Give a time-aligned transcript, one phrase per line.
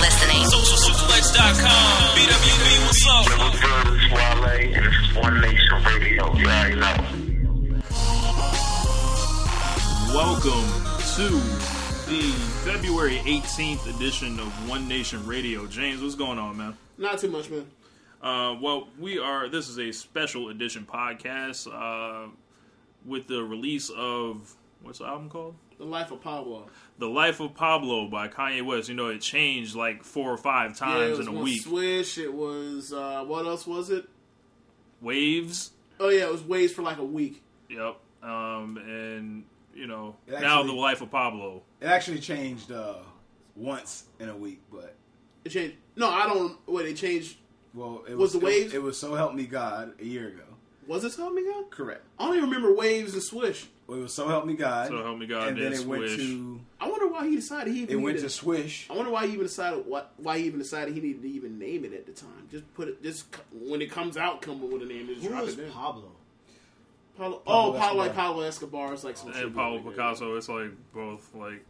[0.00, 0.42] listening.
[0.42, 2.16] SocialSuplex.com.
[2.16, 3.38] BWB, what's up?
[3.38, 3.94] What's good?
[3.94, 4.44] It's Wale,
[4.74, 6.34] and this is One Nation Radio.
[6.36, 6.96] You already know.
[10.14, 10.64] Welcome
[11.16, 11.28] to
[12.10, 12.32] the
[12.64, 15.66] February 18th edition of One Nation Radio.
[15.66, 16.76] James, what's going on, man?
[16.98, 17.66] Not too much, man.
[18.22, 19.48] Uh, well, we are.
[19.48, 22.28] This is a special edition podcast uh,
[23.04, 25.54] with the release of what's the album called?
[25.78, 26.66] The life of Pablo.
[26.98, 28.88] The Life of Pablo by Kanye West.
[28.88, 31.62] You know, it changed like four or five Yeah, it times was in a week.
[31.62, 32.18] Swish.
[32.18, 34.06] It was uh, what else was it?
[35.00, 35.72] Waves.
[36.00, 37.42] Oh yeah, it was waves for like a week.
[37.68, 37.96] Yep.
[38.22, 41.62] Um, and you know, It now the Life of Pablo.
[41.80, 42.94] It actually changed uh,
[43.56, 44.94] once in a week, but
[45.44, 45.76] It changed.
[45.96, 46.56] No, I don't.
[46.66, 47.36] Wait, it changed.
[47.74, 50.28] well, it Was was, the it- waves- It, was so help me God a year
[50.28, 50.42] ago.
[50.86, 51.70] Was it so Help Me God?
[51.70, 52.02] Correct.
[52.18, 53.66] I don't even remember waves and Swish.
[53.86, 54.88] Well, it was so help me God.
[54.88, 56.16] So Help Me God, and then then it went Swish.
[56.16, 58.86] to I wonder why he decided he even it went to Swish.
[58.90, 61.58] I wonder why he even decided what why he even decided he needed to even
[61.58, 62.48] name it at the time.
[62.50, 63.02] Just put it.
[63.02, 65.06] Just when it comes out, come up with a name.
[65.08, 65.70] Just Who drop was it in.
[65.72, 66.12] Pablo?
[67.16, 68.26] Pablo, Pablo oh, Pablo like Escobar.
[68.26, 69.90] Pablo Escobar is like some and Pablo like that.
[69.92, 70.36] Picasso.
[70.36, 71.64] It's like both like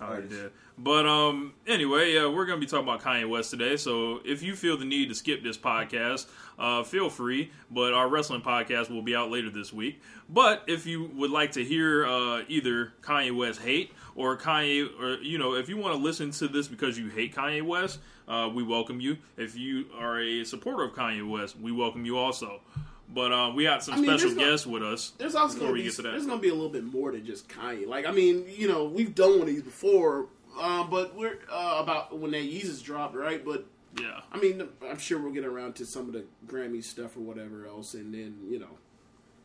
[0.00, 0.50] how they did.
[0.76, 3.76] But um, anyway, yeah, we're gonna be talking about Kanye West today.
[3.76, 6.26] So if you feel the need to skip this podcast,
[6.58, 7.52] uh, feel free.
[7.70, 10.02] But our wrestling podcast will be out later this week.
[10.28, 15.22] But if you would like to hear uh, either Kanye West hate or Kanye, or
[15.22, 18.50] you know, if you want to listen to this because you hate Kanye West, uh,
[18.52, 19.18] we welcome you.
[19.36, 22.60] If you are a supporter of Kanye West, we welcome you also.
[23.08, 25.12] But uh, we got some I mean, special no- guests with us.
[25.18, 26.10] There's also before gonna we be get to that.
[26.12, 27.86] there's gonna be a little bit more than just Kanye.
[27.86, 30.26] Like I mean, you know, we've done one of these before,
[30.58, 33.44] uh, but we're uh, about when that Yeezus dropped, right?
[33.44, 33.66] But
[34.00, 34.20] yeah.
[34.32, 37.66] I mean, I'm sure we'll get around to some of the Grammy stuff or whatever
[37.66, 38.78] else, and then you know,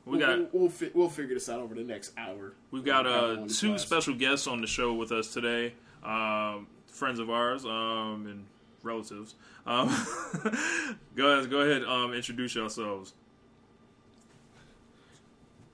[0.05, 2.53] We we'll, got we'll, we'll, fi- we'll figure this out over the next hour.
[2.71, 3.81] We've got uh, two class.
[3.81, 5.73] special guests on the show with us today,
[6.03, 8.45] um, friends of ours um, and
[8.83, 9.35] relatives.
[9.65, 9.89] Um,
[11.17, 13.13] go ahead, go ahead, um, introduce yourselves.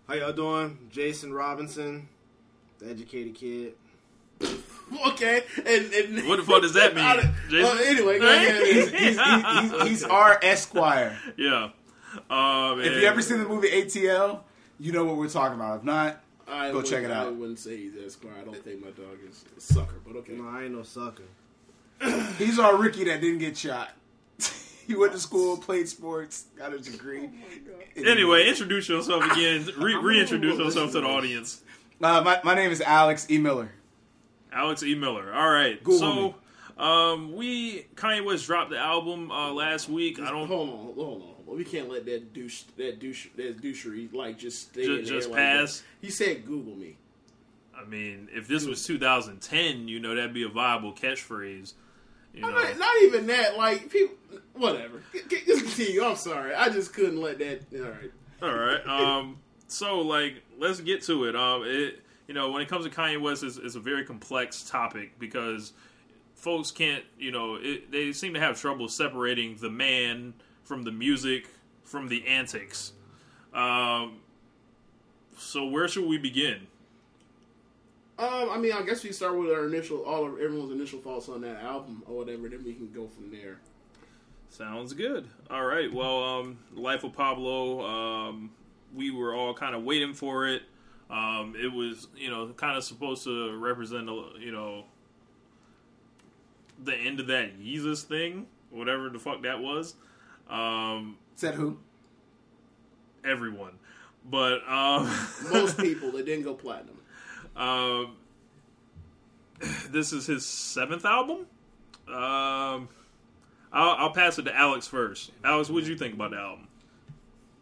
[0.08, 0.78] How y'all doing?
[0.92, 2.08] Jason Robinson,
[2.80, 3.74] the educated kid.
[5.08, 7.64] Okay, and, and What the fuck does that mean, Jason?
[7.64, 8.62] Well, anyway, go ahead.
[8.64, 11.18] He's, he's, he's, he's our Esquire.
[11.36, 11.70] Yeah.
[12.30, 14.42] Um, If and- you ever seen the movie ATL,
[14.80, 15.80] you know what we're talking about.
[15.80, 18.34] If not, I Go check it wouldn't- I wouldn't say he's Esquire.
[18.40, 20.34] I don't think my dog is a sucker, but okay.
[20.34, 21.24] No, I ain't no sucker.
[22.38, 23.90] he's our Ricky that didn't get shot.
[24.88, 27.30] he went to school, played sports, got a degree.
[27.96, 29.68] anyway, introduce yourself again.
[29.78, 31.62] Re- reintroduce yourself to the audience.
[32.02, 33.38] Uh, my, my name is Alex E.
[33.38, 33.72] Miller.
[34.52, 34.96] Alex E.
[34.96, 35.34] Miller.
[35.34, 35.82] All right.
[35.84, 36.36] Google
[36.78, 40.20] so, um, we Kanye West dropped the album uh, last week.
[40.20, 40.48] I don't.
[40.48, 41.56] Hold on, hold on, hold on.
[41.58, 45.10] We can't let that douche, that douche, that douchery, like just stay Ju- in the
[45.10, 45.60] just air like that.
[45.60, 45.84] pass?
[46.02, 46.98] He said, "Google me."
[47.76, 51.74] I mean, if this was 2010, you know that'd be a viable catchphrase.
[52.34, 52.64] You I know.
[52.70, 53.58] mean, not even that.
[53.58, 54.16] Like people,
[54.54, 55.02] whatever.
[55.30, 56.04] Just continue.
[56.04, 56.54] I'm sorry.
[56.54, 57.62] I just couldn't let that.
[57.74, 58.12] All right.
[58.42, 58.88] All right.
[58.88, 59.38] Um.
[59.68, 61.36] So, like, let's get to it.
[61.36, 61.64] Um.
[61.66, 62.02] It.
[62.28, 65.74] You know, when it comes to Kanye West, it's, it's a very complex topic because
[66.36, 67.04] folks can't.
[67.18, 70.34] You know, it, they seem to have trouble separating the man
[70.64, 71.48] from the music
[71.84, 72.94] from the antics.
[73.54, 74.20] Um.
[75.38, 76.68] So, where should we begin?
[78.20, 81.30] Um, I mean, I guess we start with our initial, all of everyone's initial thoughts
[81.30, 82.48] on that album or whatever.
[82.48, 83.60] Then we can go from there.
[84.54, 85.28] Sounds good.
[85.50, 85.92] All right.
[85.92, 87.84] Well, um, Life of Pablo.
[87.84, 88.52] Um,
[88.94, 90.62] we were all kind of waiting for it.
[91.10, 94.06] Um, it was, you know, kind of supposed to represent,
[94.40, 94.86] you know,
[96.84, 99.96] the end of that Yeezus thing, whatever the fuck that was.
[100.48, 101.80] Um, Said who?
[103.26, 103.74] everyone,
[104.24, 105.12] but um,
[105.52, 106.98] Most people that didn't go platinum.
[107.56, 108.18] um,
[109.90, 111.48] this is his seventh album.
[112.08, 112.90] Um,
[113.74, 115.32] I'll, I'll pass it to Alex first.
[115.44, 116.68] Alex, what did you think about the album?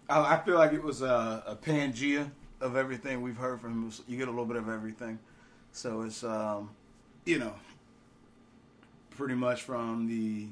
[0.10, 2.30] I, I feel like it was a, a Pangea
[2.60, 3.92] of everything we've heard from him.
[4.08, 5.18] You get a little bit of everything.
[5.72, 6.72] So it's, um,
[7.26, 7.54] you know,
[9.12, 10.48] pretty much from the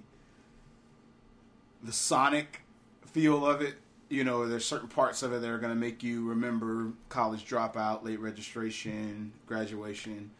[1.84, 2.62] the sonic
[3.06, 3.76] feel of it.
[4.10, 7.46] You know, there's certain parts of it that are going to make you remember college
[7.46, 10.32] dropout, late registration, graduation.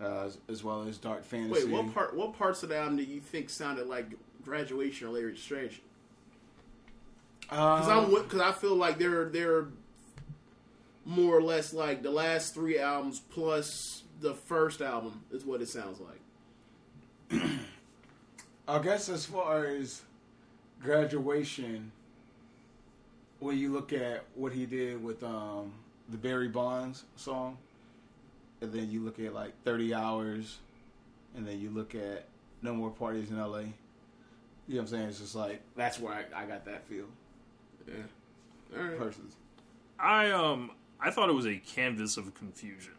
[0.00, 1.64] uh, as, as well as Dark Fantasy.
[1.64, 2.14] Wait, what part?
[2.16, 4.06] What parts of the album do you think sounded like
[4.44, 5.82] graduation or late registration?
[7.40, 9.66] Because Um, I'm because I feel like they're they're
[11.04, 15.68] more or less like the last three albums plus the first album is what it
[15.68, 17.42] sounds like.
[18.68, 20.00] I guess as far as
[20.82, 21.92] graduation,
[23.40, 25.72] when you look at what he did with um,
[26.08, 27.58] the Barry Bonds song,
[28.62, 30.58] and then you look at like 30 Hours,
[31.36, 32.24] and then you look at
[32.62, 33.64] No More Parties in LA,
[34.66, 35.08] you know what I'm saying?
[35.08, 37.06] It's just like, that's where I, I got that feel.
[37.86, 37.94] Yeah.
[38.76, 38.98] All right.
[38.98, 39.36] Persons.
[39.98, 40.70] I um
[41.00, 42.92] I thought it was a canvas of confusion.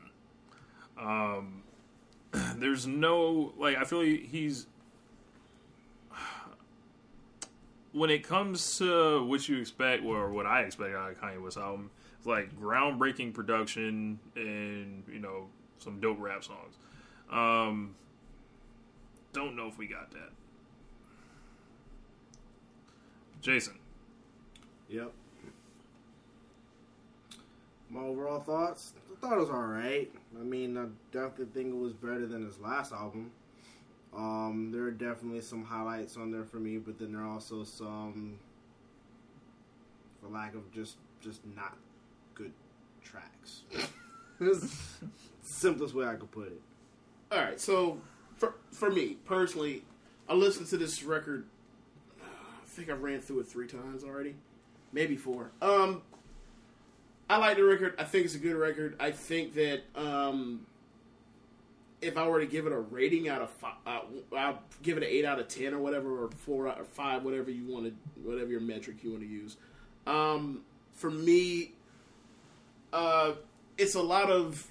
[0.99, 1.63] Um,
[2.57, 4.67] there's no like I feel like he's
[7.91, 11.57] when it comes to what you expect or what I expect out of Kanye West
[11.57, 15.47] album, it's like groundbreaking production and you know
[15.79, 16.75] some dope rap songs.
[17.31, 17.95] Um,
[19.33, 20.29] don't know if we got that.
[23.41, 23.77] Jason.
[24.89, 25.11] Yep.
[27.89, 28.93] My overall thoughts?
[29.11, 30.11] I thought it was alright.
[30.39, 33.31] I mean, I definitely think it was better than his last album.
[34.15, 37.63] Um, there are definitely some highlights on there for me, but then there are also
[37.63, 38.39] some,
[40.21, 41.77] for lack of just just not
[42.33, 42.53] good
[43.03, 43.63] tracks.
[44.39, 44.59] It's
[44.99, 45.07] the
[45.41, 46.61] simplest way I could put it.
[47.31, 47.99] All right, so
[48.37, 49.83] for for me personally,
[50.29, 51.45] I listened to this record.
[52.75, 54.35] Think I ran through it three times already,
[54.91, 55.51] maybe four.
[55.61, 56.01] Um,
[57.29, 57.95] I like the record.
[57.97, 58.95] I think it's a good record.
[58.99, 60.65] I think that um,
[62.01, 64.01] if I were to give it a rating out of five, uh,
[64.35, 67.49] I'll give it an eight out of ten or whatever, or four or five, whatever
[67.49, 69.57] you want to, whatever your metric you want to use.
[70.05, 70.61] Um,
[70.93, 71.71] for me,
[72.93, 73.33] uh,
[73.77, 74.67] it's a lot of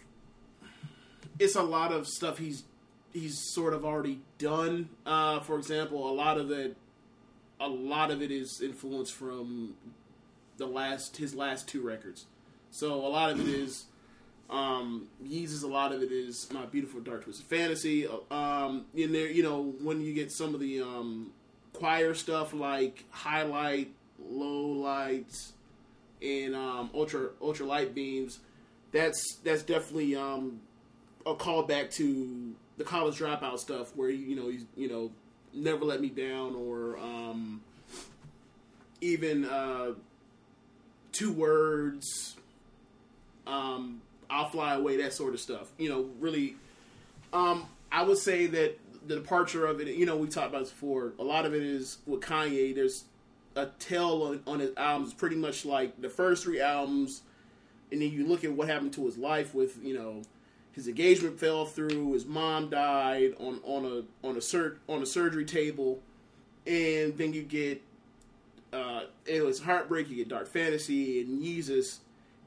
[1.38, 2.64] it's a lot of stuff he's
[3.12, 4.88] he's sort of already done.
[5.04, 6.76] Uh, for example, a lot of it,
[7.64, 9.74] a lot of it is influenced from
[10.56, 12.26] the last his last two records.
[12.70, 13.86] So a lot of it is
[14.50, 15.64] um, Yeezus.
[15.64, 18.06] A lot of it is my beautiful dark twisted fantasy.
[18.30, 21.32] Um, in there, you know, when you get some of the um,
[21.72, 25.52] choir stuff like highlight, low lights,
[26.22, 28.40] and um, ultra ultra light beams.
[28.92, 30.60] That's that's definitely um,
[31.26, 35.10] a callback to the college dropout stuff, where you know you you know
[35.54, 37.60] never let me down, or um,
[39.00, 39.92] even uh,
[41.12, 42.36] two words.
[43.46, 45.70] Um, I'll fly away, that sort of stuff.
[45.78, 46.56] You know, really.
[47.32, 49.88] Um, I would say that the departure of it.
[49.88, 51.12] You know, we talked about this before.
[51.18, 52.74] A lot of it is with Kanye.
[52.74, 53.04] There's
[53.56, 57.22] a tell on, on his albums, pretty much like the first three albums,
[57.92, 60.22] and then you look at what happened to his life with you know
[60.74, 65.06] his engagement fell through, his mom died on on a on a sur- on a
[65.06, 66.00] surgery table,
[66.66, 67.80] and then you get
[68.72, 70.08] uh, 808s Heartbreak.
[70.10, 71.98] You get dark fantasy and Yeezus,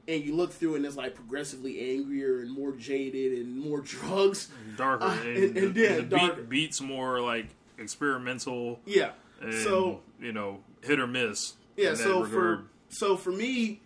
[0.06, 4.48] and you look through and it's like progressively angrier and more jaded and more drugs.
[4.76, 6.34] darker Uh, and, and- and the, yeah, darker.
[6.42, 7.46] beat, beats more like
[7.78, 9.12] experimental Yeah.
[9.40, 12.30] and so you know hit or miss Yeah, so regard.
[12.30, 13.80] for so for me,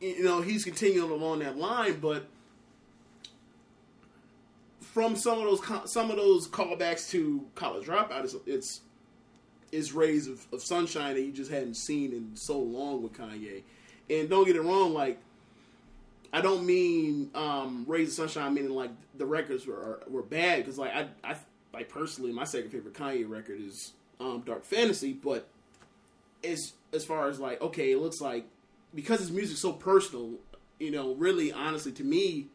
[0.00, 2.26] you know, he's continuing along that line, but
[4.94, 8.80] from some of those some of those callbacks to college dropout, it's it's,
[9.72, 13.64] it's rays of, of sunshine that you just hadn't seen in so long with Kanye.
[14.08, 15.18] And don't get it wrong, like
[16.32, 20.78] I don't mean um, rays of sunshine, meaning like the records were were bad because
[20.78, 21.34] like I I
[21.72, 25.48] like personally my second favorite Kanye record is um, Dark Fantasy, but
[26.44, 28.46] as as far as like okay, it looks like
[28.94, 30.34] because his music's so personal,
[30.78, 32.46] you know, really honestly to me,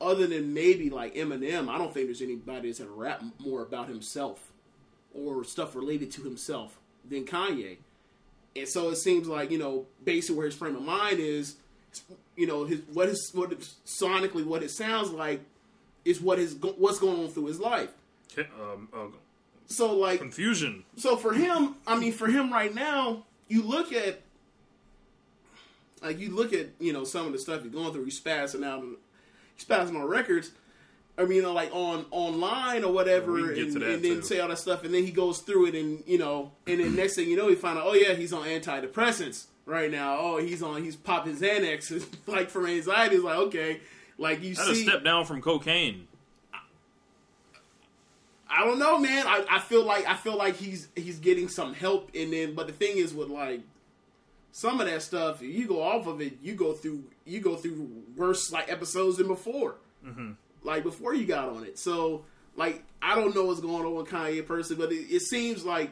[0.00, 3.88] other than maybe like Eminem, I don't think there's anybody that's ever rap more about
[3.88, 4.52] himself
[5.14, 6.78] or stuff related to himself
[7.08, 7.78] than Kanye.
[8.56, 11.56] And so it seems like you know, basically where his frame of mind is,
[12.36, 13.50] you know, his what his what
[13.86, 15.40] sonically what it sounds like
[16.04, 17.90] is what is what's going on through his life.
[18.38, 19.06] um, uh,
[19.66, 20.84] So like confusion.
[20.96, 24.20] so for him, I mean, for him right now, you look at
[26.02, 28.04] like you look at you know some of the stuff he's going through.
[28.04, 28.84] He's spazzing out,
[29.58, 30.52] he's spazzing on records.
[31.16, 34.22] I mean, you know, like on online or whatever, and, and then too.
[34.22, 36.94] say all that stuff, and then he goes through it, and you know, and then
[36.94, 40.16] next thing you know, he find out, oh yeah, he's on antidepressants right now.
[40.20, 43.16] Oh, he's on, he's popping Xanax, like for anxiety.
[43.16, 43.80] It's like okay,
[44.16, 46.06] like you That's a see, step down from cocaine.
[48.50, 49.26] I don't know, man.
[49.26, 52.68] I, I feel like I feel like he's he's getting some help, and then but
[52.68, 53.60] the thing is with like
[54.52, 57.56] some of that stuff, if you go off of it, you go through you go
[57.56, 59.76] through worse like episodes than before.
[60.06, 60.30] Mm-hmm.
[60.62, 61.76] like before you got on it.
[61.78, 62.24] So
[62.56, 65.90] like I don't know what's going on with Kanye personally, but it, it seems like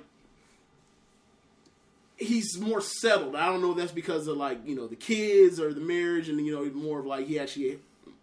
[2.16, 3.36] he's more settled.
[3.36, 6.28] I don't know if that's because of like you know the kids or the marriage,
[6.28, 7.78] and you know more of like he actually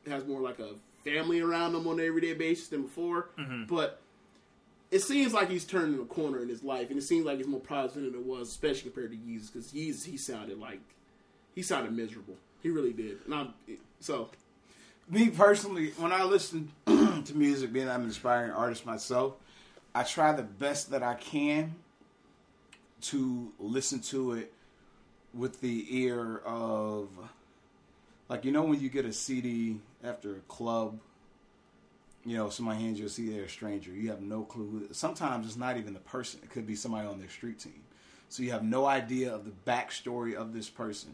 [0.07, 0.69] has more like a
[1.03, 3.29] family around him on an everyday basis than before.
[3.37, 3.65] Mm-hmm.
[3.65, 4.01] But
[4.91, 7.47] it seems like he's turning a corner in his life, and it seems like he's
[7.47, 10.81] more positive than it was, especially compared to Yeezus, because Yeezus he sounded like
[11.55, 12.35] he sounded miserable.
[12.63, 13.53] He really did, and I'm
[13.99, 14.29] so
[15.09, 19.33] me personally, when I listen to music, being I'm an aspiring artist myself,
[19.93, 21.75] I try the best that I can
[23.01, 24.53] to listen to it
[25.33, 27.09] with the ear of,
[28.29, 30.99] like, you know, when you get a CD after a club,
[32.25, 33.91] you know, somebody hands you a CD, they're a stranger.
[33.91, 34.87] You have no clue.
[34.91, 37.81] Sometimes it's not even the person, it could be somebody on their street team.
[38.29, 41.13] So you have no idea of the backstory of this person.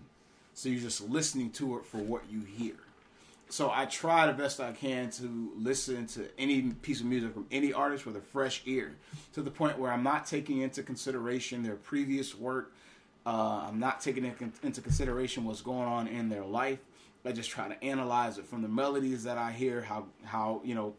[0.59, 2.75] So you're just listening to it for what you hear
[3.49, 7.47] so I try the best I can to listen to any piece of music from
[7.51, 8.95] any artist with a fresh ear,
[9.33, 12.73] to the point where I'm not taking into consideration their previous work.
[13.25, 16.79] Uh, I'm not taking into consideration what's going on in their life.
[17.25, 20.73] I just try to analyze it from the melodies that I hear, how how you
[20.73, 20.93] know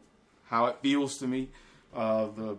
[0.44, 1.48] how it feels to me,
[1.94, 2.58] uh, the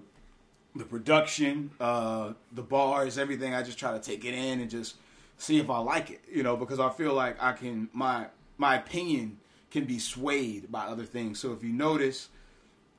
[0.76, 3.54] the production, uh, the bars, everything.
[3.54, 4.96] I just try to take it in and just
[5.42, 8.76] see if I like it, you know, because I feel like I can my my
[8.76, 9.40] opinion
[9.72, 11.40] can be swayed by other things.
[11.40, 12.30] So if you notice,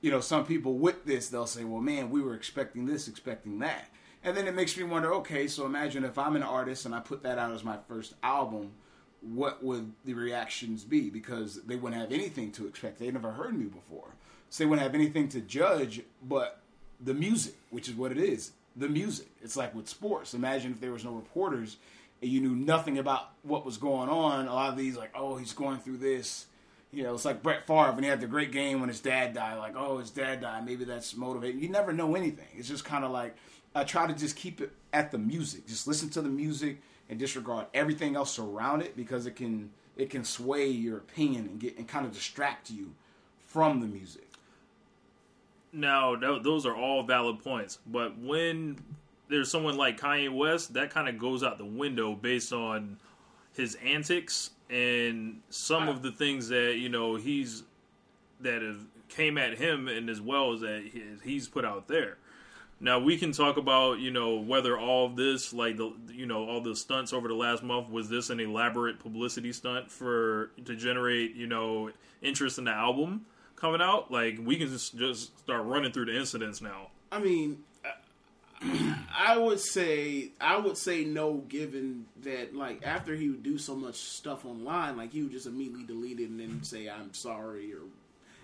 [0.00, 3.58] you know, some people with this, they'll say, well, man, we were expecting this, expecting
[3.60, 3.88] that.
[4.24, 7.00] And then it makes me wonder, okay, so imagine if I'm an artist and I
[7.00, 8.72] put that out as my first album,
[9.20, 11.10] what would the reactions be?
[11.10, 12.98] Because they wouldn't have anything to expect.
[12.98, 14.14] They never heard me before.
[14.48, 16.60] So they wouldn't have anything to judge but
[17.00, 18.52] the music, which is what it is.
[18.74, 19.28] The music.
[19.42, 20.34] It's like with sports.
[20.34, 21.76] Imagine if there was no reporters
[22.22, 24.46] and you knew nothing about what was going on.
[24.46, 26.46] A lot of these like, oh, he's going through this
[26.92, 29.32] you know, it's like Brett Favre when he had the great game when his dad
[29.32, 29.56] died.
[29.56, 30.66] Like, oh, his dad died.
[30.66, 31.60] Maybe that's motivating.
[31.60, 32.46] You never know anything.
[32.54, 33.34] It's just kind of like
[33.74, 35.66] I try to just keep it at the music.
[35.66, 40.10] Just listen to the music and disregard everything else around it because it can it
[40.10, 42.92] can sway your opinion and get and kind of distract you
[43.46, 44.28] from the music.
[46.20, 48.78] Th- those are all valid points, but when
[49.32, 52.98] there's someone like Kanye West, that kind of goes out the window based on
[53.54, 57.62] his antics and some of the things that you know he's
[58.40, 62.18] that have came at him and as well as that he's put out there.
[62.78, 66.60] Now we can talk about you know whether all this like the you know all
[66.60, 71.34] the stunts over the last month was this an elaborate publicity stunt for to generate
[71.34, 73.24] you know interest in the album
[73.56, 74.10] coming out.
[74.10, 76.88] Like we can just just start running through the incidents now.
[77.10, 77.58] I mean,
[79.16, 83.74] I would say I would say no, given that like after he would do so
[83.74, 87.72] much stuff online, like he would just immediately delete it and then say I'm sorry
[87.72, 87.80] or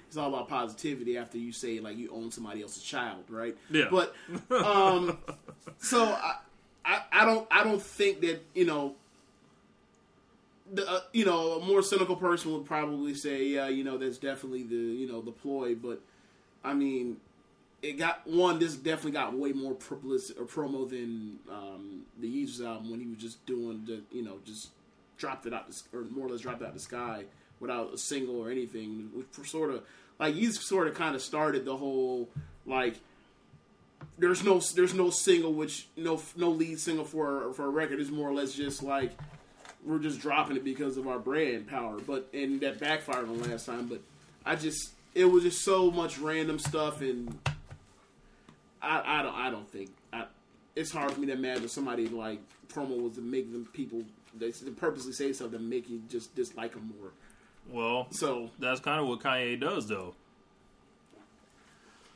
[0.07, 3.57] it's all about positivity after you say like you own somebody else's child, right?
[3.71, 3.89] Yeah.
[3.91, 4.15] But
[4.51, 5.19] um,
[5.79, 6.37] so I,
[6.85, 8.95] I I don't I don't think that you know.
[10.71, 14.19] The, uh, you know, a more cynical person would probably say, "Yeah, you know, that's
[14.19, 16.03] definitely the you know the ploy." But
[16.63, 17.17] I mean,
[17.83, 18.59] it got one.
[18.59, 23.07] This definitely got way more publicity or promo than um, the Yeezus album when he
[23.07, 24.71] was just doing the you know just
[25.17, 27.25] dropped it out or more or less dropped out the sky
[27.61, 29.11] without a single or anything.
[29.15, 29.85] Which sort of
[30.19, 32.29] like Yeezus sort of kind of started the whole
[32.67, 32.97] like
[34.19, 38.11] there's no there's no single which no no lead single for for a record is
[38.11, 39.13] more or less just like
[39.85, 41.99] we're just dropping it because of our brand power.
[41.99, 43.87] But and that backfired on last time.
[43.87, 44.01] But
[44.45, 47.39] I just it was just so much random stuff and
[48.83, 50.25] I, I don't I don't think I,
[50.77, 54.03] it's hard for me to imagine somebody like promo was to make them people
[54.39, 57.11] they purposely say something to make you just dislike them more.
[57.71, 60.15] Well, So that's kind of what Kanye does, though.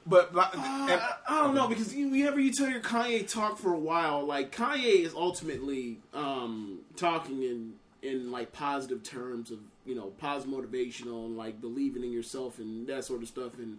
[0.05, 3.73] But, but I, I don't know because you, whenever you tell your Kanye talk for
[3.73, 9.95] a while, like Kanye is ultimately um, talking in in like positive terms of you
[9.95, 13.79] know positive motivational and like believing in yourself and that sort of stuff and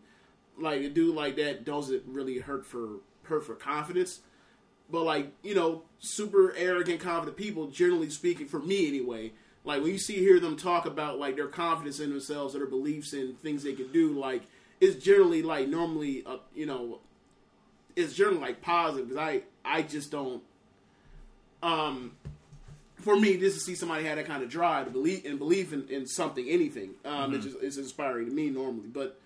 [0.58, 4.22] like a dude like that doesn't really hurt for hurt for confidence.
[4.90, 9.32] But like you know, super arrogant, confident people, generally speaking, for me anyway,
[9.64, 12.68] like when you see hear them talk about like their confidence in themselves, or their
[12.68, 14.44] beliefs in things they can do, like
[14.80, 17.00] it's generally like normally, uh, you know,
[17.96, 19.10] it's generally like positive.
[19.10, 20.44] Because I I just don't.
[21.62, 22.12] Um,
[22.98, 25.74] for me, just to see somebody have that kind of drive to believe and believe
[25.74, 28.88] in, in something, anything, um, it's just it's inspiring to me normally.
[28.88, 29.20] But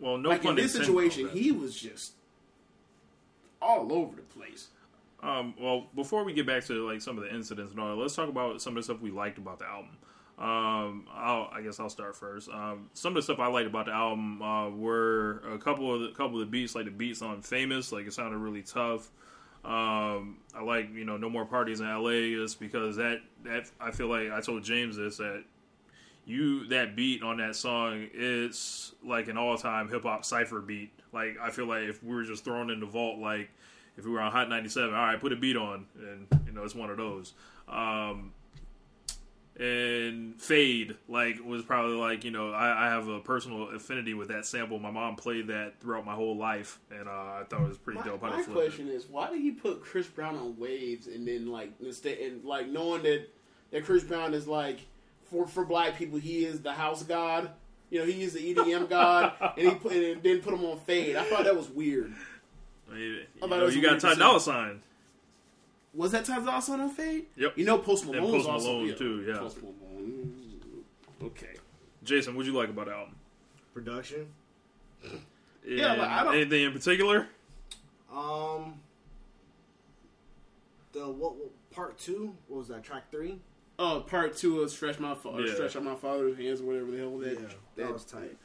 [0.00, 2.12] Well, no like in this situation, he was just
[3.60, 4.68] all over the place.
[5.22, 8.14] Um, well, before we get back to like some of the incidents and all, let's
[8.14, 9.96] talk about some of the stuff we liked about the album.
[10.38, 12.48] Um, I'll, I guess I'll start first.
[12.48, 16.02] Um, some of the stuff I liked about the album uh, were a couple of
[16.02, 19.10] the couple of the beats, like the beats on "Famous," like it sounded really tough.
[19.64, 23.90] Um, I like you know "No More Parties in L.A." just because that that I
[23.90, 25.42] feel like I told James this that
[26.28, 30.92] you that beat on that song it's like an all time hip hop cipher beat.
[31.12, 33.50] Like I feel like if we were just thrown in the vault, like
[33.96, 36.62] if we were on Hot 97, all right, put a beat on, and you know
[36.62, 37.32] it's one of those.
[37.66, 38.32] Um,
[39.58, 44.28] and Fade like was probably like you know I, I have a personal affinity with
[44.28, 44.78] that sample.
[44.78, 47.98] My mom played that throughout my whole life, and uh, I thought it was pretty
[47.98, 48.22] My, dope.
[48.22, 48.52] My they flipped it.
[48.52, 52.44] question is, why did he put Chris Brown on Waves and then like instead and
[52.44, 53.26] like knowing that
[53.72, 54.80] that Chris Brown is like
[55.30, 57.50] for for black people he is the house god.
[57.90, 60.78] You know he is the EDM god, and he put and then put him on
[60.80, 61.16] Fade.
[61.16, 62.12] I thought that was weird.
[62.90, 64.14] I mean, you, thought know, you a got weird Ty.
[64.16, 64.82] Dolla Sign.
[65.94, 67.26] Was that Ty Dolla Sign on Fade?
[67.36, 67.56] Yep.
[67.56, 69.38] You know Post And Malone Post also Malone, yeah, too, yeah.
[69.38, 70.34] Post Malone.
[71.22, 71.54] Okay.
[72.04, 73.16] Jason, what'd you like about the album?
[73.74, 74.26] Production.
[75.66, 77.26] Yeah, And like, I don't- anything in particular?
[78.12, 78.80] Um,
[80.92, 82.34] the what, what part two?
[82.46, 82.82] What was that?
[82.82, 83.40] Track three?
[83.78, 85.54] Oh, part two of Stretch My Fa- or Yeah.
[85.54, 87.32] Stretch Out My Father's Hands or whatever the hell that.
[87.40, 87.46] Yeah,
[87.84, 88.36] that was tight.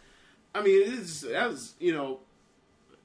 [0.53, 2.19] I mean, it's that was you know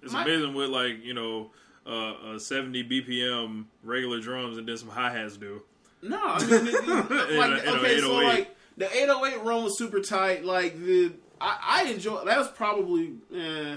[0.02, 1.50] It's My- amazing what like you know
[1.86, 5.62] uh, uh, 70 BPM regular drums and then some hi hats do.
[6.02, 6.84] No, I mean, it, it,
[7.30, 10.44] In like a- in a okay, so like the 808 run was super tight.
[10.44, 13.76] Like the I, I enjoy that was probably eh.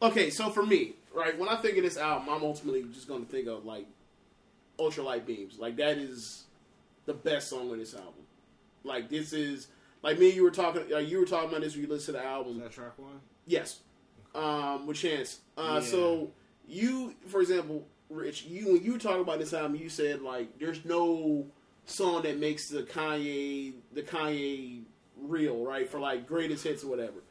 [0.00, 0.30] okay.
[0.30, 3.30] So for me, right, when I think of this album, I'm ultimately just going to
[3.30, 3.86] think of like
[4.78, 5.58] Ultralight Beams.
[5.58, 6.44] Like that is
[7.06, 8.12] the best song on this album.
[8.84, 9.68] Like this is
[10.02, 10.26] like me.
[10.26, 10.82] and You were talking.
[10.92, 12.54] Uh, you were talking about this when you listened to the album.
[12.54, 13.20] Was that track one?
[13.46, 13.80] Yes.
[14.34, 15.40] Um, with Chance.
[15.56, 15.88] Uh, Yeah.
[15.88, 16.30] So
[16.68, 20.84] you, for example, Rich, you when you talk about this album, you said like there's
[20.84, 21.46] no
[21.86, 24.82] song that makes the Kanye the Kanye
[25.20, 25.88] real, right?
[25.88, 27.22] For like greatest hits or whatever.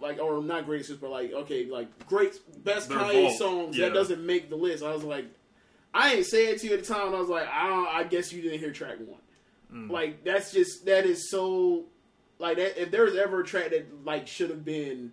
[0.00, 3.76] Like or not greatest hits, but like okay, like great best Their Kanye vault, songs
[3.76, 3.86] yeah.
[3.86, 4.82] that doesn't make the list.
[4.82, 5.26] I was like,
[5.94, 7.06] I ain't say it to you at the time.
[7.06, 9.20] And I was like, I I guess you didn't hear track one.
[9.72, 9.90] Mm.
[9.90, 11.84] Like that's just that is so
[12.38, 12.80] like that.
[12.80, 15.12] If there's ever a track that like should have been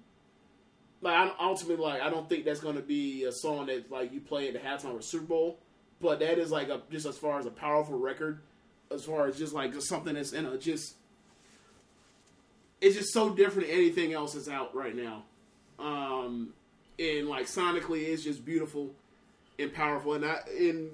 [1.01, 4.11] like I'm ultimately like I don't think that's going to be a song that like
[4.11, 5.59] you play at the halftime of Super Bowl,
[6.01, 8.39] but that is like a just as far as a powerful record,
[8.91, 10.95] as far as just like just something that's in a just
[12.81, 15.23] it's just so different than anything else that's out right now.
[15.77, 16.53] Um,
[16.97, 18.91] and like sonically, it's just beautiful
[19.61, 20.91] and powerful, and I and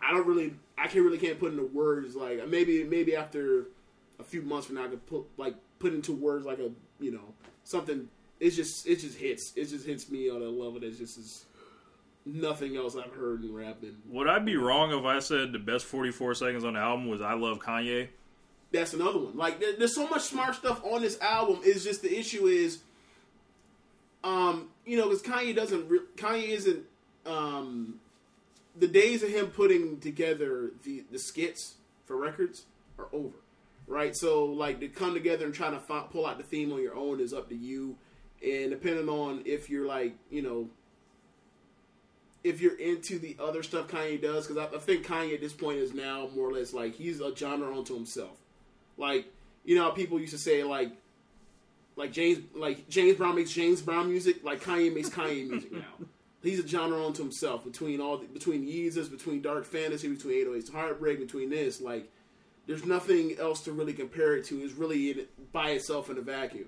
[0.00, 3.66] I don't really I can't really can't put into words like maybe maybe after
[4.18, 6.70] a few months from now I could put like put into words like a
[7.00, 8.08] you know something.
[8.40, 11.44] It's just it just hits it just hits me on a level that just is
[12.24, 15.58] nothing else I've heard in rap and Would I be wrong if I said the
[15.58, 18.08] best 44 seconds on the album was I Love Kanye?
[18.72, 19.36] that's another one.
[19.36, 21.60] Like there, there's so much smart stuff on this album.
[21.62, 22.80] It's just the issue is
[24.24, 26.84] um you know because Kanye doesn't re- Kanye isn't
[27.26, 27.94] um
[28.78, 32.64] the days of him putting together the the skits for records
[32.98, 33.36] are over
[33.86, 36.82] right so like to come together and try to fi- pull out the theme on
[36.82, 37.96] your own is up to you
[38.44, 40.68] and depending on if you're like you know
[42.44, 45.52] if you're into the other stuff Kanye does, because I, I think Kanye at this
[45.52, 48.36] point is now more or less like he's a genre unto himself.
[48.96, 49.26] Like
[49.64, 50.90] you know, people used to say like,
[51.96, 56.06] like James, like James Brown makes James Brown music, like Kanye makes Kanye music now.
[56.42, 57.64] He's a genre unto himself.
[57.64, 62.10] Between all, the, between Yeezus, between Dark Fantasy, between 808s Heartbreak, between this, like,
[62.66, 64.60] there's nothing else to really compare it to.
[64.60, 66.66] It's really in, by itself in a vacuum.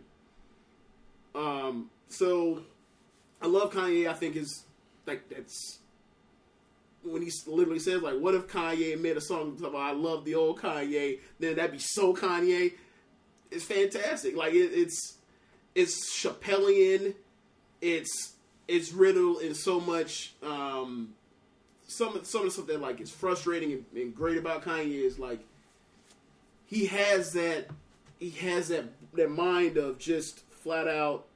[1.34, 2.62] Um, so
[3.42, 4.08] I love Kanye.
[4.08, 4.64] I think is
[5.06, 5.78] like that's
[7.02, 10.34] when he literally says like, "What if Kanye made a song about I love the
[10.34, 12.72] old Kanye?" Then that'd be so Kanye.
[13.50, 14.36] It's fantastic.
[14.36, 15.18] Like it, it's
[15.74, 17.14] it's Chappellian.
[17.80, 18.33] It's
[18.68, 20.32] it's riddled in so much.
[20.42, 21.14] Um,
[21.86, 25.04] some of some of the stuff that like is frustrating and, and great about Kanye
[25.04, 25.40] is like
[26.66, 27.68] he has that
[28.18, 31.26] he has that that mind of just flat out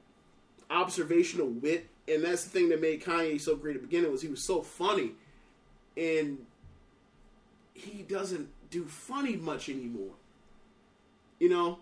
[0.69, 4.21] observational wit, and that's the thing that made Kanye so great at the beginning was
[4.21, 5.11] he was so funny,
[5.95, 6.39] and
[7.73, 10.13] he doesn't do funny much anymore.
[11.39, 11.79] You know,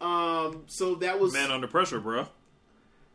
[0.00, 2.26] um, so that was Man under pressure, bro.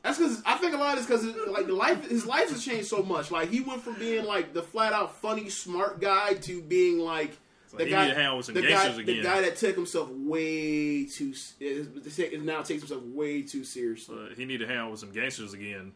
[0.03, 2.87] That's because I think a lot is because like the life his life has changed
[2.87, 3.29] so much.
[3.29, 7.37] Like he went from being like the flat out funny smart guy to being like.
[7.73, 10.09] like he need to hang out with some the guy, the guy that took himself
[10.09, 11.87] way too, is,
[12.17, 14.17] is now takes himself way too seriously.
[14.17, 15.91] Uh, he need to hang out with some gangsters again.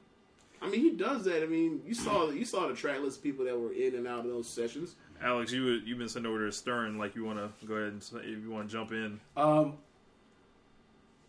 [0.62, 1.44] I mean, he does that.
[1.44, 4.08] I mean, you saw you saw the track list of people that were in and
[4.08, 4.96] out of those sessions.
[5.22, 7.00] Alex, you you've been sent over to Stern.
[7.00, 9.20] Like you want to go ahead and if you want to jump in.
[9.36, 9.78] Um,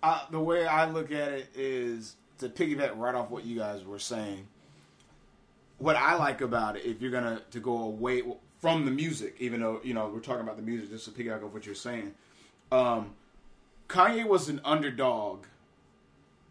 [0.02, 3.84] I, the way I look at it is to piggyback right off what you guys
[3.84, 4.46] were saying.
[5.78, 8.22] What I like about it, if you're gonna to go away
[8.60, 11.44] from the music, even though you know we're talking about the music, just to piggyback
[11.44, 12.14] off what you're saying,
[12.72, 13.14] um,
[13.88, 15.44] Kanye was an underdog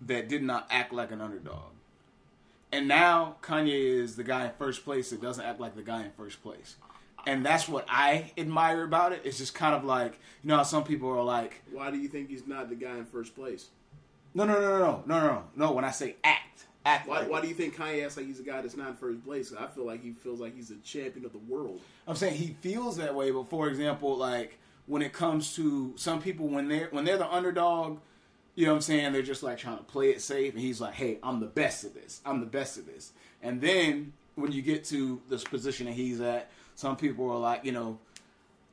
[0.01, 1.71] that did not act like an underdog,
[2.71, 6.03] and now Kanye is the guy in first place that doesn't act like the guy
[6.03, 6.75] in first place.
[7.27, 9.21] And that's what I admire about it.
[9.23, 12.07] It's just kind of like you know how some people are like, Why do you
[12.07, 13.69] think he's not the guy in first place?
[14.35, 15.71] No, no, no, no, no, no, no, no.
[15.71, 17.07] When I say act, act.
[17.07, 18.95] Why, like why do you think Kanye acts like he's a guy that's not in
[18.95, 19.53] first place?
[19.57, 21.81] I feel like he feels like he's a champion of the world.
[22.05, 26.21] I'm saying he feels that way, but for example, like when it comes to some
[26.21, 27.99] people when they're when they're the underdog,
[28.55, 30.81] you know what I'm saying, they're just like trying to play it safe and he's
[30.81, 32.21] like, Hey, I'm the best at this.
[32.25, 33.13] I'm the best at this.
[33.41, 37.63] And then when you get to this position that he's at, some people are like,
[37.63, 37.99] you know,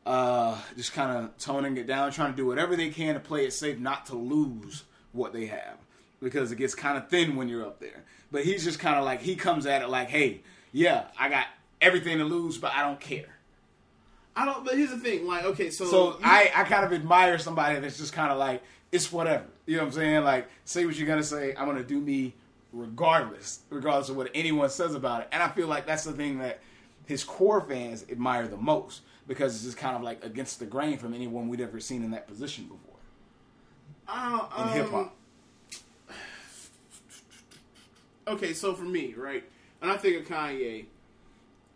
[0.05, 3.46] uh, just kind of toning it down, trying to do whatever they can to play
[3.46, 5.77] it safe, not to lose what they have,
[6.22, 8.05] because it gets kind of thin when you're up there.
[8.31, 10.40] But he's just kind of like he comes at it like, "Hey,
[10.72, 11.46] yeah, I got
[11.81, 13.37] everything to lose, but I don't care."
[14.35, 14.64] I don't.
[14.64, 15.27] But here's the thing.
[15.27, 18.62] Like, okay, so So I, I kind of admire somebody that's just kind of like,
[18.90, 19.44] it's whatever.
[19.66, 20.25] You know what I'm saying?
[20.25, 21.55] Like, say what you're gonna say.
[21.57, 22.35] I'm gonna do me
[22.72, 25.29] regardless, regardless of what anyone says about it.
[25.33, 26.61] And I feel like that's the thing that
[27.07, 30.98] his core fans admire the most because it's just kind of like against the grain
[30.98, 32.91] from anyone we'd ever seen in that position before
[34.09, 35.17] Uh, in um, hip hop.
[38.29, 39.43] Okay, so for me, right,
[39.81, 40.85] and I think of Kanye,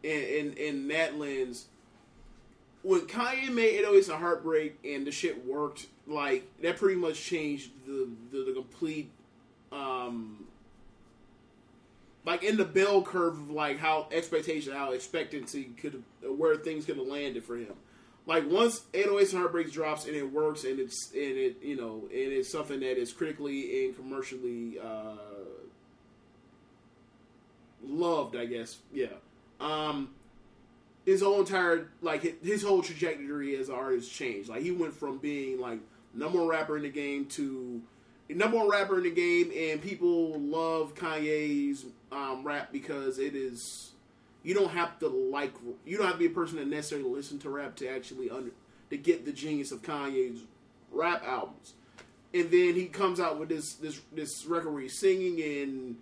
[0.04, 1.66] in in, in that lens,
[2.82, 7.70] when Kanye made "808s and Heartbreak" and the shit worked, like that pretty much changed
[7.84, 9.10] the the, the complete,
[9.72, 10.46] um,
[12.24, 16.96] like in the bell curve of like how expectation, how expectancy could where things could
[16.96, 17.74] have landed for him.
[18.26, 22.08] Like once 808s and Heartbreaks drops and it works and it's and it you know
[22.10, 25.14] and it's something that is critically and commercially uh,
[27.84, 28.78] loved, I guess.
[28.92, 29.06] Yeah.
[29.60, 30.10] Um,
[31.04, 34.48] his whole entire like hi- his whole trajectory as an artist changed.
[34.48, 35.78] Like he went from being like
[36.12, 37.80] number one rapper in the game to
[38.28, 43.92] number one rapper in the game, and people love Kanye's um, rap because it is.
[44.46, 45.52] You don't have to like.
[45.84, 48.52] You don't have to be a person that necessarily listen to rap to actually under
[48.90, 50.40] to get the genius of Kanye's
[50.92, 51.74] rap albums.
[52.32, 55.96] And then he comes out with this this this record where he's singing and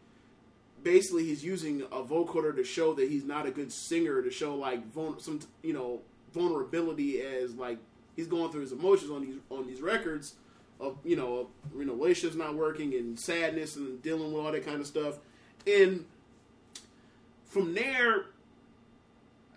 [0.83, 4.55] basically he's using a vocoder to show that he's not a good singer to show
[4.55, 6.03] like vul- some you know
[6.35, 7.79] vulnerability as like
[8.15, 10.35] he's going through his emotions on these on these records
[10.81, 11.47] of you know of,
[11.79, 15.17] you know relationships not working and sadness and dealing with all that kind of stuff
[15.67, 16.05] and
[17.47, 18.27] from there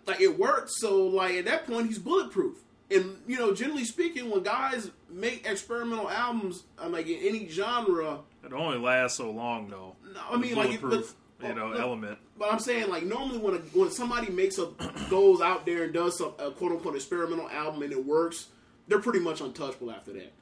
[0.08, 2.56] like it works so like at that point he's bulletproof
[2.90, 8.20] and you know generally speaking when guys make experimental albums uh, like in any genre
[8.44, 9.94] It only lasts so long though.
[10.14, 11.04] no, I mean, like, it- but-
[11.40, 12.18] you know, no, element.
[12.36, 14.70] But I'm saying, like, normally when a, when somebody makes a
[15.08, 18.48] goes out there and does some, a quote unquote experimental album and it works,
[18.88, 20.32] they're pretty much untouchable after that.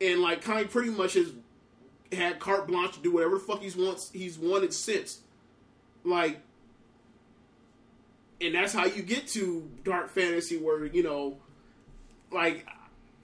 [0.00, 1.32] And like, Kanye pretty much has
[2.12, 5.18] had carte blanche to do whatever the fuck he's wants he's wanted since.
[6.02, 6.40] Like,
[8.40, 11.36] and that's how you get to dark fantasy, where you know,
[12.30, 12.66] like,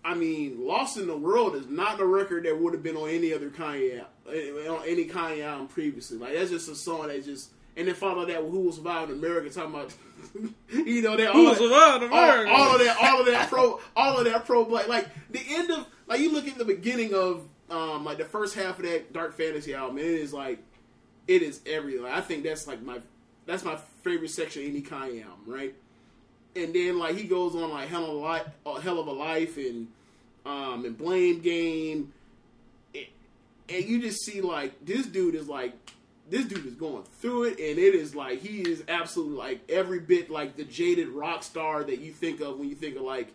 [0.05, 3.09] I mean, Lost in the World is not the record that would have been on
[3.09, 6.19] any other Kanye eh, on any Kanye album previously.
[6.19, 9.11] Like that's just a song that just and then follow that with Who Will Survive
[9.11, 9.95] in America talking about
[10.73, 11.61] you know that all, that-
[12.13, 15.41] all, all of that all of that pro all of that pro black like the
[15.51, 18.85] end of like you look at the beginning of um like the first half of
[18.87, 20.59] that Dark Fantasy album and it is like
[21.29, 22.05] it is everything.
[22.05, 22.99] Like, I think that's like my
[23.47, 25.75] that's my favorite section of any Kanye album, right?
[26.55, 28.47] And then like he goes on like hell of a life,
[28.83, 29.89] hell of a life, and
[30.45, 32.13] um and blame game,
[32.95, 33.07] and,
[33.69, 35.75] and you just see like this dude is like
[36.29, 40.01] this dude is going through it, and it is like he is absolutely like every
[40.01, 43.33] bit like the jaded rock star that you think of when you think of like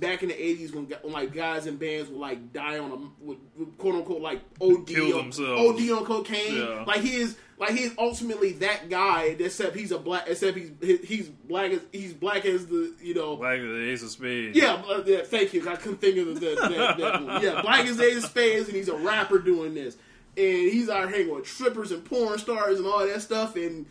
[0.00, 3.24] back in the eighties when, when like guys in bands would like die on a
[3.24, 5.32] would, would quote unquote like OD on.
[5.32, 6.56] OD on cocaine.
[6.56, 6.84] Yeah.
[6.86, 9.36] Like he is like he's ultimately that guy.
[9.38, 10.24] Except he's a black.
[10.28, 10.70] Except he's
[11.04, 13.34] he's black as he's black as the you know.
[13.34, 14.56] Like the Ace of Spades.
[14.56, 15.68] Yeah, uh, yeah, thank you.
[15.68, 17.42] I couldn't think of the, the, that, that.
[17.42, 19.96] Yeah, black as the Ace of Spades, and he's a rapper doing this,
[20.36, 23.86] and he's out hanging with strippers and porn stars and all that stuff, and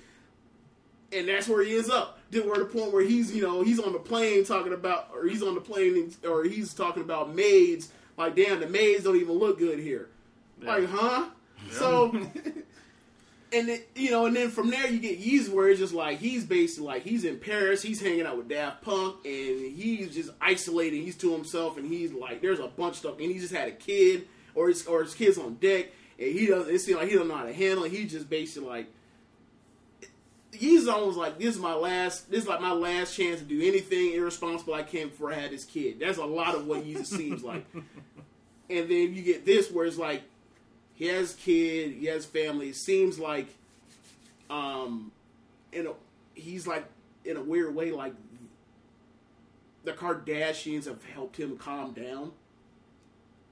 [1.12, 2.20] and that's where he ends up.
[2.32, 5.28] To where the point where he's you know he's on the plane talking about, or
[5.28, 7.92] he's on the plane, and, or he's talking about maids.
[8.18, 10.10] Like, damn, the maids don't even look good here.
[10.62, 11.30] Like, huh?
[11.72, 12.12] So,
[13.54, 16.20] and it, you know, and then from there you get Yeezy, where it's just like
[16.20, 20.32] he's basically like he's in Paris, he's hanging out with Daft Punk, and he's just
[20.42, 20.98] isolated.
[20.98, 23.70] He's to himself, and he's like, there's a bunch of stuff, and he just had
[23.70, 25.88] a kid, or his or his kids on deck,
[26.20, 26.74] and he doesn't.
[26.74, 27.92] It seems like he doesn't know how to handle it.
[27.92, 28.88] He's just basically like.
[30.54, 32.32] He's almost like this is my last.
[32.32, 35.52] This is like my last chance to do anything irresponsible I can before I had
[35.52, 36.00] this kid.
[36.00, 37.66] That's a lot of what Yeezus seems like.
[38.70, 40.24] And then you get this where it's like
[40.98, 42.70] he has kid, he has family.
[42.70, 43.48] It seems like,
[44.50, 45.12] um,
[45.72, 45.92] in a
[46.34, 46.86] he's like
[47.24, 48.14] in a weird way like
[49.84, 52.32] the Kardashians have helped him calm down,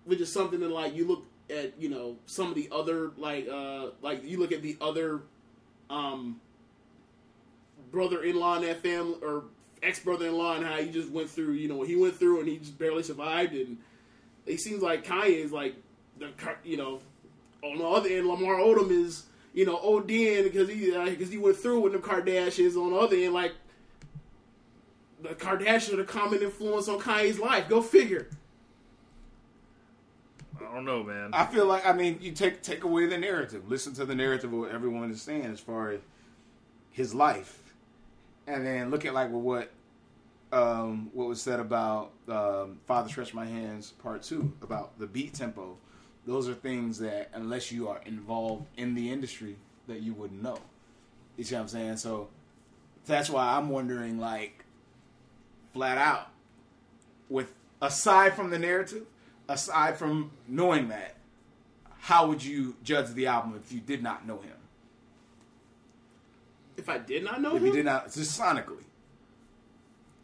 [0.05, 3.47] which is something that like you look at you know some of the other like
[3.47, 5.21] uh like you look at the other
[5.89, 6.41] um
[7.91, 9.43] brother-in-law in that family or
[9.83, 12.77] ex-brother-in-law and how he just went through you know he went through and he just
[12.79, 13.77] barely survived and
[14.47, 15.75] it seems like Kanye is like
[16.17, 16.31] the
[16.63, 16.99] you know
[17.65, 21.57] on the other end Lamar Odom is you know ODing because he because he went
[21.57, 23.53] through with the Kardashians on the other end like
[25.21, 28.29] the Kardashians are the common influence on Kanye's life go figure
[30.57, 31.31] I don't know, man.
[31.33, 33.69] I feel like I mean you take take away the narrative.
[33.69, 36.01] Listen to the narrative of what everyone is saying as far as
[36.91, 37.73] his life,
[38.47, 39.71] and then look at like what
[40.51, 45.33] um, what was said about um, Father Stretch My Hands Part Two about the beat
[45.33, 45.77] tempo.
[46.25, 49.57] Those are things that unless you are involved in the industry
[49.87, 50.57] that you wouldn't know.
[51.37, 51.97] You see what I'm saying?
[51.97, 52.29] So
[53.05, 54.65] that's why I'm wondering like
[55.73, 56.29] flat out
[57.29, 59.05] with aside from the narrative,
[59.47, 61.15] aside from knowing that,
[61.99, 64.55] how would you judge the album if you did not know him?
[66.77, 68.83] if I did not know If him you did not, just sonically.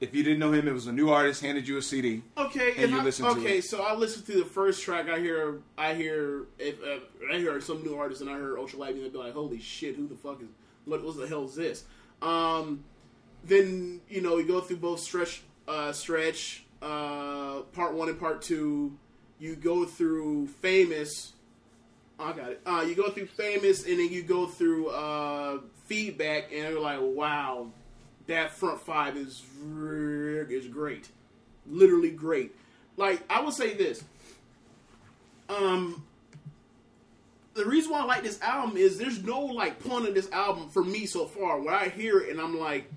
[0.01, 2.23] If you didn't know him, it was a new artist handed you a CD.
[2.35, 3.63] Okay, And you I, listen to okay, it.
[3.65, 5.07] so I listened to the first track.
[5.07, 6.99] I hear, I hear, if uh,
[7.31, 9.59] I hear some new artist, and I heard Ultra Light, and I'd be like, "Holy
[9.59, 10.47] shit, who the fuck is?
[10.85, 11.83] What, what the hell is this?"
[12.21, 12.83] Um,
[13.45, 18.41] then you know, you go through both stretch, uh, stretch, uh, part one and part
[18.41, 18.97] two.
[19.37, 21.33] You go through famous.
[22.19, 22.61] oh, I got it.
[22.65, 26.99] Uh, you go through famous, and then you go through uh, feedback, and you're like,
[27.01, 27.67] "Wow,
[28.31, 29.43] that front five is
[30.49, 31.09] is great."
[31.67, 32.55] literally great.
[32.97, 34.03] Like I would say this.
[35.49, 36.03] Um
[37.53, 40.69] the reason why I like this album is there's no like point in this album
[40.69, 42.89] for me so far where I hear it and I'm like,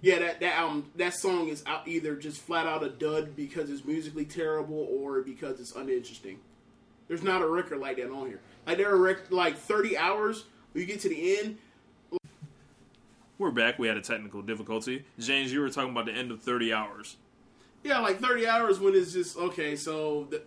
[0.00, 3.70] yeah, that, that album that song is out either just flat out a dud because
[3.70, 6.38] it's musically terrible or because it's uninteresting.
[7.08, 8.40] There's not a record like that on here.
[8.66, 11.58] Like there are rec- like 30 hours when you get to the end.
[13.40, 13.78] We're back.
[13.78, 15.06] We had a technical difficulty.
[15.18, 17.16] James, you were talking about the end of 30 hours.
[17.82, 19.76] Yeah, like 30 hours when it's just okay.
[19.76, 20.42] So the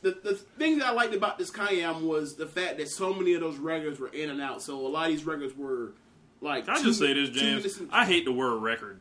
[0.00, 3.12] the, the thing that I liked about this Kanye album was the fact that so
[3.12, 4.62] many of those records were in and out.
[4.62, 5.92] So a lot of these records were
[6.40, 6.64] like.
[6.64, 7.82] Can I just say this, James?
[7.90, 9.00] I hate the word record.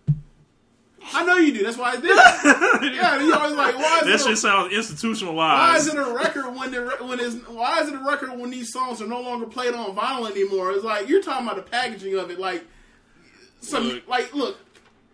[1.14, 1.64] I know you do.
[1.64, 2.12] That's why I did.
[2.12, 2.96] it.
[2.96, 4.34] yeah, you always like why That is shit it?
[4.34, 5.88] A, sounds why institutionalized.
[5.88, 8.74] is it a record when the when is why is it a record when these
[8.74, 10.72] songs are no longer played on vinyl anymore?
[10.72, 12.66] It's like you're talking about the packaging of it, like
[13.62, 14.08] some Look.
[14.08, 14.58] like look.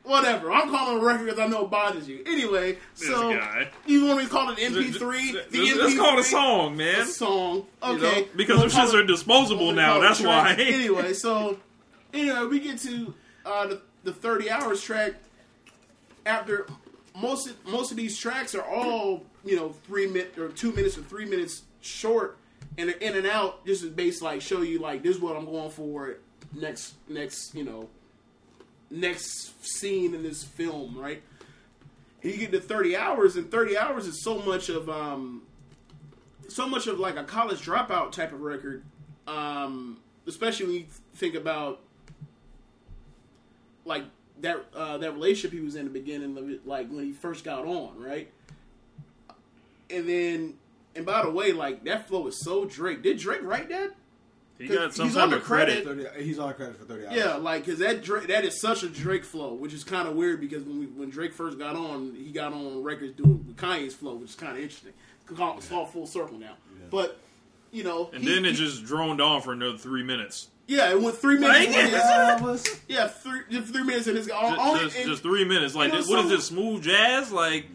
[0.04, 0.52] Whatever.
[0.52, 2.24] I'm calling a record because I know it bothers you.
[2.26, 3.70] Anyway, This so guy.
[3.86, 5.50] you want me to call it an MP3?
[5.50, 7.02] The Let's- Let's call it a song, man.
[7.04, 7.66] a song.
[7.82, 8.28] You Okay, know?
[8.36, 10.00] Because the shits are disposable now.
[10.02, 10.56] That's why.
[10.60, 11.58] anyway, so
[12.14, 13.14] anyway, we get to
[13.46, 15.14] uh, the, the thirty hours track.
[16.26, 16.68] After
[17.20, 20.98] most of, most of these tracks are all you know three minute or two minutes
[20.98, 22.38] or three minutes short,
[22.78, 23.66] and they're in and out.
[23.66, 26.16] Just to base like show you like this is what I'm going for
[26.54, 27.88] next next you know
[28.94, 31.22] next scene in this film, right?
[32.22, 35.42] And you get to 30 hours, and 30 hours is so much of um,
[36.48, 38.84] so much of like a college dropout type of record,
[39.28, 41.82] um, especially when you think about
[43.86, 44.04] like
[44.42, 47.44] that uh, that relationship he was in the beginning of it, like when he first
[47.44, 48.32] got on, right?
[49.90, 50.54] And then,
[50.96, 53.02] and by the way, like that flow is so Drake.
[53.02, 53.92] Did Drake write that?
[54.64, 55.84] He got some He's type on the of credit.
[55.86, 57.16] 30, he's on the credit for 30 hours.
[57.16, 60.16] Yeah, like because that Drake, that is such a Drake flow, which is kind of
[60.16, 63.94] weird because when we, when Drake first got on, he got on records doing Kanye's
[63.94, 64.94] flow, which is kind of interesting.
[65.30, 66.56] It's all, it's all full circle now,
[66.90, 67.20] but
[67.72, 70.50] you know, And he- then it he- just droned on for another three minutes.
[70.68, 71.66] yeah, it went three minutes.
[71.66, 71.88] Like, yeah,
[72.36, 75.44] it's- was- yeah, three three minutes and it's all, Just, only just, and- just three
[75.46, 75.74] minutes.
[75.76, 77.32] Like, you know, this, what is some- this, smooth jazz?
[77.32, 77.66] Like,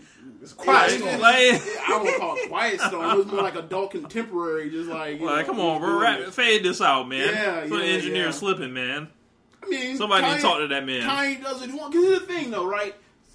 [0.42, 0.92] it's quiet.
[0.92, 1.20] it- storm.
[1.20, 3.10] Like- I don't call it quiet storm.
[3.10, 6.00] It was more like adult contemporary, just like like know, come on, bro.
[6.00, 7.28] Rap, fade this out, man.
[7.34, 8.30] Yeah, the yeah, engineer yeah.
[8.30, 9.08] slipping, man.
[9.62, 11.02] I mean, Somebody need to Kanye- talk to that man.
[11.08, 11.94] Kanye does what he wants.
[11.96, 12.94] Because here's the thing, though, right?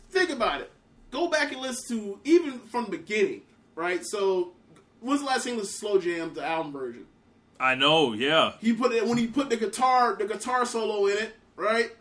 [0.09, 0.71] Think about it.
[1.11, 3.41] Go back and listen to even from the beginning,
[3.75, 4.03] right?
[4.05, 4.53] So,
[4.99, 7.05] when's the last thing was Slow Jam, the album version?
[7.59, 8.53] I know, yeah.
[8.61, 11.91] He put it when he put the guitar the guitar solo in it, right?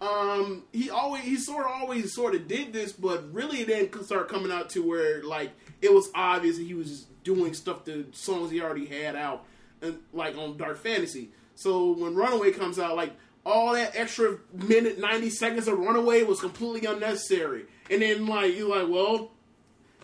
[0.00, 4.04] Um, he always he sort of always sort of did this, but really it didn't
[4.04, 8.50] start coming out to where like it was obvious he was doing stuff to songs
[8.50, 9.44] he already had out,
[9.80, 11.30] and like on Dark Fantasy.
[11.54, 13.14] So when Runaway comes out, like
[13.46, 17.64] all that extra minute ninety seconds of Runaway was completely unnecessary.
[17.88, 19.30] And then like you're like, well,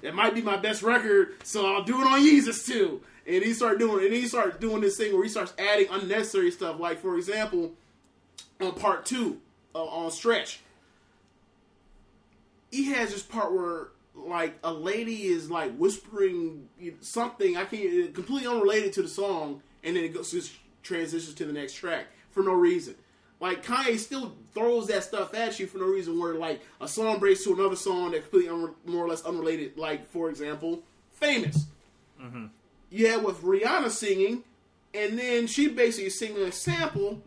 [0.03, 3.03] that might be my best record, so I'll do it on Yeezus too.
[3.27, 6.51] And he started doing, and he started doing this thing where he starts adding unnecessary
[6.51, 6.81] stuff.
[6.81, 7.73] Like for example,
[8.61, 9.41] on part two,
[9.75, 10.61] uh, on Stretch,
[12.71, 16.69] he has this part where like a lady is like whispering
[17.01, 20.53] something I can't completely unrelated to the song, and then it goes just
[20.83, 22.95] transitions to the next track for no reason.
[23.41, 26.19] Like Kanye still throws that stuff at you for no reason.
[26.21, 28.55] Where like a song breaks to another song that's completely
[28.85, 29.79] more or less unrelated.
[29.79, 31.67] Like for example, "Famous."
[32.21, 32.47] Mm-hmm.
[32.91, 34.45] Yeah, with Rihanna singing,
[34.93, 37.23] and then she basically singing a sample,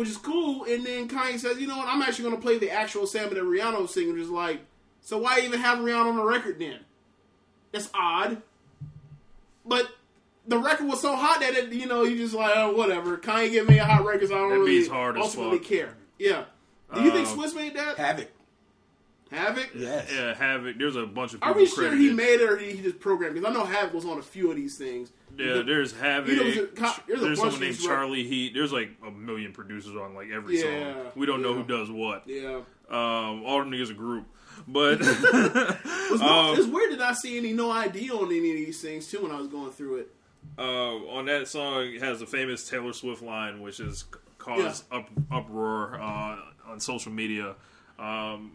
[0.00, 0.64] which is cool.
[0.64, 1.86] And then Kanye says, "You know what?
[1.86, 4.60] I'm actually going to play the actual sample that Rihanna was singing." Which is like,
[5.02, 6.78] so why even have Rihanna on the record then?
[7.72, 8.40] That's odd.
[9.66, 9.88] But
[10.46, 13.18] the record was so hot that it, you know, you just like, oh, whatever.
[13.18, 15.58] Kanye give me a hot record, so I don't That really beat's hard as ultimately
[15.58, 15.66] fuck.
[15.68, 15.94] care.
[16.18, 16.44] Yeah.
[16.94, 17.98] Do you think Um, Swizz made that?
[17.98, 18.28] Havoc.
[19.30, 19.70] Havoc?
[19.74, 20.10] Yes.
[20.14, 20.76] Yeah, Havoc.
[20.78, 21.52] There's a bunch of people.
[21.52, 23.34] Are people we sure he made it or he just programmed?
[23.34, 25.12] Because I know Havoc was on a few of these things.
[25.38, 26.28] Yeah, there's Havoc.
[26.30, 28.54] You know, there's a there's there's, a bunch someone named these rec- Charlie Heat.
[28.54, 31.02] There's like a million producers on like every Yeah, song.
[31.14, 32.24] We don't know who does what.
[32.26, 32.60] Yeah.
[32.90, 34.26] Um, all them niggas a group.
[34.66, 35.22] But It's,
[36.22, 38.10] Um, it's weird that I see any No I.D.
[38.10, 40.14] on any of these things too when I was going through it.
[40.58, 44.06] uh, on that song it has a famous Taylor Swift line, which has c-
[44.38, 46.36] caused up, uproar uh,
[46.68, 47.54] on social media.
[47.98, 48.52] Um,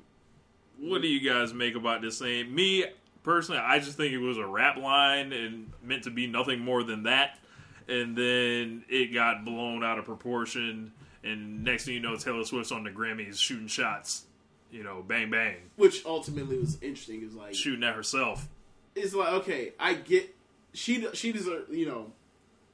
[0.80, 2.54] what do you guys make about this thing?
[2.54, 2.86] Me
[3.24, 6.84] personally, I just think it was a rap line and meant to be nothing more
[6.84, 7.40] than that.
[7.88, 10.92] And then it got blown out of proportion.
[11.24, 14.26] And next thing you know, Taylor Swift's on the Grammys shooting shots.
[14.72, 17.24] You know, bang bang, Which ultimately was interesting.
[17.24, 18.48] Is like shooting at herself.
[18.96, 20.36] it's like okay, I get
[20.74, 22.12] she she deserves you know.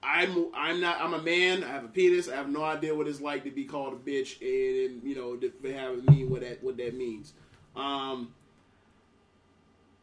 [0.03, 1.63] I'm I'm not I'm a man.
[1.63, 2.27] I have a penis.
[2.27, 5.15] I have no idea what it's like to be called a bitch, and, and you
[5.15, 7.33] know to have mean what that what that means.
[7.75, 8.33] Um,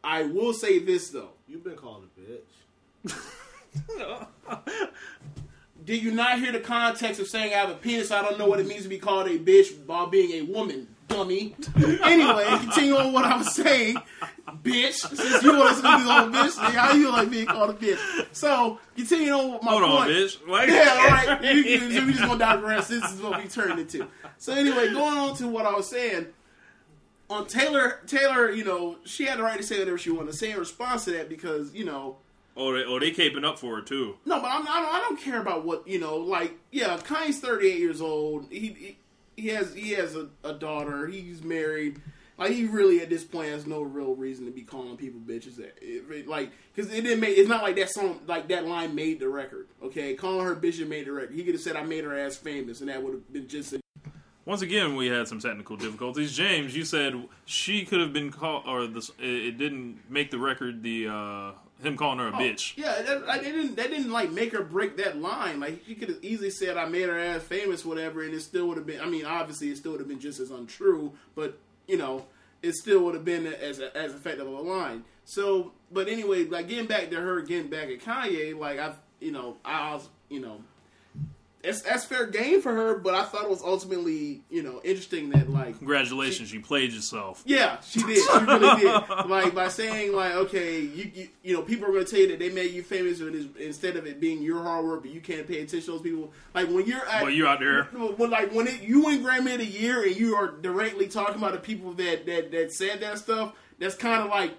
[0.03, 1.29] I will say this though.
[1.47, 2.03] You've been called
[3.05, 3.15] a bitch.
[5.85, 8.11] Did you not hear the context of saying I have a penis?
[8.11, 10.87] I don't know what it means to be called a bitch while being a woman,
[11.07, 11.55] dummy.
[12.03, 13.95] anyway, continue on what I was saying,
[14.61, 14.93] bitch.
[14.93, 17.69] Since you want us to be called a bitch, then how you like being called
[17.71, 18.27] a bitch?
[18.33, 19.93] So, continue on with my Hold point.
[20.01, 20.47] on, bitch.
[20.47, 21.43] Like, Yeah, all right.
[21.55, 22.87] You, you, so we just gonna digress.
[22.89, 24.05] This is what we turned into.
[24.37, 26.27] So anyway, going on to what I was saying.
[27.29, 30.37] On Taylor, Taylor, you know, she had the right to say whatever she wanted to
[30.37, 32.17] say in response to that because, you know,
[32.57, 34.17] Oh, they, oh, they caping up for her too.
[34.25, 36.17] no, but I'm, I, don't, I don't care about what you know.
[36.17, 38.47] Like, yeah, Kanye's 38 years old.
[38.51, 38.97] He he,
[39.43, 41.07] he has he has a, a daughter.
[41.07, 42.01] He's married.
[42.37, 45.59] Like, he really at this point has no real reason to be calling people bitches.
[45.59, 47.37] It- it- like, because it didn't make.
[47.37, 49.67] It's not like that song, like that line made the record.
[49.83, 51.35] Okay, calling her bitch made the record.
[51.35, 53.71] He could have said I made her ass famous, and that would have been just.
[53.73, 53.79] A,
[54.49, 56.35] Once again, we had some technical difficulties.
[56.35, 57.13] James, you said
[57.45, 60.81] she could have been called, or this, it, didn't make the record.
[60.81, 61.51] The uh,
[61.83, 62.75] him calling her a bitch.
[62.75, 63.75] Yeah, that, like, they didn't.
[63.75, 65.59] They didn't like make her break that line.
[65.59, 68.67] Like she could have easily said, "I made her ass famous," whatever, and it still
[68.69, 68.99] would have been.
[69.01, 72.25] I mean, obviously, it still would have been just as untrue, but you know,
[72.63, 75.03] it still would have been as a, as effective of a line.
[75.25, 79.31] So, but anyway, like getting back to her, getting back at Kanye, like I've, you
[79.31, 80.63] know, I was, you know.
[81.61, 85.29] That's, that's fair game for her, but I thought it was ultimately, you know, interesting
[85.31, 87.43] that like Congratulations, you played yourself.
[87.45, 88.17] yeah, she did.
[88.23, 89.09] She really did.
[89.27, 92.27] Like by saying like, okay, you you, you know, people are going to tell you
[92.29, 93.19] that they made you famous
[93.59, 96.31] instead of it being your hard work, but you can't pay attention to those people.
[96.53, 97.83] Like when you're at, But you're out there.
[98.15, 101.35] when like when it, you win Grammy of the year and you are directly talking
[101.35, 103.53] about the people that that that said that stuff.
[103.79, 104.53] That's kind of like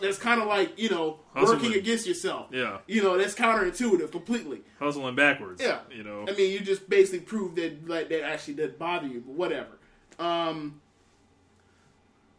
[0.00, 1.58] that's kind of like you know Hustling.
[1.58, 2.48] working against yourself.
[2.52, 2.78] Yeah.
[2.86, 4.62] you know that's counterintuitive completely.
[4.78, 5.62] Hustling backwards.
[5.62, 6.24] Yeah, You know.
[6.28, 9.78] I mean, you just basically proved that like that actually did bother you, but whatever.
[10.18, 10.80] Um,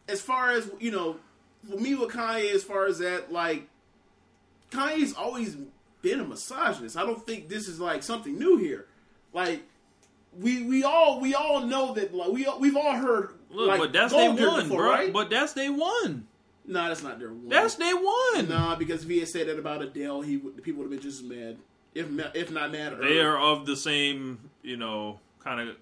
[0.08, 1.18] as far as you know,
[1.70, 3.68] for me with Kanye, as far as that, like
[4.72, 5.58] Kanye's always
[6.02, 6.98] been a misogynist.
[6.98, 8.86] I don't think this is like something new here.
[9.34, 9.64] Like
[10.40, 13.94] we we all we all know that like we we've all heard Look, like but
[13.94, 14.90] that's day one, before, bro.
[14.90, 15.14] right?
[15.14, 16.28] But that's day one.
[16.68, 17.50] No, that's not their one.
[17.50, 18.50] That's day one.
[18.50, 21.10] nah because if he had said that about Adele, he would, people would have been
[21.10, 21.58] just as mad,
[21.96, 22.98] if if not mad.
[23.00, 25.76] They are of the same, you know, kind of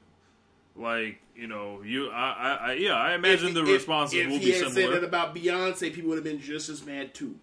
[0.76, 2.10] like you know, you.
[2.12, 2.94] I, I, I yeah.
[2.94, 5.00] I imagine the responses if will he be had said similar.
[5.00, 7.36] that about Beyonce, people would have been just as mad too.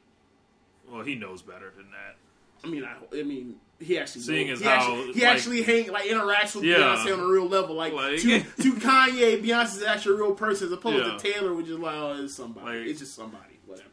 [0.90, 2.16] well, he knows better than that.
[2.64, 5.90] I mean, I, I mean, he actually Seeing he as actually, he like- actually hang
[5.92, 6.76] like interacts with Yeah.
[6.76, 7.74] Beyonce on a real level.
[7.76, 11.16] Like, Like- to, to Kanye, Beyonce's actually a real person as opposed Yeah.
[11.16, 12.78] to Taylor, which is like, oh, it's somebody.
[12.80, 13.88] Like- it's just somebody, whatever.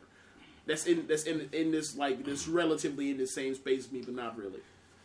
[0.65, 4.01] That's in that's in in this like this relatively in the same space as me,
[4.01, 4.59] but not really.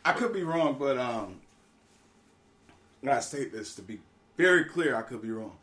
[0.04, 1.36] I could be wrong, but um,
[3.02, 4.00] I gotta state this to be
[4.36, 4.94] very clear.
[4.96, 5.56] I could be wrong,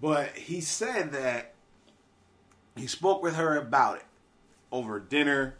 [0.00, 1.54] but he said that
[2.76, 4.04] he spoke with her about it
[4.72, 5.54] over dinner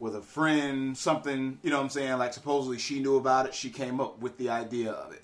[0.00, 1.58] with a friend, something.
[1.62, 2.18] You know what I'm saying?
[2.18, 3.54] Like supposedly she knew about it.
[3.54, 5.22] She came up with the idea of it.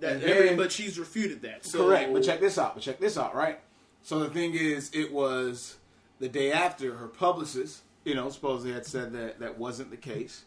[0.00, 1.64] That, then- but she's refuted that.
[1.64, 2.12] So, Correct.
[2.12, 2.74] But check this out.
[2.74, 3.60] But check this out, right?
[4.02, 5.76] So the thing is, it was
[6.18, 10.44] the day after her publicist, you know, supposedly had said that that wasn't the case,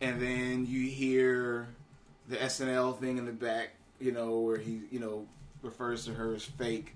[0.00, 1.66] and then you hear
[2.28, 3.70] the SNL thing in the back,
[4.00, 5.26] you know, where he, you know,
[5.62, 6.94] refers to her as fake.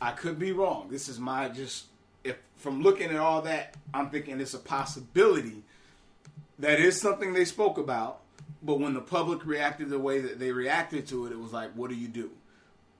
[0.00, 0.88] I could be wrong.
[0.88, 1.86] This is my just
[2.24, 5.62] if from looking at all that, I'm thinking it's a possibility
[6.58, 8.20] that is something they spoke about.
[8.62, 11.72] But when the public reacted the way that they reacted to it, it was like,
[11.74, 12.30] what do you do?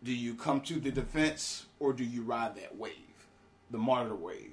[0.03, 2.93] Do you come to the defense or do you ride that wave,
[3.70, 4.53] the martyr wave?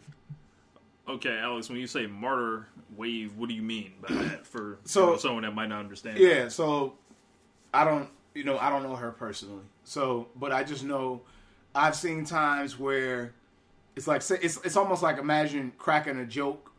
[1.10, 5.02] Okay, Alex, when you say martyr wave, what do you mean by that for So-
[5.08, 6.18] you know, someone that might not understand?
[6.20, 6.94] Yeah, so
[7.74, 9.64] I don't, you know, I don't know her personally.
[9.84, 11.22] So, but I just know
[11.76, 13.34] I've seen times where
[13.96, 16.72] it's like it's it's almost like imagine cracking a joke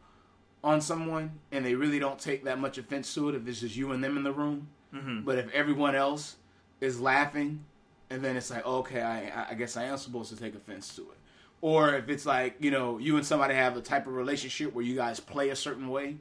[0.65, 3.77] on someone and they really don't take that much offense to it if it's just
[3.77, 4.69] you and them in the room.
[4.95, 5.25] Mm-hmm.
[5.25, 6.37] But if everyone else
[6.81, 7.65] is laughing,
[8.11, 11.03] and then it's like, okay, I I guess I am supposed to take offense to
[11.03, 11.19] it.
[11.61, 14.85] Or if it's like you know you and somebody have a type of relationship where
[14.85, 16.17] you guys play a certain way,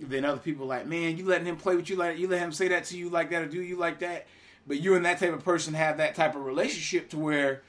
[0.00, 2.40] then other people are like, man, you letting him play with you like you let
[2.40, 4.26] him say that to you like that or do you like that.
[4.66, 7.62] But you and that type of person have that type of relationship to where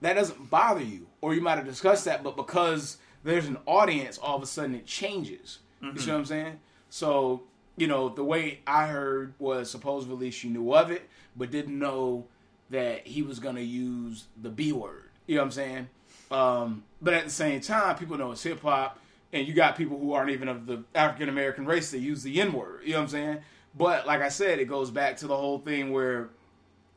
[0.00, 4.18] that doesn't bother you, or you might have discussed that, but because there's an audience,
[4.18, 5.58] all of a sudden it changes.
[5.82, 6.60] You see what I'm saying?
[6.88, 7.42] So
[7.76, 12.26] you know the way I heard was supposedly she knew of it, but didn't know
[12.70, 15.10] that he was gonna use the B word.
[15.26, 15.88] You know what I'm saying?
[16.30, 18.98] Um, but at the same time, people know it's hip hop,
[19.32, 22.40] and you got people who aren't even of the African American race that use the
[22.40, 22.82] N word.
[22.84, 23.38] You know what I'm saying?
[23.76, 26.30] But like I said, it goes back to the whole thing where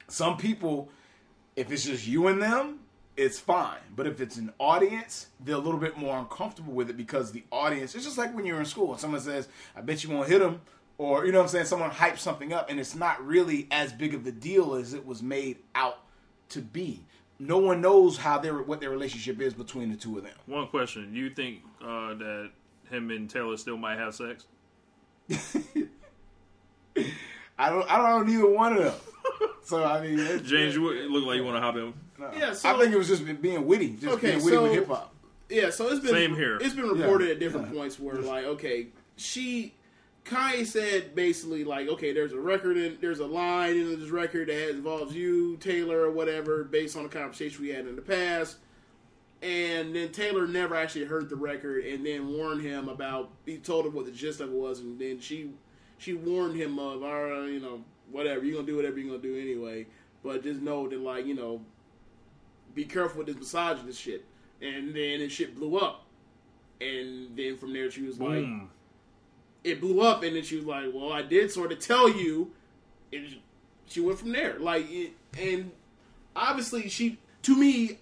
[0.08, 0.90] some people,
[1.56, 2.80] if it's just you and them,
[3.16, 3.80] it's fine.
[3.96, 7.44] But if it's an audience, they're a little bit more uncomfortable with it because the
[7.52, 10.30] audience, it's just like when you're in school and someone says, I bet you won't
[10.30, 10.62] hit them.
[10.98, 11.66] Or, you know what I'm saying?
[11.66, 15.06] Someone hypes something up and it's not really as big of a deal as it
[15.06, 16.00] was made out
[16.50, 17.06] to be.
[17.40, 20.36] No one knows how their what their relationship is between the two of them.
[20.46, 22.52] One question: Do you think uh, that
[22.90, 24.46] him and Taylor still might have sex?
[27.58, 28.94] I don't I don't know neither one of them.
[29.64, 31.94] So I mean, James, you look like you want to hop in.
[32.36, 34.88] Yeah, so I think it was just being witty, just Okay, being witty with hip
[34.88, 35.14] hop.
[35.50, 36.58] Yeah, so it's been Same here.
[36.62, 37.34] It's been reported Yeah.
[37.34, 39.74] at different points where like, okay, she
[40.26, 44.48] Kanye said basically like, okay, there's a record and there's a line in this record
[44.48, 48.58] that involves you, Taylor, or whatever, based on the conversation we had in the past.
[49.42, 53.30] And then Taylor never actually heard the record, and then warned him about.
[53.46, 55.52] He told her what the gist of it was, and then she
[55.98, 59.22] she warned him of, all right, you know, whatever you're gonna do, whatever you're gonna
[59.22, 59.86] do anyway.
[60.24, 61.60] But just know that, like, you know,
[62.74, 64.26] be careful with this misogynist shit.
[64.62, 66.06] And then the shit blew up.
[66.80, 68.70] And then from there, she was like, Boom.
[69.64, 70.24] it blew up.
[70.24, 72.52] And then she was like, well, I did sort of tell you.
[73.12, 73.38] And
[73.88, 74.58] she went from there.
[74.60, 75.72] Like, it, and
[76.36, 78.00] obviously, she, to me,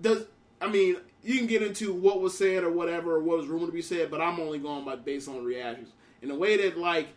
[0.00, 0.26] does,
[0.60, 3.68] I mean, you can get into what was said or whatever, or what was rumored
[3.68, 5.88] to be said, but I'm only going by based on reactions.
[6.22, 7.08] And the way that, like,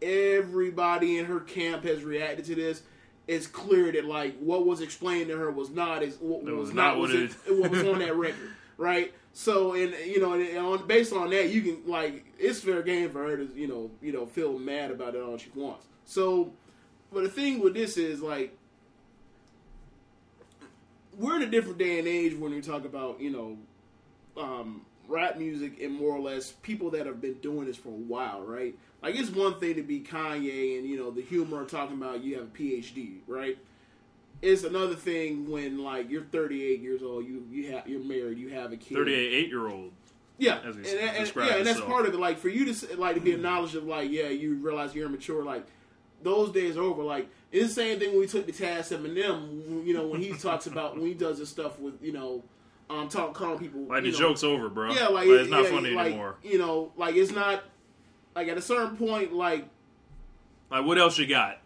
[0.00, 2.82] everybody in her camp has reacted to this,
[3.28, 6.72] it's clear that like what was explained to her was not as what was, was
[6.74, 9.12] not not was what it, it- what was on that record, right?
[9.32, 13.10] So and you know and on based on that you can like it's fair game
[13.10, 15.86] for her to you know you know feel mad about it all she wants.
[16.04, 16.52] So,
[17.12, 18.56] but the thing with this is like
[21.16, 23.56] we're in a different day and age when we talk about you know
[24.42, 27.92] um, rap music and more or less people that have been doing this for a
[27.92, 28.74] while, right?
[29.02, 32.22] Like it's one thing to be Kanye and you know the humor of talking about
[32.22, 33.58] you have a PhD, right?
[34.40, 38.48] It's another thing when like you're 38 years old, you you have you're married, you
[38.50, 38.96] have a kid.
[38.96, 39.92] 38 eight year old.
[40.38, 41.88] Yeah, as and, and- described yeah, and that's himself.
[41.90, 42.18] part of it.
[42.18, 45.44] Like for you to like to be acknowledged of like, yeah, you realize you're immature.
[45.44, 45.66] Like
[46.22, 47.02] those days are over.
[47.02, 49.84] Like it's the same thing when we took the task Eminem.
[49.86, 52.42] You know when he talks about when he does his stuff with you know,
[52.90, 54.92] um, talk calling people Like the know, joke's over, bro.
[54.92, 56.36] yeah, like it's not yeah, funny like, anymore.
[56.42, 57.62] You know, like it's not
[58.34, 59.66] like at a certain point, like
[60.70, 61.58] Like, what else you got?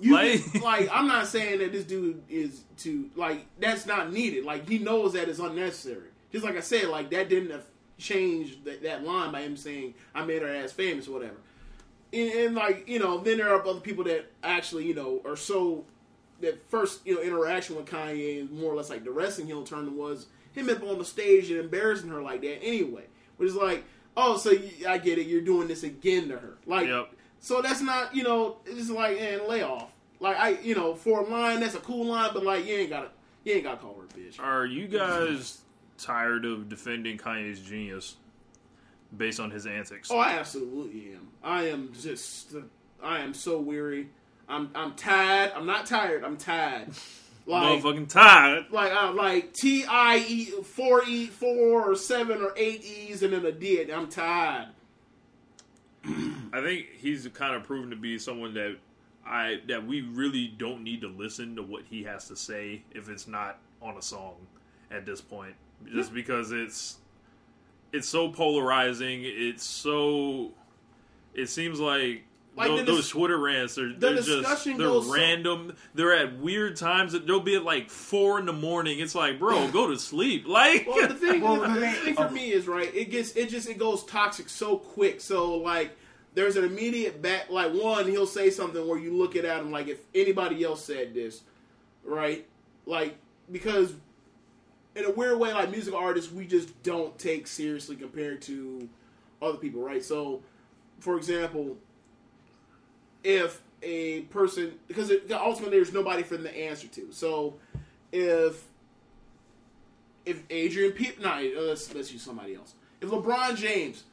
[0.00, 4.44] you Like- like, I'm not saying that this dude is to like that's not needed.
[4.44, 6.08] Like he knows that it's unnecessary.
[6.32, 7.64] Just like I said, like that didn't have
[7.98, 11.36] changed that, that line by him saying I made her ass famous or whatever.
[12.12, 15.36] and, and like you know, then there are other people that actually you know are
[15.36, 15.84] so
[16.40, 19.62] that first you know interaction with Kanye and more or less like the wrestling heel
[19.62, 23.04] turn was him up on the stage and embarrassing her like that anyway,
[23.38, 23.84] which is like,
[24.16, 27.10] oh, so you, I get it, you're doing this again to her, like, Yep.
[27.40, 29.90] so that's not you know, it's like and lay off,
[30.20, 32.90] like I you know for a line that's a cool line, but like you ain't
[32.90, 33.08] got to
[33.44, 34.40] you ain't got to call her a bitch.
[34.40, 35.60] Are you guys
[35.98, 38.16] tired of defending Kanye's genius
[39.16, 40.10] based on his antics?
[40.10, 41.28] Oh, I absolutely am.
[41.42, 42.54] I am just,
[43.02, 44.08] I am so weary.
[44.48, 45.52] I'm, I'm tired.
[45.54, 46.24] I'm not tired.
[46.24, 46.88] I'm tired.
[47.46, 48.66] Like, Motherfucking tired.
[48.70, 53.34] like, uh, like T I E four E four or seven or eight E's and
[53.34, 53.90] then a D.
[53.92, 54.68] I'm tired.
[56.06, 58.76] I think he's kind of proven to be someone that
[59.26, 63.08] I that we really don't need to listen to what he has to say if
[63.08, 64.34] it's not on a song
[64.90, 65.54] at this point,
[65.92, 66.98] just because it's
[67.92, 69.20] it's so polarizing.
[69.22, 70.52] It's so
[71.34, 72.24] it seems like.
[72.56, 74.28] Like tho- the those Twitter rants are they're just
[74.64, 75.74] they're goes so- random.
[75.94, 77.12] They're at weird times.
[77.12, 79.00] They'll be at like four in the morning.
[79.00, 80.46] It's like, bro, go to sleep.
[80.54, 82.30] Like, Well, the thing, Well, the, the the thing- thing for oh.
[82.30, 82.94] me is right.
[82.94, 85.20] It gets, it just, it goes toxic so quick.
[85.20, 85.96] So like,
[86.34, 87.50] there's an immediate back.
[87.50, 91.12] Like one, he'll say something where you look at him like if anybody else said
[91.14, 91.42] this,
[92.04, 92.46] right?
[92.86, 93.16] Like
[93.50, 93.94] because
[94.94, 98.88] in a weird way, like musical artists, we just don't take seriously compared to
[99.42, 100.04] other people, right?
[100.04, 100.42] So,
[101.00, 101.76] for example,
[103.24, 107.10] if a person because it, ultimately there's nobody for them to answer to.
[107.10, 107.54] So,
[108.12, 108.64] if
[110.24, 112.74] if Adrian Peep, no, uh, let's let's use somebody else.
[113.00, 114.04] If LeBron James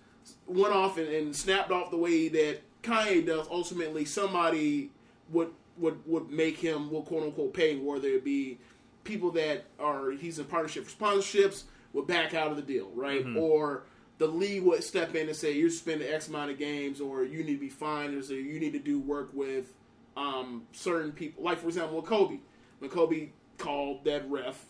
[0.48, 4.92] went off and, and snapped off the way that Kanye does, ultimately somebody
[5.30, 8.58] would would would make him will quote unquote pay, whether it be
[9.04, 13.26] people that are he's in partnership for sponsorships would back out of the deal, right?
[13.38, 13.84] Or
[14.22, 17.44] the league would step in and say you're spending X amount of games, or you
[17.44, 19.74] need to be fined, or you need to do work with
[20.16, 21.44] um, certain people.
[21.44, 22.38] Like for example, with Kobe,
[22.78, 24.64] when Kobe called that ref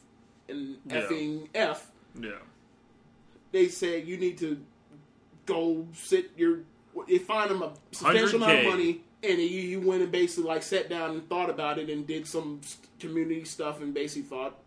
[0.47, 1.01] and Yeah.
[1.01, 2.31] effing f, yeah,
[3.51, 4.57] they said you need to
[5.45, 6.59] go sit your.
[7.09, 8.59] They fined him a substantial amount 100K.
[8.65, 11.89] of money, and he, he went and basically like sat down and thought about it
[11.89, 12.61] and did some
[12.99, 14.59] community stuff and basically thought,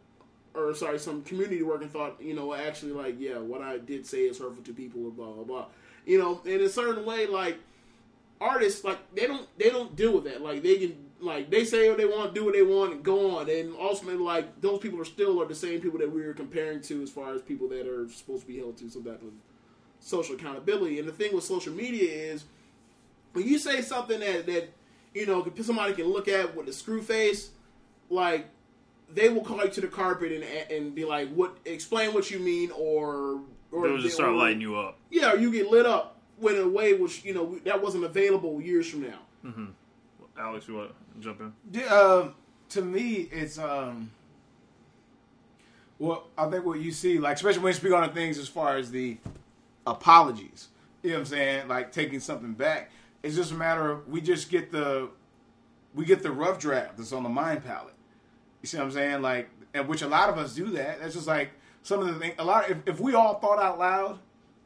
[0.55, 4.07] or sorry, some community work and thought, you know, actually like yeah, what I did
[4.07, 5.67] say is hurtful to people, blah blah blah.
[6.07, 7.59] You know, in a certain way, like
[8.41, 10.43] artists, like they don't they don't deal with that.
[10.43, 13.39] Like they can like they say what they want, do what they want, and go
[13.39, 13.49] on.
[13.49, 16.81] And ultimately, like those people are still are the same people that we were comparing
[16.83, 19.33] to as far as people that are supposed to be held to some type of
[20.01, 20.99] social accountability.
[20.99, 22.45] And the thing with social media is
[23.33, 24.73] when you say something that that
[25.15, 27.51] you know somebody can look at with a screw face,
[28.11, 28.49] like
[29.13, 31.57] they will call you to the carpet and and be like, "What?
[31.65, 33.41] Explain what you mean," or
[33.73, 34.99] or they'll just start or- lighting you up.
[35.11, 38.61] Yeah, or you get lit up in a way which you know that wasn't available
[38.61, 39.19] years from now.
[40.39, 41.53] Alex, you want to jump in?
[41.73, 42.35] Yeah, um,
[42.71, 44.11] to me, it's um.
[45.99, 48.49] Well, I think what you see, like especially when you speak on the things as
[48.49, 49.17] far as the
[49.87, 50.69] apologies,
[51.03, 52.91] you know what I'm saying, like taking something back.
[53.23, 55.09] It's just a matter of we just get the
[55.95, 57.94] we get the rough draft that's on the mind palette.
[58.65, 59.21] You see what I'm saying?
[59.21, 59.51] Like,
[59.85, 60.99] which a lot of us do that.
[60.99, 61.51] That's just like
[61.83, 62.35] some of the things.
[62.39, 62.71] A lot.
[62.71, 64.21] If, if we all thought out loud,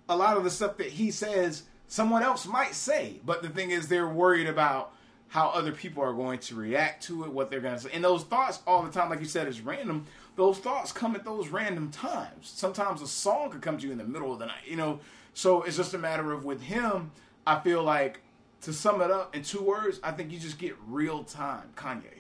[0.09, 3.19] a lot of the stuff that he says, someone else might say.
[3.27, 4.93] But the thing is, they're worried about
[5.27, 7.91] how other people are going to react to it, what they're going to say.
[7.93, 10.07] And those thoughts all the time, like you said, is random.
[10.37, 12.53] Those thoughts come at those random times.
[12.55, 15.01] Sometimes a song could come to you in the middle of the night, you know.
[15.35, 17.11] So it's just a matter of with him,
[17.45, 18.21] I feel like
[18.61, 22.18] to sum it up in two words, I think you just get real time, Kanye.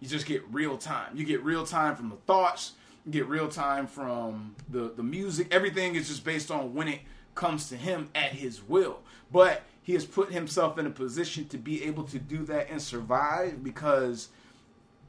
[0.00, 1.16] You just get real time.
[1.16, 2.72] You get real time from the thoughts.
[3.04, 5.48] You get real time from the the music.
[5.50, 7.00] Everything is just based on when it
[7.34, 9.00] comes to him at his will.
[9.32, 12.80] But he has put himself in a position to be able to do that and
[12.80, 14.28] survive because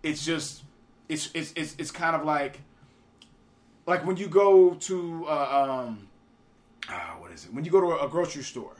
[0.03, 0.63] it's just
[1.09, 2.61] it's it's it's, it's kind of like
[3.85, 6.07] like when you go to uh, um
[6.89, 8.77] ah, what is it when you go to a grocery store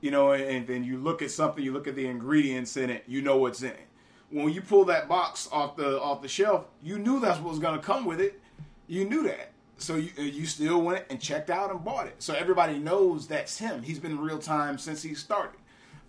[0.00, 3.04] you know, and then you look at something, you look at the ingredients in it,
[3.06, 3.85] you know what's in it.
[4.30, 7.58] When you pull that box off the off the shelf, you knew that's what was
[7.58, 8.40] going to come with it.
[8.88, 12.16] You knew that, so you uh, you still went and checked out and bought it.
[12.18, 13.82] So everybody knows that's him.
[13.82, 15.58] He's been real time since he started.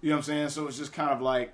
[0.02, 0.50] You know what I'm saying?
[0.50, 1.54] So it's just kind of like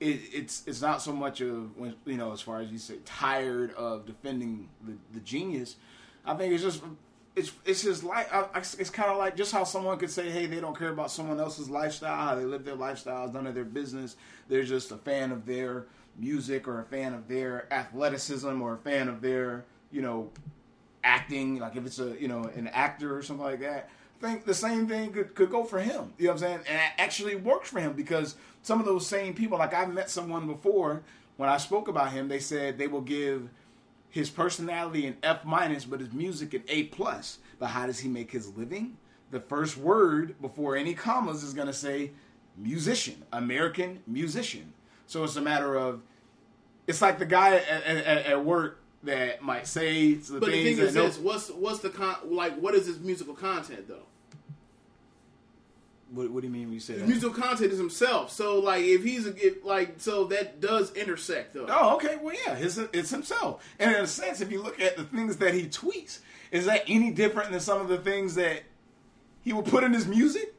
[0.00, 1.70] it, it's it's not so much of
[2.04, 5.76] you know as far as you say tired of defending the, the genius.
[6.24, 6.82] I think it's just
[7.36, 8.28] it's it's just like
[8.78, 11.38] it's kind of like just how someone could say, hey, they don't care about someone
[11.38, 14.16] else's lifestyle, how they live their lifestyle, it's none of their business.
[14.48, 15.86] They're just a fan of their
[16.20, 20.30] music or a fan of their athleticism or a fan of their you know
[21.02, 21.58] acting.
[21.58, 23.88] Like if it's a you know an actor or something like that.
[24.22, 26.12] I think the same thing could, could go for him.
[26.18, 26.60] You know what I'm saying?
[26.68, 30.10] And it actually works for him because some of those same people, like I've met
[30.10, 31.02] someone before
[31.38, 33.48] when I spoke about him, they said they will give
[34.10, 37.38] his personality an F minus, but his music an A plus.
[37.58, 38.98] But how does he make his living?
[39.30, 42.10] The first word before any commas is gonna say
[42.58, 44.74] musician, American musician.
[45.06, 46.02] So it's a matter of
[46.90, 50.76] it's like the guy at, at, at work that might say the But the thing
[50.76, 52.16] that is this: what's what's the con?
[52.24, 54.04] Like, what is his musical content though?
[56.12, 57.06] what, what do you mean when you say that?
[57.06, 58.30] musical content is himself.
[58.30, 61.66] So like, if he's a, if, like, so that does intersect though.
[61.68, 62.16] Oh, okay.
[62.20, 63.64] Well, yeah, his, it's himself.
[63.78, 66.20] And in a sense, if you look at the things that he tweets,
[66.50, 68.62] is that any different than some of the things that
[69.42, 70.54] he will put in his music?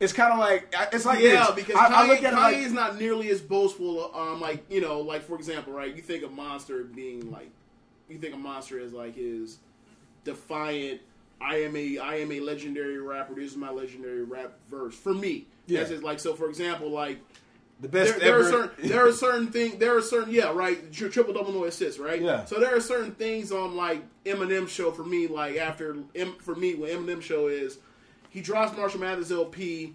[0.00, 1.64] It's kind of like it's like yeah, this.
[1.64, 4.14] because I, Kanye, I look at it Kanye like is not nearly as boastful.
[4.14, 5.94] Um, like you know, like for example, right?
[5.94, 7.50] You think of Monster being like,
[8.08, 9.58] you think of Monster as like his
[10.24, 11.00] defiant.
[11.40, 13.34] I am a I am a legendary rapper.
[13.34, 15.46] This is my legendary rap verse for me.
[15.66, 15.80] Yeah.
[15.80, 16.34] That's just like so.
[16.34, 17.18] For example, like
[17.80, 18.48] the best there, there ever.
[18.48, 22.00] are certain there are certain things there are certain yeah right triple double no assists
[22.00, 22.44] right Yeah.
[22.44, 26.56] so there are certain things on like Eminem show for me like after M, for
[26.56, 27.78] me what Eminem show is
[28.30, 29.94] he drops Marshall Mathers LP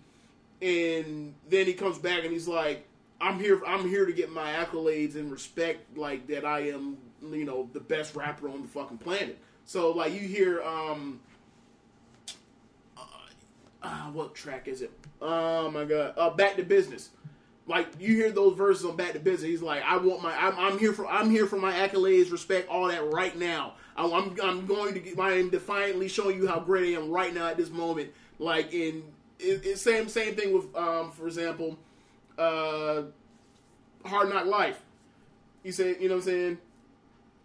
[0.62, 2.88] and then he comes back and he's like
[3.20, 7.46] I'm here I'm here to get my accolades and respect like that I am you
[7.46, 11.20] know the best rapper on the fucking planet so like you hear um
[12.98, 13.02] uh,
[13.82, 17.10] uh, what track is it oh my god uh, back to business
[17.66, 19.50] like you hear those verses on Back to Business.
[19.50, 22.68] He's like, I want my, I'm, I'm here for, I'm here for my accolades, respect,
[22.68, 23.76] all that right now.
[23.96, 27.34] I, I'm, I'm going to, I am defiantly showing you how great I am right
[27.34, 28.12] now at this moment.
[28.40, 29.04] Like in,
[29.40, 31.78] it, it same, same thing with, um, for example,
[32.38, 33.04] uh,
[34.06, 34.82] Hard Knock Life.
[35.64, 36.58] You say, you know what I'm saying?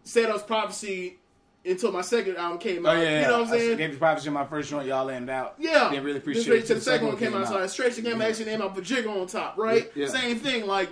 [0.02, 1.18] Set us prophecy
[1.64, 2.96] until my second album came Oh out.
[2.96, 3.20] yeah, yeah.
[3.20, 3.78] You know what I'm I saying?
[3.78, 4.88] gave the prophecy in my first joint.
[4.88, 5.54] Y'all landed out.
[5.58, 6.66] Yeah, they really appreciate it.
[6.66, 7.46] to the second one came out.
[7.48, 9.90] So straight to game I actually named out Jigga on top, right?
[9.94, 10.10] Yeah, yeah.
[10.10, 10.66] Same thing.
[10.66, 10.88] Like,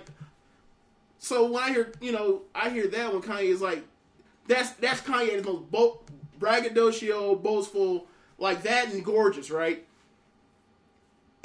[1.18, 3.82] so when I hear, you know, I hear that when Kanye is like,
[4.46, 6.00] that's that's Kanye's most bo-
[6.38, 8.06] braggadocio, boastful,
[8.38, 9.85] like that and gorgeous, right?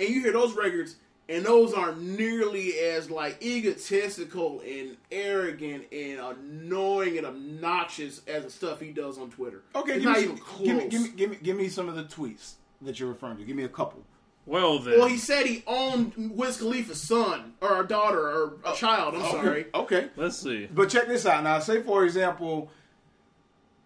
[0.01, 0.95] And you hear those records,
[1.29, 8.49] and those aren't nearly as like egotistical and arrogant and annoying and obnoxious as the
[8.49, 9.61] stuff he does on Twitter.
[9.75, 10.67] Okay, it's give not me, even some- close.
[10.67, 13.37] give me, give me, give me, give me some of the tweets that you're referring
[13.37, 13.43] to.
[13.45, 14.03] Give me a couple.
[14.47, 18.73] Well then, Well, he said he owned Wiz Khalifa's son or a daughter or a
[18.73, 19.13] child.
[19.13, 19.67] I'm oh, sorry.
[19.73, 20.09] Okay.
[20.15, 20.65] let's see.
[20.65, 21.59] But check this out now.
[21.59, 22.71] Say for example,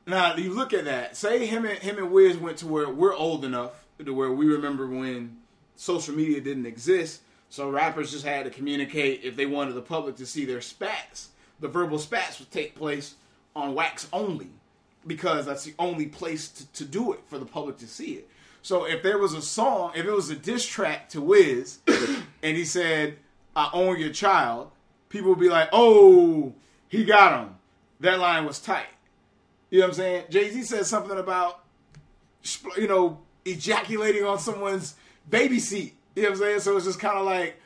[0.08, 1.18] now you look at that.
[1.18, 4.46] Say him and him and Wiz went to where we're old enough to where we
[4.46, 5.38] remember when
[5.76, 7.22] social media didn't exist.
[7.50, 11.30] So rappers just had to communicate if they wanted the public to see their spats.
[11.60, 13.16] The verbal spats would take place
[13.56, 14.50] on wax only
[15.08, 18.30] because that's the only place to, to do it for the public to see it.
[18.62, 22.58] So if there was a song, if it was a diss track to Wiz, and
[22.58, 23.18] he said,
[23.56, 24.72] "I own your child,"
[25.10, 26.54] people would be like, "Oh,
[26.88, 27.56] he got him."
[28.00, 28.88] That line was tight.
[29.70, 30.24] You know what I'm saying?
[30.30, 31.64] Jay Z said something about,
[32.78, 34.96] you know, ejaculating on someone's
[35.30, 35.96] baby seat.
[36.16, 36.60] You know what I'm saying?
[36.62, 37.60] So it's just kind of like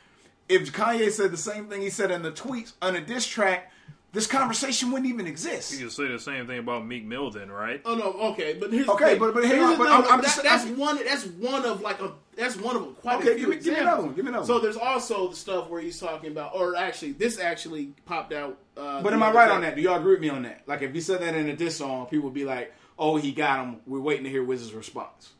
[0.48, 3.70] if Kanye said the same thing he said in the tweets on a diss track,
[4.12, 5.72] this conversation wouldn't even exist.
[5.72, 7.80] You can say the same thing about Meek Mill, then, right?
[7.84, 9.18] Oh no, okay, but here's Okay, the thing.
[9.20, 10.96] but- but hang Here's on, the but I'm- I'm that- just- that's I'm- one.
[11.04, 12.12] That's one of like a.
[12.34, 14.30] That's one of quite Okay, a few give me- give me another one, give me
[14.30, 14.46] another One.
[14.46, 18.56] So there's also the stuff where he's talking about, or actually, this actually popped out.
[18.76, 19.52] Uh, But am I right day.
[19.52, 19.76] on that?
[19.76, 20.62] Do y'all agree with me on that?
[20.66, 23.30] Like if he said that in a diss song, people would be like, "Oh, he
[23.30, 25.30] got him." We're waiting to hear Wiz's response.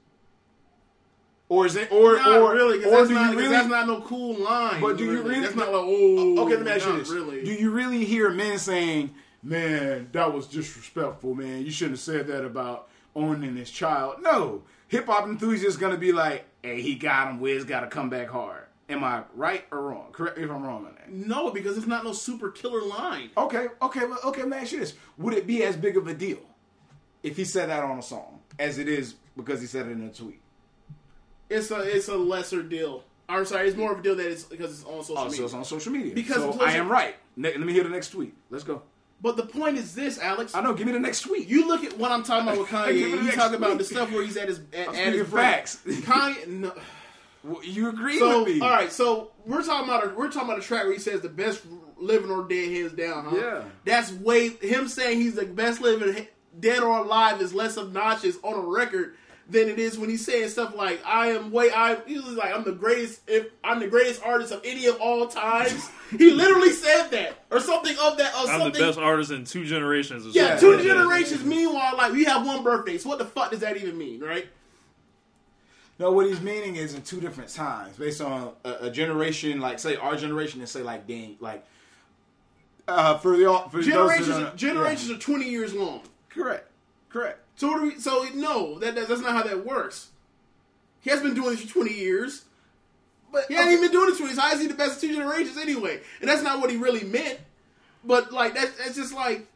[1.51, 1.91] Or is it?
[1.91, 3.51] Or Not or really, or do not, you really?
[3.51, 4.81] that's not no cool line.
[4.81, 5.41] but do you really?
[5.41, 6.45] That's not like oh.
[6.45, 7.45] okay, let me ask you this: Really?
[7.45, 11.65] Do you really hear men saying, "Man, that was disrespectful, man.
[11.65, 14.23] You shouldn't have said that about owning his child"?
[14.23, 17.41] No, hip hop enthusiasts gonna be like, "Hey, he got him.
[17.41, 20.07] Wiz got to come back hard." Am I right or wrong?
[20.13, 21.13] Correct me if I'm wrong on that.
[21.13, 23.31] no, because it's not no super killer line.
[23.37, 24.43] Okay, okay, well, okay.
[24.43, 26.39] Let me ask you this: Would it be as big of a deal
[27.25, 30.05] if he said that on a song as it is because he said it in
[30.05, 30.40] a tweet?
[31.51, 33.05] It's a it's a lesser deal.
[33.29, 35.37] I'm sorry, it's more of a deal that it's because it's on social Oh, media.
[35.39, 36.15] so it's on social media.
[36.15, 37.15] Because so I am right.
[37.37, 38.35] Ne- let me hear the next tweet.
[38.51, 38.83] Let's go.
[39.23, 40.55] But the point is this, Alex.
[40.55, 40.73] I know.
[40.75, 41.47] Give me the next tweet.
[41.47, 43.23] You look at what I'm talking about with Kanye.
[43.25, 45.79] You talk about the stuff where he's at his at, at his facts.
[45.87, 46.73] Kanye, no.
[47.45, 48.61] Well, you agree So with me?
[48.61, 51.21] all right, so we're talking about a, we're talking about a track where he says
[51.23, 51.63] the best
[51.97, 53.25] living or dead hands down.
[53.27, 53.37] Huh?
[53.37, 53.63] Yeah.
[53.85, 56.27] that's way him saying he's the best living
[56.59, 59.15] dead or alive is less obnoxious on a record
[59.51, 62.63] than it is when he's saying stuff like I am way I he's like I'm
[62.65, 65.89] the greatest if I'm the greatest artist of any of all times.
[66.11, 68.73] he literally said that or something of that or I'm something.
[68.81, 70.27] the best artist in two generations.
[70.27, 70.85] Or Yeah, two like that.
[70.85, 71.45] generations.
[71.45, 72.97] Meanwhile, like we have one birthday.
[72.99, 74.47] So what the fuck does that even mean, right?
[75.99, 79.79] No, what he's meaning is in two different times, based on a, a generation, like
[79.79, 81.63] say our generation, and say like Dane, like
[82.89, 86.01] uh, for the for those that Generations, don't- generations are twenty years long.
[86.31, 86.71] correct,
[87.11, 87.41] correct.
[87.61, 90.09] So what do we, so no, that, that that's not how that works.
[91.03, 92.47] He has been doing this for twenty years.
[93.31, 94.33] But He hasn't even been doing it twenty.
[94.33, 96.01] So how is he the best of two generations anyway?
[96.23, 97.39] And that's not what he really meant.
[98.03, 99.47] But like that's that's just like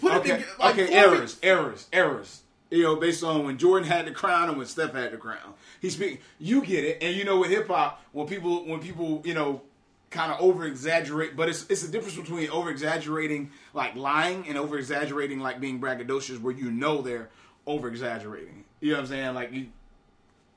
[0.00, 0.52] put okay, it together.
[0.60, 2.42] Like, okay, it- errors, errors, errors.
[2.70, 5.54] You know, based on when Jordan had the crown and when Steph had the crown.
[5.80, 6.18] He's speaking.
[6.38, 9.62] You get it, and you know with hip hop, when people when people you know
[10.12, 14.56] kind of over exaggerate, but it's it's the difference between over exaggerating like lying and
[14.56, 17.30] over exaggerating like being braggadocious, where you know they're
[17.66, 18.64] over exaggerating.
[18.80, 19.34] You know what I'm saying?
[19.34, 19.66] Like you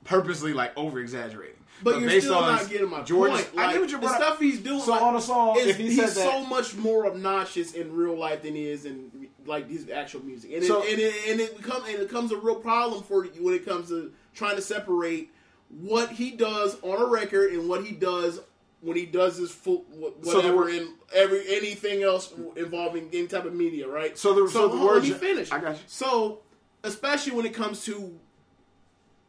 [0.04, 1.56] purposely like over exaggerating.
[1.84, 3.60] But, you're still not getting my Jordan's- point.
[3.60, 4.80] I Like, get what you're the stuff he's doing.
[4.80, 7.94] So like, on a song, is- if he he's that, so much more obnoxious in
[7.94, 11.14] real life than he is in like his actual music, and So- it, and it,
[11.30, 14.12] and it becomes and it becomes a real problem for you when it comes to
[14.34, 15.32] trying to separate
[15.70, 18.40] what he does on a record and what he does
[18.86, 23.10] when he does his full wh- So the whatever word- in every anything else involving
[23.12, 24.18] any type of media, right?
[24.18, 25.52] So the- so the hold words let you- finish.
[25.52, 25.82] I got you.
[25.88, 26.40] So
[26.84, 28.18] especially when it comes to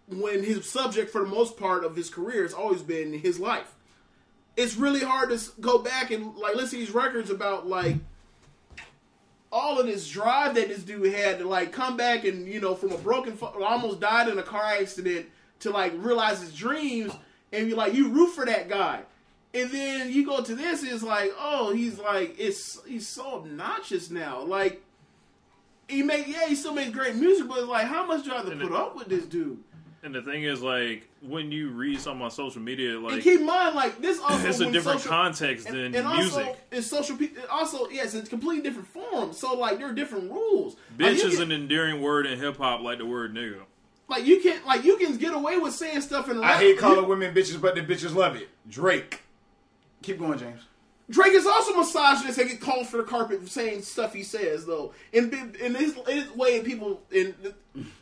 [0.09, 3.75] when his subject for the most part of his career has always been his life.
[4.57, 7.97] It's really hard to go back and like listen to these records about like
[9.53, 12.75] all of this drive that this dude had to like come back and you know
[12.75, 15.27] from a broken almost died in a car accident
[15.61, 17.13] to like realize his dreams
[17.53, 19.01] and you're like you root for that guy
[19.57, 24.11] and then you go to this it's like oh he's like it's he's so obnoxious
[24.11, 24.83] now like
[25.89, 28.37] he make yeah he still makes great music but it's like how much do I
[28.37, 29.59] have to And put it- up with this dude
[30.03, 33.41] And the thing is, like, when you read something on social media, and like, keep
[33.41, 36.57] in mind like this also it's a different social- context and, than and also music.
[36.71, 40.77] it's social pe- also yes it's completely different forms so like there are different rules
[40.97, 43.61] Bitch you is can- an endearing word in hip hop, like the word nigga.
[44.09, 47.09] like you can like you can get away with saying stuff in I hate calling
[47.09, 48.49] women bitches, but the bitches love it.
[48.69, 49.23] Drake.
[50.03, 50.61] Keep going, James.
[51.09, 54.67] Drake is also misogynist and get called for the carpet for saying stuff he says
[54.67, 54.93] though.
[55.13, 57.35] In in his, his way, people in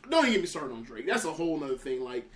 [0.09, 1.05] don't even get me started on Drake.
[1.07, 2.03] That's a whole other thing.
[2.03, 2.27] Like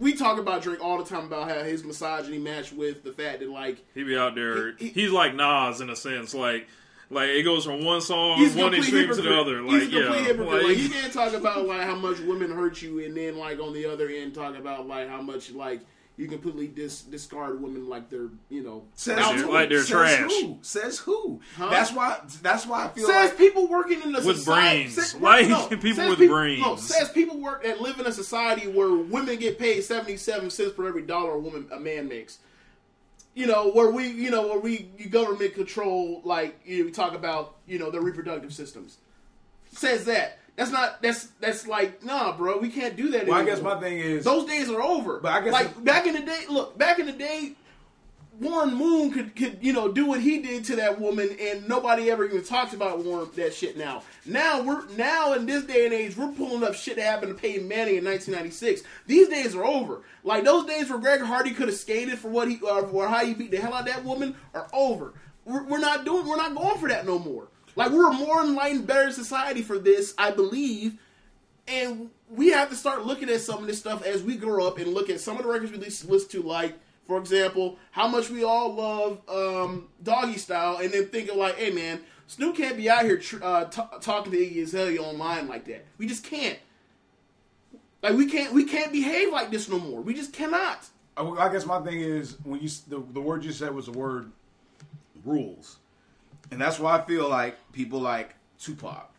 [0.00, 3.38] we talk about Drake all the time about how his misogyny matched with the fact
[3.40, 4.72] that like He be out there.
[4.76, 6.66] He- he- he's like Nas in a sense, like,
[7.08, 9.24] like it goes from one song, he's one extreme to hypocrite.
[9.24, 9.62] the other.
[9.62, 10.48] he's Like, a complete yeah, hypocrite.
[10.52, 13.60] like, Like, you can't talk about like how much women hurt you, and then like
[13.60, 15.82] on the other end talk about like how much like
[16.20, 19.50] you completely dis- discard women like they're you know Says who?
[19.52, 20.30] like they're Says trash.
[20.30, 20.58] Who?
[20.62, 21.40] Says who?
[21.56, 21.70] Huh?
[21.70, 22.20] That's why.
[22.42, 24.94] That's why I feel says like people working in the With society, brains.
[24.94, 26.60] says- Like, no, people with people- brains.
[26.62, 30.50] No, says people work that live in a society where women get paid seventy seven
[30.50, 32.38] cents for every dollar a woman a man makes.
[33.32, 36.90] You know where we, you know where we you government control like you know, we
[36.90, 38.98] talk about you know their reproductive systems.
[39.72, 42.58] Says that that's not that's that's like nah, bro.
[42.58, 43.26] We can't do that.
[43.26, 45.18] Well, I guess my thing is those days are over.
[45.18, 47.54] But I guess like back in the day, look back in the day,
[48.38, 52.10] Warren Moon could could you know do what he did to that woman, and nobody
[52.10, 54.02] ever even talks about Warren that shit now.
[54.26, 57.40] Now we're now in this day and age, we're pulling up shit that happened to
[57.40, 58.82] Peyton Manning in 1996.
[59.06, 60.02] These days are over.
[60.24, 63.24] Like those days where Greg Hardy could have skated for what he uh, or how
[63.24, 65.14] he beat the hell out of that woman are over.
[65.46, 66.26] We're, we're not doing.
[66.26, 67.48] We're not going for that no more.
[67.76, 70.98] Like we're a more enlightened, better society for this, I believe
[71.70, 74.78] and we have to start looking at some of this stuff as we grow up
[74.78, 76.74] and look at some of the records we listen to, like
[77.06, 81.70] for example, how much we all love um, Doggystyle, and then think of like, hey
[81.70, 85.64] man, Snoop can't be out here tr- uh, t- talking to Iggy Azalea online like
[85.66, 85.84] that.
[85.98, 86.58] We just can't.
[88.02, 90.00] Like we can't we can't behave like this no more.
[90.00, 90.86] We just cannot.
[91.16, 93.92] I I guess my thing is when you the the word you said was the
[93.92, 94.30] word
[95.24, 95.78] rules,
[96.50, 99.10] and that's why I feel like people like Tupac,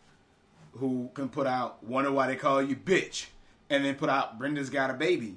[0.72, 3.26] who can put out "Wonder Why They Call You Bitch,"
[3.70, 5.36] and then put out "Brenda's Got a Baby,"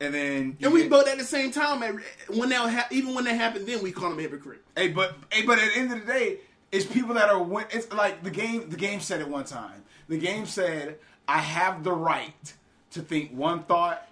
[0.00, 1.80] and then And we get- but at the same time,
[2.28, 4.62] when that ha- even when that happened, then we call him hypocrite.
[4.76, 6.38] Hey, but hey, but at the end of the day,
[6.70, 7.66] it's people that are.
[7.70, 8.70] It's like the game.
[8.70, 9.84] The game said it one time.
[10.08, 12.54] The game said, "I have the right
[12.92, 14.08] to think one thought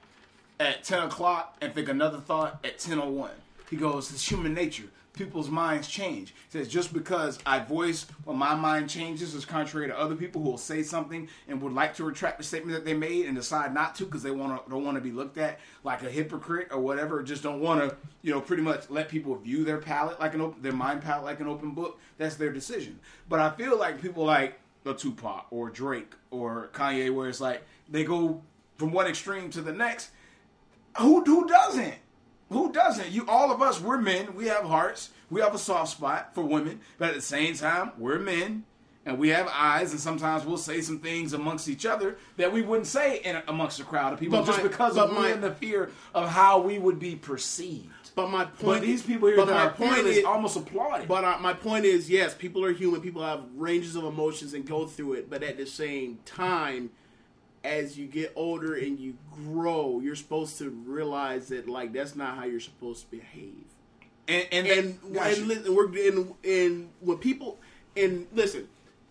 [0.59, 3.31] at ten o'clock and think another thought at ten o one."
[3.71, 4.89] He goes, "It's human nature.
[5.13, 9.89] People's minds change." He says, "Just because I voice when my mind changes is contrary
[9.89, 12.85] to other people who will say something and would like to retract the statement that
[12.85, 15.39] they made and decide not to because they want to don't want to be looked
[15.39, 17.23] at like a hypocrite or whatever.
[17.23, 20.41] Just don't want to, you know, pretty much let people view their palette like an
[20.41, 21.99] open, their mind palette like an open book.
[22.19, 23.01] That's their decision.
[23.29, 27.63] But I feel like people like a Tupac or Drake or Kanye, where it's like
[27.89, 28.43] they go
[28.77, 30.11] from one extreme to the next.
[30.99, 31.95] Who who doesn't?
[32.51, 33.09] Who doesn't?
[33.11, 34.34] You all of us, we're men.
[34.34, 35.11] We have hearts.
[35.30, 38.64] We have a soft spot for women, but at the same time, we're men,
[39.07, 42.61] And we have eyes, and sometimes we'll say some things amongst each other that we
[42.61, 45.53] wouldn't say in amongst a crowd of people But just my- because of my- the
[45.53, 47.88] fear of how we would be perceived.
[48.14, 48.61] But my point.
[48.62, 51.09] But these people here but my point is, almost applaud it.
[51.09, 53.01] But uh, my point is, yes, people are human.
[53.01, 55.30] People have ranges of emotions and go through it.
[55.30, 56.90] But at the same time,
[57.65, 62.37] as you get older and you grow, you're supposed to realize that like that's not
[62.37, 63.65] how you're supposed to behave.
[64.29, 67.59] and and, And they- and, listen, we're and, and when people
[67.97, 68.69] and listen,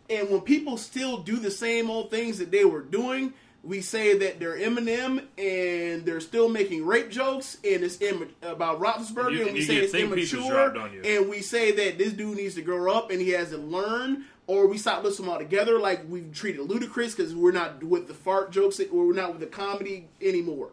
[0.09, 3.33] and when people still do the same old things that they were doing,
[3.63, 8.79] we say that they're Eminem and they're still making rape jokes and it's imma- about
[8.79, 11.01] Roethlisberger You- and we say it's immature dropped on you.
[11.03, 14.23] and we say that this dude needs to grow up and he has to learn
[14.49, 18.51] or we stop listening altogether like we've treated Ludacris because we're not with the fart
[18.51, 20.69] jokes or we're not with the comedy anymore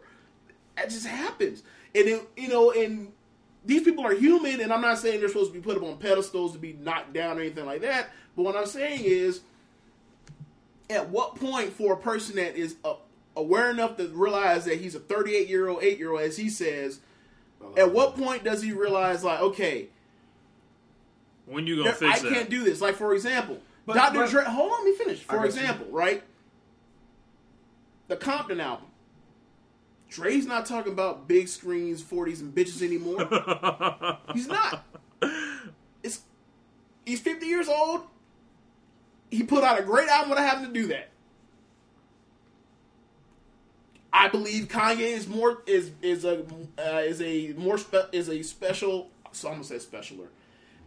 [0.75, 1.61] that just happens
[1.93, 3.11] and it, you know and
[3.65, 5.95] these people are human and i'm not saying they're supposed to be put up on
[5.97, 9.41] pedestals to be knocked down or anything like that but what i'm saying is
[10.89, 12.77] at what point for a person that is
[13.35, 16.49] aware enough to realize that he's a 38 year old 8 year old as he
[16.49, 16.99] says
[17.61, 17.73] uh-huh.
[17.77, 19.89] at what point does he realize like okay
[21.45, 22.33] When you gonna there- fix I that?
[22.33, 22.81] can't do this.
[22.81, 24.13] Like for example, But- Dr.
[24.19, 24.43] but- Dre.
[24.43, 25.23] Hold on, let me finish.
[25.23, 25.45] For got you.
[25.47, 26.21] example, right,
[28.09, 28.85] the Compton album.
[30.09, 34.19] Dre's not talking about big screens, forties, and bitches anymore.
[34.33, 34.85] he's not.
[36.03, 36.21] It's
[37.05, 38.01] he's fifty years old.
[39.31, 41.09] He put out a great album without having to do that.
[44.13, 46.43] I believe Kanye is more is is a
[46.77, 49.09] uh, is a more spe- is a special.
[49.31, 50.27] So I'm gonna say specialer.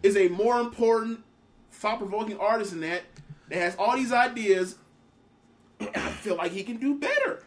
[0.02, 1.22] Is a more important,
[1.70, 3.02] thought provoking artist in that.
[3.48, 4.76] That has all these ideas.
[5.80, 7.42] I feel like he can do better.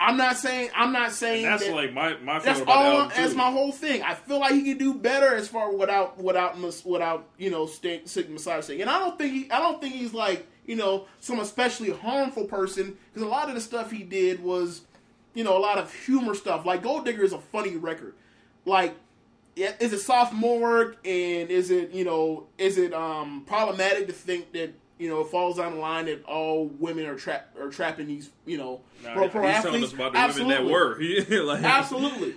[0.00, 2.98] I'm not saying I'm not saying That's that, like my my that's feeling about the
[2.98, 3.08] all.
[3.08, 4.02] That's my whole thing.
[4.02, 8.30] I feel like he can do better as far without without without you know sick
[8.30, 8.80] massage thing.
[8.80, 9.50] And I don't think he.
[9.50, 13.54] I don't think he's like you know some especially harmful person because a lot of
[13.54, 14.82] the stuff he did was
[15.34, 16.64] you know a lot of humor stuff.
[16.64, 18.14] Like Gold Digger is a funny record.
[18.64, 18.96] Like
[19.56, 24.52] is it sophomore work and is it you know is it um problematic to think
[24.52, 28.06] that you know it falls down the line that all women are trap are trapping
[28.06, 29.64] these you know Nah, pro, pro athletes?
[29.64, 30.54] telling us about the Absolutely.
[30.56, 31.44] women that were.
[31.44, 32.34] Like, Absolutely.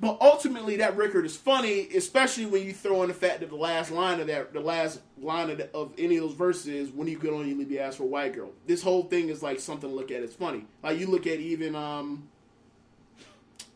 [0.00, 3.56] But ultimately, that record is funny, especially when you throw in the fact that the
[3.56, 7.06] last line of that, the last line of, the, of any of those verses "When
[7.06, 9.60] you could only leave the ass for a white girl." This whole thing is like
[9.60, 10.22] something to look at.
[10.24, 10.64] It's funny.
[10.82, 12.28] Like you look at even um,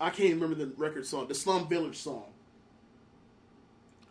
[0.01, 2.25] I can't even remember the record song, the Slum Village song,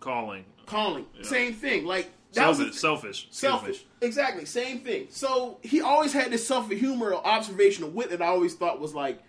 [0.05, 1.23] calling "Calling." Yeah.
[1.23, 1.85] Same thing.
[1.85, 3.85] Like that was a- selfish, selfish, Selfish.
[4.01, 4.45] Exactly.
[4.45, 5.07] Same thing.
[5.09, 8.93] So he always had this self humor or observational wit that I always thought was
[8.93, 9.21] like,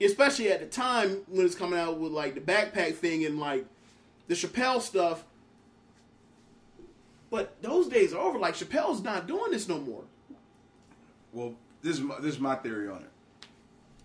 [0.00, 3.64] especially at the time when it's coming out with like the backpack thing and like
[4.26, 5.24] the Chappelle stuff.
[7.30, 8.38] But those days are over.
[8.38, 10.04] Like Chappelle's not doing this no more.
[11.32, 13.10] Well, this is my, this is my theory on it.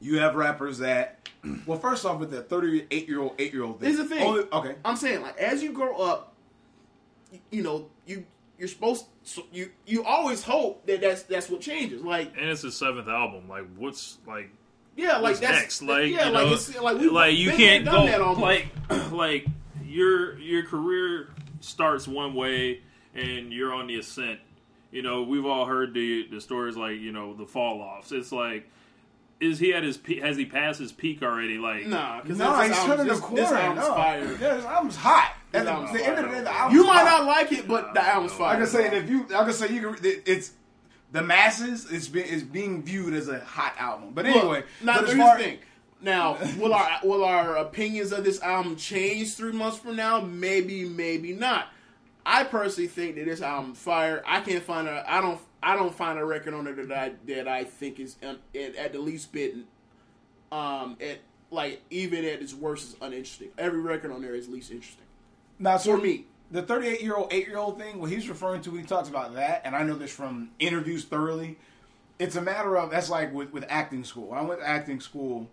[0.01, 1.29] You have rappers that,
[1.65, 3.93] well, first off, with the thirty-eight year old, eight year old thing.
[3.93, 4.25] Here's the thing.
[4.25, 6.33] Only- okay, I'm saying like as you grow up,
[7.31, 8.25] you, you know you
[8.57, 12.03] you're supposed so you you always hope that that's that's what changes.
[12.03, 13.47] Like And it's his seventh album.
[13.47, 14.49] Like, what's like
[14.95, 15.81] yeah, like that's next?
[15.83, 18.41] Like, yeah, you like know, it's like we've like you can't there, done go that
[18.41, 18.67] like
[19.11, 19.45] like
[19.83, 21.29] your your career
[21.59, 22.81] starts one way
[23.13, 24.39] and you're on the ascent.
[24.91, 28.11] You know, we've all heard the the stories like you know the fall offs.
[28.11, 28.67] It's like.
[29.41, 30.21] Is he at his peak?
[30.21, 31.57] Has he passed his peak already?
[31.57, 33.41] Like, Nah, because no, he's turning the this, corner.
[33.41, 33.93] this album's no.
[33.95, 34.31] fire.
[34.39, 35.33] Yeah, this album's hot.
[35.53, 37.19] At the, the end of the day, the album's You might hot.
[37.19, 38.55] not like it, but the album's fire.
[38.55, 40.05] I can say if you, I can say you can.
[40.05, 40.51] it- It's
[41.11, 41.91] the masses.
[41.91, 44.11] It's being it's being viewed as a hot album.
[44.13, 45.57] But Look, anyway, now but here's the thing.
[46.01, 50.21] Now, will our will our opinions of this album change three months from now?
[50.21, 51.67] Maybe, maybe not.
[52.25, 54.23] I personally think that this album's fire.
[54.25, 55.03] I can't find a.
[55.11, 55.39] I don't.
[55.64, 58.76] I don't find a record on it that I that I think is um, at,
[58.76, 59.55] at the least bit,
[60.51, 61.20] um, at
[61.51, 63.49] like even at its worst is uninteresting.
[63.57, 65.05] Every record on there is least interesting.
[65.59, 66.26] Now, so For me.
[66.49, 69.09] the 38 year old, 8 year old thing, what he's referring to when he talks
[69.09, 71.57] about that, and I know this from interviews thoroughly,
[72.18, 74.28] it's a matter of, that's like with, with acting school.
[74.28, 75.49] When I went to acting school,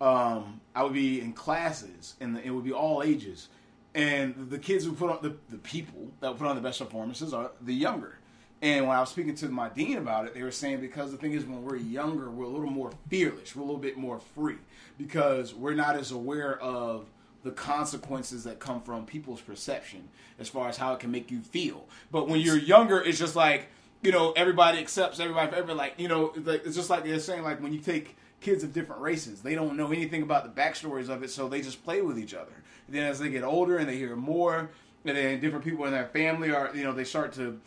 [0.00, 3.48] um, I would be in classes, and it would be all ages.
[3.94, 7.32] And the kids who put on, the, the people that put on the best performances
[7.32, 8.18] are the younger.
[8.62, 11.16] And when I was speaking to my dean about it, they were saying because the
[11.16, 14.20] thing is, when we're younger, we're a little more fearless, we're a little bit more
[14.20, 14.58] free
[14.98, 17.06] because we're not as aware of
[17.42, 20.08] the consequences that come from people's perception
[20.38, 21.86] as far as how it can make you feel.
[22.10, 23.68] But when you're younger, it's just like
[24.02, 25.48] you know everybody accepts everybody.
[25.52, 28.62] Everybody like you know it's it's just like they're saying like when you take kids
[28.62, 31.84] of different races, they don't know anything about the backstories of it, so they just
[31.84, 32.52] play with each other.
[32.88, 34.70] then as they get older and they hear more,
[35.04, 37.58] and then different people in their family are you know they start to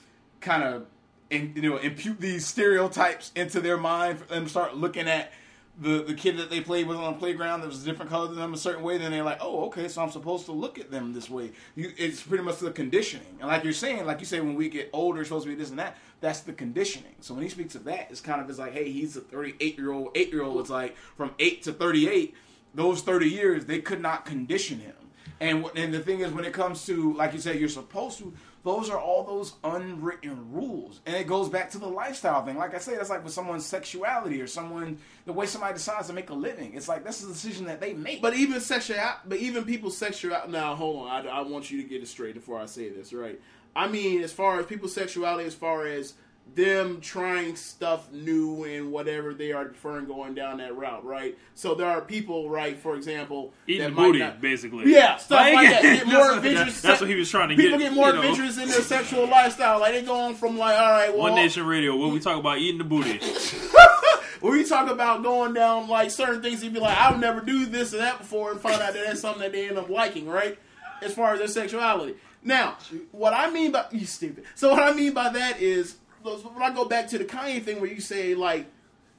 [0.44, 0.86] kind of
[1.32, 5.32] and you know impute these stereotypes into their mind and start looking at
[5.80, 8.28] the the kid that they played with on the playground that was a different color
[8.28, 10.78] than them a certain way, then they're like, oh, okay, so I'm supposed to look
[10.78, 11.52] at them this way.
[11.76, 14.70] You, it's pretty much the conditioning, and like you're saying, like you say, when we
[14.70, 15.98] get older, it's supposed to be this and that.
[16.22, 17.16] That's the conditioning.
[17.22, 19.78] So when he speaks of that, it's kind of it's like, hey, he's a 38
[19.78, 20.60] year old, eight year old.
[20.62, 22.36] It's like from eight to 38,
[22.76, 24.94] those 30 years they could not condition him.
[25.40, 28.34] And and the thing is, when it comes to like you said, you're supposed to.
[28.64, 32.58] Those are all those unwritten rules, and it goes back to the lifestyle thing.
[32.58, 36.14] Like I say, that's like with someone's sexuality or someone the way somebody decides to
[36.14, 36.74] make a living.
[36.74, 38.22] It's like that's a decision that they make.
[38.22, 40.38] But even sexual, but even people's sexual.
[40.48, 41.28] Now, hold on.
[41.28, 43.12] I, I want you to get it straight before I say this.
[43.12, 43.40] Right?
[43.76, 46.14] I mean, as far as people's sexuality, as far as
[46.56, 51.04] them trying stuff new and whatever they are preferring going down that route.
[51.04, 51.38] Right?
[51.56, 52.78] So there are people, right?
[52.78, 54.92] For example, Eating that the might booty, not- basically.
[54.94, 55.82] Yeah, stuff like that.
[55.82, 56.82] Get more That's- adventurous.
[56.82, 57.90] That's what he was trying to People get.
[57.90, 58.20] People get more you know.
[58.22, 59.80] adventurous in their sexual lifestyle.
[59.80, 62.60] Like they going from like, all right, well, One Nation Radio, where we talk about
[62.60, 63.20] eating the booty.
[64.42, 67.66] when we talk about going down like certain things, you'd be like, I've never do
[67.66, 70.28] this or that before, and find out that that's something that they end up liking,
[70.28, 70.60] right?
[71.02, 72.16] As far as their sexuality.
[72.44, 72.78] Now,
[73.12, 74.44] what I mean by you stupid.
[74.56, 77.80] So what I mean by that is when I go back to the Kanye thing,
[77.80, 78.68] where you say like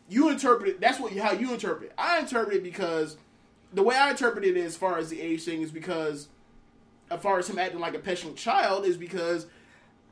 [0.09, 0.81] you interpret it.
[0.81, 1.95] That's what how you interpret it.
[1.99, 3.17] I interpret it because
[3.73, 6.29] the way I interpret it as far as the age thing is because
[7.11, 9.47] as far as him acting like a petulant child is because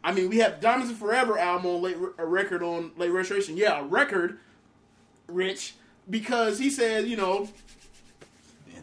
[0.05, 3.57] I mean we have Diamonds and Forever album on late a record on late registration.
[3.57, 4.39] Yeah, a record,
[5.29, 5.75] Rich,
[6.09, 7.49] because he said you know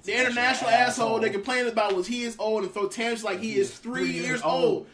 [0.04, 3.58] the international asshole they complained about was he is old and throw tantrums like he
[3.58, 4.88] is three years old.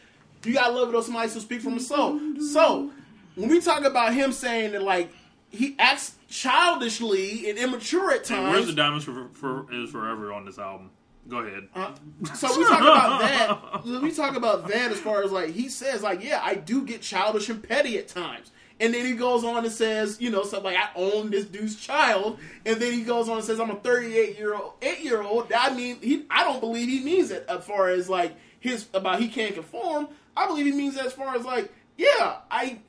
[0.43, 2.19] You gotta love it though somebody still speak from the soul.
[2.39, 2.91] So
[3.35, 5.11] when we talk about him saying that like
[5.49, 10.45] he acts childishly and immature at And where's the diamonds for, for is forever on
[10.45, 10.91] this album?
[11.27, 11.67] Go ahead.
[11.73, 11.93] Uh,
[12.35, 13.85] so we talk about that.
[14.01, 17.01] We talk about that as far as like he says, like, yeah, I do get
[17.01, 18.51] childish and petty at times.
[18.79, 21.77] And then he goes on and says, you know, something like I own this dude's
[21.77, 22.39] child.
[22.65, 25.51] And then he goes on and says, I'm a 38 year old, eight year old.
[25.53, 29.19] I mean, he, I don't believe he means it as far as like his about
[29.19, 30.09] he can't conform.
[30.35, 32.79] I believe he means that as far as like, yeah, I,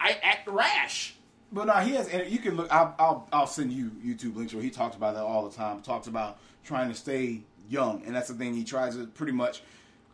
[0.00, 1.14] I act rash.
[1.52, 2.08] But no, he has.
[2.08, 2.70] And you can look.
[2.72, 5.80] I'll, I'll I'll send you YouTube links where he talks about that all the time.
[5.80, 9.62] Talks about trying to stay young, and that's the thing he tries to pretty much.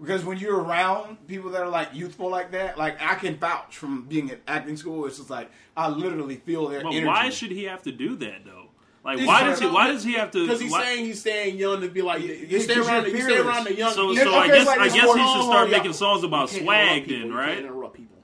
[0.01, 3.77] Because when you're around people that are like youthful like that, like I can vouch
[3.77, 5.07] from being at acting school.
[5.07, 7.07] It's just like I literally feel their But energy.
[7.07, 8.67] why should he have to do that though?
[9.05, 9.67] Like, He's why does he?
[9.67, 10.47] Why does he have to?
[10.47, 13.07] Because he's why- saying he's staying young to be like you Yeah, stay 'cause around
[13.09, 13.93] you're stay around the young.
[13.93, 15.01] So, you- so I guess like I guess he
[15.33, 17.29] should start making songs about You can't swag interrupt people.
[17.31, 17.59] then, right?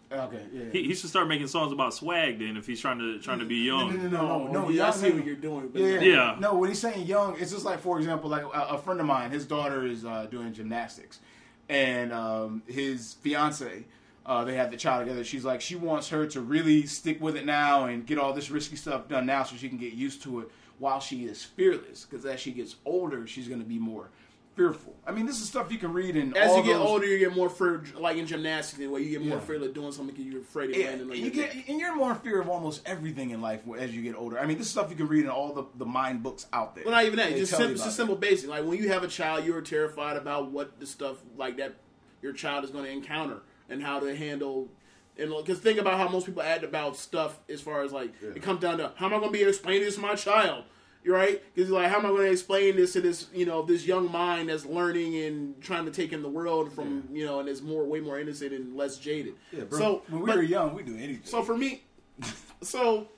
[0.09, 0.59] Can't interrupt people.
[0.59, 0.73] Okay, yeah.
[0.73, 3.45] He, he should start making songs about swag then if he's trying to trying to
[3.45, 3.97] be young.
[3.97, 4.69] no, no, no, no, no.
[4.69, 5.69] yeah, I see what you're doing.
[5.69, 6.01] But Yeah, no.
[6.01, 6.37] Yeah.
[6.41, 9.07] No, when he's saying young, it's just like, for example, like a, a friend of
[9.07, 11.21] mine, his daughter is uh, doing gymnastics,
[11.69, 13.85] and um, his fiance,
[14.27, 15.25] uh, they have the child together.
[15.25, 18.51] She's like, she wants her to really stick with it now and get all this
[18.51, 22.05] risky stuff done now, so she can get used to it while she is fearless.
[22.05, 24.11] Because as she gets older, she's going to be more
[24.59, 24.95] fearful.
[25.07, 26.37] I mean, this is stuff you can read in.
[26.37, 29.23] As you get those- older, you get more fear, like in gymnastics, where you get
[29.25, 29.45] more Yeah.
[29.45, 32.11] fear of doing something because you're afraid of Yeah, landing you get, and you're more
[32.11, 34.39] in fear of almost everything in life as you get older.
[34.39, 36.75] I mean, this is stuff you can read in all the, the mind books out
[36.75, 36.85] there.
[36.85, 37.31] Well, not even that.
[37.37, 38.51] Just, tell sim- you just simple basic.
[38.51, 41.77] Like when you have a child, you are terrified about what the stuff like that
[42.21, 44.69] your child is going to encounter and how to handle.
[45.17, 48.43] And because think about how most people act about stuff as far as like it
[48.43, 50.15] comes down to how am I going to be able to explain this to my
[50.17, 50.65] child, You're
[51.07, 51.43] right?
[51.55, 54.11] Because like, how am I going to explain this to this you know this young
[54.11, 57.63] mind that's learning and trying to take in the world from you know and is
[57.63, 59.35] more way more innocent and less jaded.
[59.53, 59.79] Yeah, bro.
[59.79, 61.21] So when we but- were young, we do anything.
[61.25, 61.83] so for me,
[62.63, 63.09] so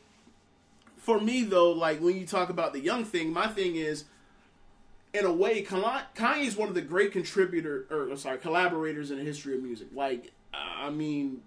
[0.99, 4.05] for me though, like when you talk about the young thing, my thing is,
[5.13, 9.19] in a way, Kanye is one of the great contributor or I'm sorry collaborators in
[9.19, 9.89] the history of music.
[9.95, 11.43] Like, I mean,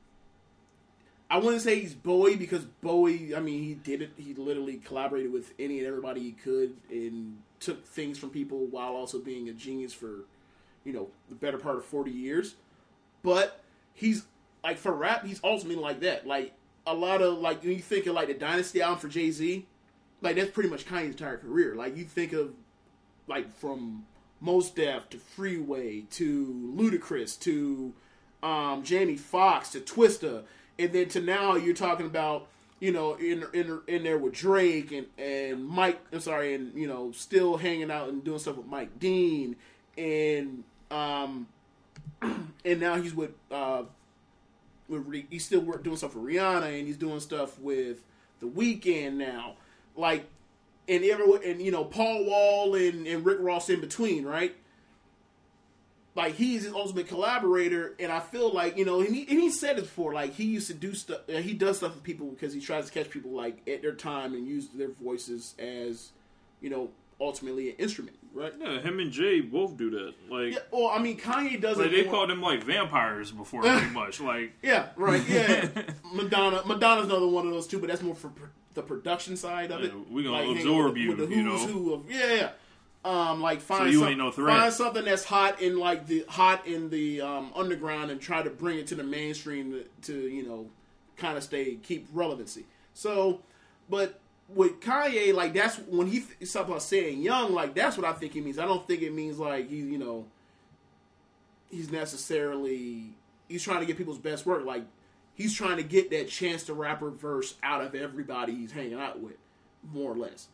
[1.34, 4.12] I wouldn't say he's Bowie because Bowie, I mean, he did it.
[4.18, 8.92] He literally collaborated with any and everybody he could and took things from people while
[8.92, 10.26] also being a genius for,
[10.84, 12.54] you know, the better part of forty years.
[13.24, 13.64] But
[13.96, 14.26] he's
[14.64, 16.28] like for rap, he's ultimately like that.
[16.28, 16.54] Like
[16.86, 19.66] a lot of like when you think of like the Dynasty album for Jay Z,
[20.22, 21.74] like that's pretty much Kanye's entire career.
[21.74, 22.54] Like you think of
[23.26, 24.06] like from
[24.40, 27.92] Mos Def to Freeway to Ludacris to
[28.44, 30.44] um, Jamie Foxx to Twista,
[30.80, 32.48] and then to now you're talking about
[32.80, 36.00] you know in in in there with Drake and and Mike.
[36.12, 39.56] I'm sorry, and you know still hanging out and doing stuff with Mike Dean
[39.98, 41.48] and um
[42.22, 43.84] and now he's with uh
[44.88, 48.04] with he's still doing stuff with Rihanna and he's doing stuff with
[48.40, 49.56] The Weeknd now,
[49.96, 50.26] like
[50.88, 54.56] and everyone and you know Paul Wall and, and Rick Ross in between, right?
[56.16, 59.49] Like he's his ultimate collaborator, and I feel like you know, and he, and he
[59.49, 61.22] said it before, like he used to do stuff.
[61.28, 63.93] Uh, he does stuff with people because he tries to catch people like at their
[63.95, 66.11] time and use their voices as,
[66.61, 66.89] you know,
[67.20, 68.53] ultimately an instrument, right?
[68.59, 70.14] Yeah, him and Jay both do that.
[70.30, 70.59] Like, Yeah.
[70.72, 71.91] Well, I mean, Kanye does like it.
[71.91, 74.20] they more- called them like vampires before, pretty much.
[74.22, 75.24] Like, Yeah, right.
[75.28, 75.68] Yeah,
[76.14, 76.61] Madonna.
[76.66, 78.45] Madonna's another one of those too, but that's more for pr-
[78.76, 79.93] the production side of Yeah, it.
[80.11, 81.57] We're gonna hanging absorb you, with the you know.
[81.57, 82.49] who of yeah, yeah.
[83.06, 84.58] Um, like find you some- ain't no threat.
[84.58, 88.49] Find something that's hot in like the hot in the um, underground and try to
[88.49, 90.70] bring it to the mainstream to, to you know
[91.18, 92.66] kind of stay keep relevancy.
[92.93, 93.41] So,
[93.89, 98.06] but with Kanye, like that's when he th- talks about saying young, like that's what
[98.06, 98.58] I think he means.
[98.58, 100.26] I don't think it means like he, you know,
[101.70, 103.10] he's necessarily
[103.47, 104.66] he's trying to get people's best work.
[104.66, 104.86] Like
[105.34, 109.20] he's trying to get that chance to rapper verse out of everybody he's hanging out
[109.20, 109.38] with,
[109.91, 110.47] more or less.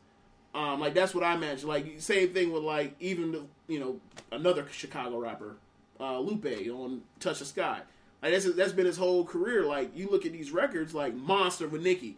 [0.54, 1.68] Um, like that's what I imagine.
[1.68, 4.00] Like same thing with like even the, you know
[4.32, 5.56] another Chicago rapper,
[6.00, 7.82] uh, Lupe on Touch the Sky.
[8.24, 9.64] Like that's that's been his whole career.
[9.66, 12.18] Like you look at these records, like Monster with Nicki.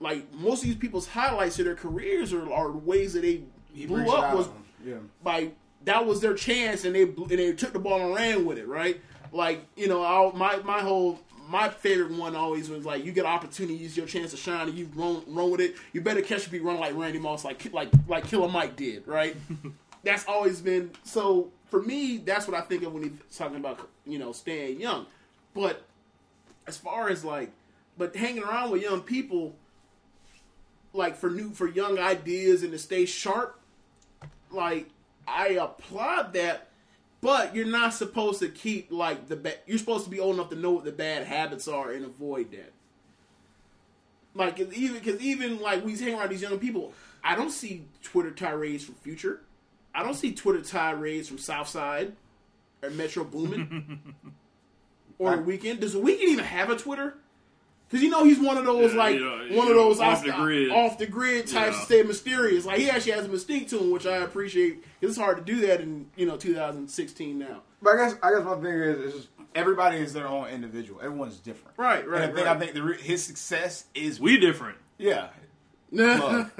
[0.00, 3.42] Like most of these people's highlights of their careers are, are ways that they
[3.72, 4.48] He blew up was.
[4.84, 4.94] Yeah.
[5.24, 8.44] like that was their chance and they blew- and they took the ball and ran
[8.46, 9.00] with it, right?
[9.30, 13.24] Like you know, I, my my whole my favorite one always was like you get
[13.24, 15.76] an opportunity, use your chance to shine, and you run run with it.
[15.92, 19.36] You better catch me run like Randy Moss, like like like Killer Mike did, right?
[20.04, 22.18] that's always been so for me.
[22.18, 25.06] That's what I think of when he's talking about you know staying young.
[25.54, 25.82] But
[26.66, 27.50] as far as like,
[27.98, 29.54] but hanging around with young people,
[30.92, 33.58] like for new for young ideas and to stay sharp,
[34.50, 34.88] like
[35.26, 36.68] I applaud that.
[37.22, 39.60] But you're not supposed to keep like the bad.
[39.66, 42.50] You're supposed to be old enough to know what the bad habits are and avoid
[42.50, 42.72] that.
[44.34, 46.92] Like even because even like we hang around these young people,
[47.22, 49.40] I don't see Twitter tirades from Future.
[49.94, 52.14] I don't see Twitter tirades from Southside
[52.82, 54.14] or Metro Boomin
[55.18, 55.78] or the Weeknd.
[55.78, 57.14] Does Weeknd even have a Twitter?
[57.92, 60.00] Because you know he's one of those Yeah, like you know, one you of those
[60.00, 60.70] off the grid.
[60.72, 61.80] off the grid types Yeah.
[61.80, 62.64] to stay mysterious.
[62.64, 64.82] Like he actually has a mystique to him, which I appreciate.
[64.82, 67.60] 'cause it's hard to do that in you know 2016 now.
[67.82, 71.00] But I guess I guess my thing is, is just everybody is their own individual.
[71.02, 71.76] Everyone's different.
[71.76, 72.56] Right, right, And I think right.
[72.56, 74.78] I think the, his success is we different.
[74.98, 75.28] yeah.
[75.92, 76.50] Love.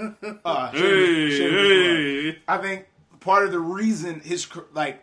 [0.45, 2.35] Uh, Hey, shameless- shameless love.
[2.35, 2.39] hey.
[2.47, 2.87] I think
[3.21, 5.03] part of the reason his like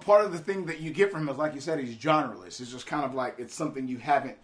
[0.00, 2.60] part of the thing that you get from him is like you said he's genreless.
[2.60, 4.36] It's just kind of like it's something you haven't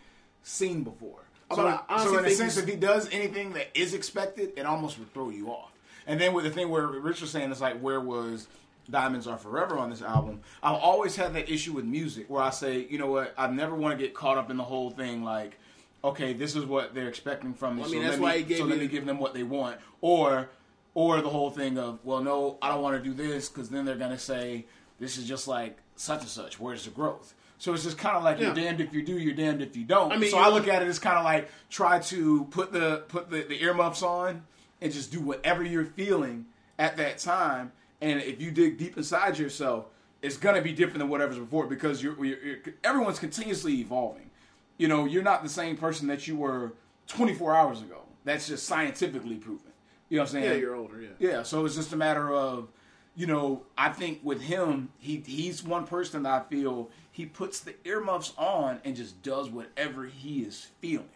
[0.44, 1.20] seen before.
[1.50, 3.68] Oh, but So, I honestly so in a think sense, if he does anything that
[3.74, 5.72] is expected, it almost would throw you off.
[6.06, 8.46] And then with the thing where Rich was saying, it's like where was
[8.90, 10.42] Diamonds Are Forever on this album?
[10.62, 13.74] I've always had that issue with music where I say, you know what, I never
[13.74, 15.58] want to get caught up in the whole thing like.
[16.04, 17.82] Okay, this is what they're expecting from me.
[17.82, 19.32] I mean, so that's let why me, he gave so let me give them what
[19.32, 20.50] they want, or
[20.92, 23.86] or the whole thing of well, no, I don't want to do this because then
[23.86, 24.66] they're gonna say
[25.00, 26.60] this is just like such and such.
[26.60, 27.32] Where's the growth?
[27.64, 28.46] So it's just kind of like Yeah.
[28.48, 30.12] you're damned if you do, you're damned if you don't.
[30.12, 33.04] I mean, so I look at it as kind of like try to put the
[33.08, 34.42] put the, the earmuffs on
[34.82, 36.44] and just do whatever you're feeling
[36.78, 37.72] at that time.
[38.02, 39.86] And if you dig deep inside yourself,
[40.20, 44.28] it's gonna be different than whatever's before because you're, you're, you're everyone's continuously evolving.
[44.76, 46.74] You know, you're not the same person that you were
[47.06, 48.02] 24 hours ago.
[48.26, 49.72] That's just scientifically proven.
[50.10, 50.50] You know what I'm saying?
[50.50, 51.00] Yeah, you're older.
[51.00, 51.08] Yeah.
[51.18, 52.68] Yeah, so it's just a matter of,
[53.16, 57.60] you know, I think with him, he he's one person that I feel he puts
[57.60, 61.06] the earmuffs on and just does whatever he is feeling.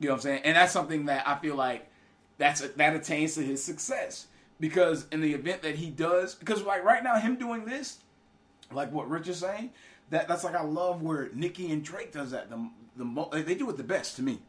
[0.00, 0.40] You know what I'm saying?
[0.44, 1.86] And that's something that I feel like
[2.38, 4.26] that's that attains to his success
[4.58, 7.98] because in the event that he does, because like right now, him doing this,
[8.72, 9.70] like what Rich is saying,
[10.08, 12.48] that that's like I love where Nicki and Drake does that.
[12.48, 14.40] The the mo- they do it the best to me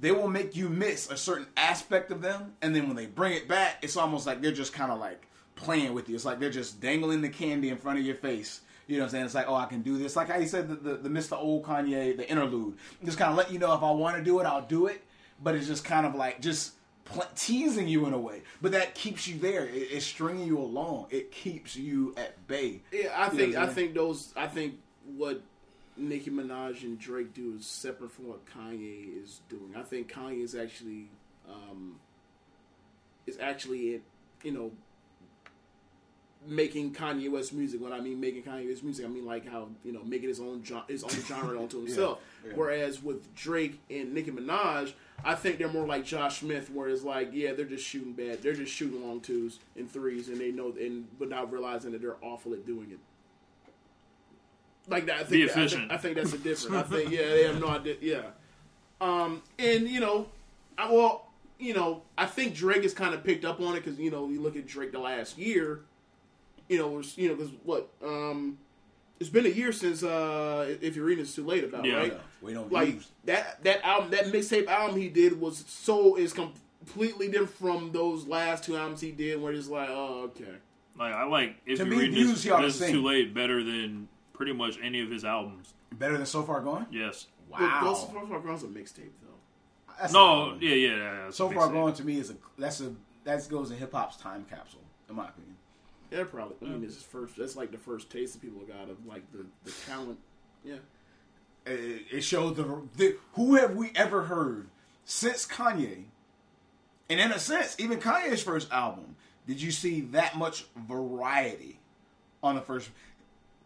[0.00, 3.34] they will make you miss a certain aspect of them, and then when they bring
[3.34, 5.26] it back, it's almost like they're just kind of like
[5.56, 6.14] playing with you.
[6.14, 8.62] It's like they're just dangling the candy in front of your face.
[8.90, 9.24] You know what I'm saying?
[9.26, 10.16] It's like, oh, I can do this.
[10.16, 11.38] Like I said, the, the, the Mr.
[11.38, 12.76] Old Kanye, the interlude.
[13.04, 15.04] Just kind of let you know if I want to do it, I'll do it.
[15.40, 16.72] But it's just kind of like just
[17.04, 18.42] pl- teasing you in a way.
[18.60, 19.64] But that keeps you there.
[19.64, 21.06] It, it's stringing you along.
[21.10, 22.80] It keeps you at bay.
[22.90, 24.74] Yeah, I You think I'm I think those I think
[25.16, 25.40] what
[25.96, 29.72] Nicki Minaj and Drake do is separate from what Kanye is doing.
[29.76, 31.10] I think Kanye is actually
[31.48, 32.00] um,
[33.26, 34.02] is actually it,
[34.42, 34.72] you know
[36.46, 37.80] making Kanye West music.
[37.82, 40.40] When I mean making Kanye West music, I mean like how you know making his
[40.40, 42.20] own gen- his own genre onto himself.
[42.46, 42.52] yeah.
[42.54, 44.92] Whereas with Drake and Nicki Minaj,
[45.24, 48.42] I think they're more like Josh Smith, where it's like yeah they're just shooting bad,
[48.42, 52.16] they're just shooting long twos and threes, and they know and without realizing that they're
[52.22, 52.98] awful at doing it.
[54.88, 55.92] Like that, I think Be I think- efficient.
[55.92, 56.76] I think, that's a different.
[56.76, 57.96] I think yeah, they have no idea.
[58.00, 58.22] Yeah,
[59.00, 60.26] um, and you know,
[60.78, 61.26] I, well,
[61.58, 64.28] you know, I think Drake has kind of picked up on it because you know
[64.30, 65.82] you look at Drake the last year,
[66.70, 68.56] you know, was you know because what um,
[69.20, 71.96] It's been a year since uh if you're reading it's too late about Yeah.
[71.96, 72.12] right.
[72.12, 73.08] Yeah, we don't Like use.
[73.26, 78.26] that that album that mixtape album he did was so is completely different from those
[78.26, 80.54] last two albums he did where it's like oh okay
[80.98, 82.92] Like I like if To you me, read views this, y'all the this is same.
[82.94, 85.74] too late better than pretty much any of his albums.
[85.92, 86.86] Better than so far gone.
[86.90, 87.26] Yes.
[87.50, 87.80] Wow.
[87.84, 89.38] Those so far gone a mixtape though.
[90.00, 90.56] That's No.
[90.60, 90.74] Yeah.
[90.74, 90.96] Yeah.
[90.96, 91.74] yeah So far thing.
[91.74, 92.94] gone to me is a that's a
[93.24, 94.80] that goes in hip hop's time capsule,
[95.10, 95.56] in my opinion.
[96.10, 96.56] Yeah, probably.
[96.60, 96.84] I mean, mm-hmm.
[96.84, 97.36] it's his first.
[97.36, 100.18] That's like the first taste that people got of like the the talent.
[100.64, 100.76] Yeah.
[101.66, 104.68] It, it showed the, the who have we ever heard
[105.04, 106.04] since Kanye,
[107.08, 109.16] and in a sense, even Kanye's first album.
[109.46, 111.78] Did you see that much variety
[112.42, 112.90] on the first?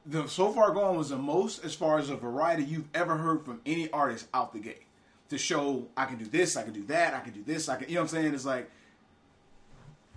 [0.07, 3.45] The so far gone was the most as far as a variety you've ever heard
[3.45, 4.85] from any artist out the gate.
[5.31, 7.77] To show I can do this, I can do that, I can do this, I
[7.77, 7.89] can.
[7.89, 8.35] You know what I'm saying?
[8.35, 8.71] It's like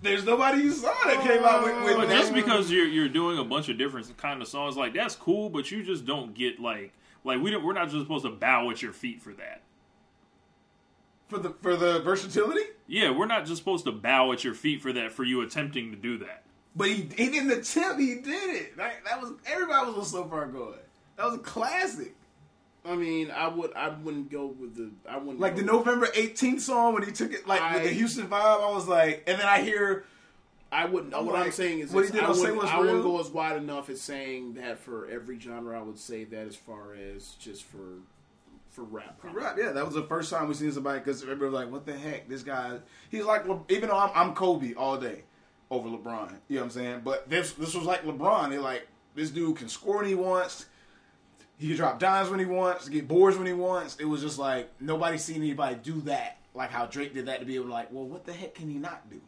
[0.02, 1.84] there's nobody you saw that came out with.
[1.84, 2.18] with But that.
[2.20, 5.48] just because you're you're doing a bunch of different kind of songs, like that's cool,
[5.50, 6.92] but you just don't get like
[7.24, 9.62] like we don't, we're not just supposed to bow at your feet for that.
[11.28, 12.60] for the for the versatility.
[12.86, 15.90] Yeah, we're not just supposed to bow at your feet for that for you attempting
[15.90, 16.44] to do that.
[16.76, 18.00] But he, he didn't attempt.
[18.00, 18.76] He did it.
[18.76, 20.78] That, that was everybody was so far going.
[21.16, 22.14] That was a classic.
[22.88, 23.74] I mean, I would.
[23.74, 24.90] I wouldn't go with the.
[25.08, 28.26] I wouldn't Like the November 18th song when he took it like with the Houston
[28.28, 28.66] vibe.
[28.66, 30.04] I was like, and then I hear
[30.70, 31.14] I wouldn't.
[31.14, 33.30] I'm what I'm saying is, what he this, did I wouldn't, I wouldn't go as
[33.30, 35.78] wide enough as saying that for every genre.
[35.78, 38.00] I would say that as far as just for
[38.68, 39.18] for rap.
[39.18, 39.42] probably.
[39.42, 41.86] Right, yeah, that was the first time we seen somebody because everybody was like, "What
[41.86, 42.78] the heck?" This guy,
[43.10, 45.22] he's like, even though I'm, I'm Kobe all day
[45.70, 47.00] over LeBron, you know what I'm saying?
[47.02, 48.50] But this this was like LeBron.
[48.50, 50.66] They're like, this dude can score when he wants.
[51.58, 53.96] He can drop dimes when he wants, get boards when he wants.
[53.96, 57.46] It was just like nobody's seen anybody do that, like how Drake did that to
[57.46, 59.20] be able to like, well, what the heck can he not do?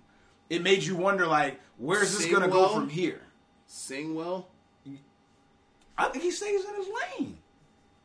[0.49, 2.69] It made you wonder, like, where's this Sing gonna well.
[2.69, 3.21] go from here?
[3.67, 4.49] Sing well.
[5.99, 6.87] I think he stays in his
[7.19, 7.39] lane.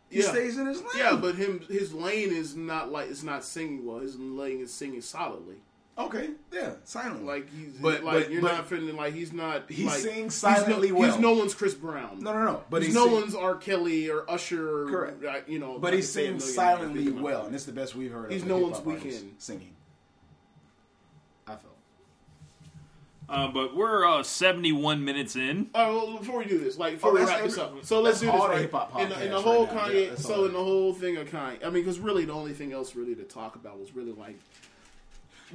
[0.09, 0.29] He Yeah.
[0.29, 0.89] stays in his lane.
[0.97, 3.99] Yeah, but him his lane is not like it's not singing well.
[3.99, 5.61] His lane is singing solidly.
[5.97, 7.23] Okay, yeah, silently.
[7.25, 9.71] Like he's But- like but- you're but- not feeling like he's not.
[9.71, 11.11] He like, sings he's silently no, well.
[11.11, 12.19] He's no one's Chris Brown.
[12.19, 12.63] no, no, no.
[12.69, 13.55] But he's he no sing- one's R.
[13.55, 14.87] Kelly or Usher.
[14.87, 15.23] Correct.
[15.23, 17.55] uh, You know, But I he could say a sings silently things about well, and
[17.55, 18.29] it's the best we've heard.
[18.31, 19.29] He's of a no hip-hop one's Weeknd.
[19.37, 19.73] singing.
[21.47, 21.63] I felt.
[23.29, 25.69] Uh, but we're uh, 71 minutes in.
[25.73, 27.79] All right, well, before we do this, like before Oh, we that's wap this every-
[27.79, 28.61] up, so let's do this all the right.
[28.63, 29.91] hip-hop in, the, in the whole right.
[29.93, 30.45] Kanye, Yeah, so all.
[30.45, 33.15] in the whole thing of Kanye, I mean, because really the only thing else really
[33.15, 34.37] to talk about was really like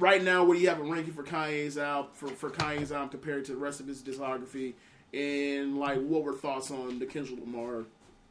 [0.01, 3.09] right now, what do you have a ranking for Kanye's out for for Kanye's album
[3.09, 4.73] compared to the rest of his discography,
[5.13, 7.83] and like what were thoughts on the Kendrick Lamar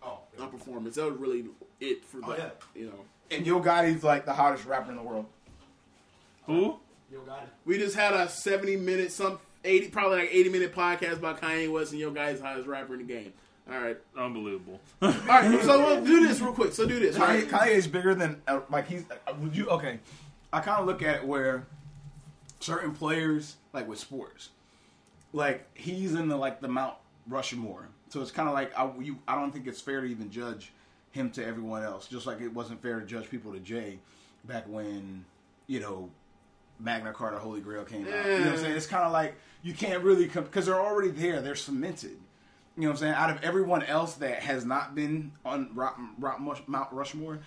[0.03, 0.97] Oh, uh, performance?
[0.97, 1.45] That was really
[1.81, 3.05] it for Oh, that, you know.
[3.31, 5.27] and Yo Gotti's like the hottest rapper in the world.
[6.47, 6.77] Who?
[7.13, 7.45] Yo Gotti.
[7.65, 11.71] We just had a seventy minute, some eighty, probably like eighty minute podcast about Kanye
[11.71, 13.33] West and Yo Gotti's hottest rapper in the game.
[13.71, 14.81] All right, Unbelievable.
[15.03, 15.63] all right.
[15.63, 16.73] So we'll do this real quick.
[16.73, 17.17] So do this.
[17.17, 17.49] Kanye, Right?
[17.49, 19.05] Kanye's bigger than uh, like he's.
[19.11, 20.01] Uh, would you okay?
[20.53, 21.67] I kind of look at it where
[22.61, 24.51] certain players, like with sports,
[25.33, 26.95] like he's in the like the Mount
[27.29, 27.89] Rushmore.
[28.09, 30.73] So it's kind of like I, you, I don't think it's fair to even judge
[31.13, 32.07] him to everyone else.
[32.07, 33.99] Just like it wasn't fair to judge people to Jay
[34.45, 35.25] back when
[35.67, 36.11] you know
[36.79, 38.27] Magna Carta, Holy Grail came out.
[38.27, 38.77] You know what I'm saying?
[38.77, 41.41] It's kind of like you can't really because they're already there.
[41.41, 42.17] They're cemented.
[42.77, 43.15] You know what I'm saying?
[43.15, 47.41] Out of everyone else that has not been on Mount Rushmore,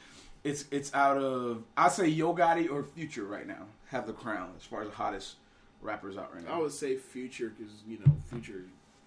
[0.44, 4.52] it's it's out of I say Yo Gotti or Future right now have the crown
[4.58, 5.36] as far as the hottest
[5.82, 6.56] rappers out right now.
[6.56, 8.64] I would say Future because you know Future,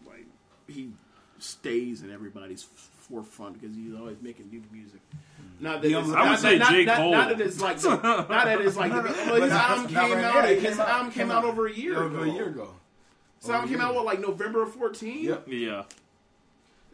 [0.06, 0.24] like
[0.68, 0.90] he
[1.38, 5.00] stays in everybody's forefront because he's always making new music.
[5.10, 5.64] Mm-hmm.
[5.64, 6.84] Not that Yeah, it's, I would not, say not, J.
[6.84, 7.12] not, Cole.
[7.12, 9.96] Not that it's like the, not that it's like the, well, his not- album came
[9.96, 10.34] right out.
[10.34, 10.46] now.
[10.46, 12.30] It His came out- album came came out out over a year over ago.
[12.30, 12.70] a year ago.
[13.40, 15.24] His album came out what like November of fourteen.
[15.24, 15.44] Yep.
[15.48, 15.82] Yeah.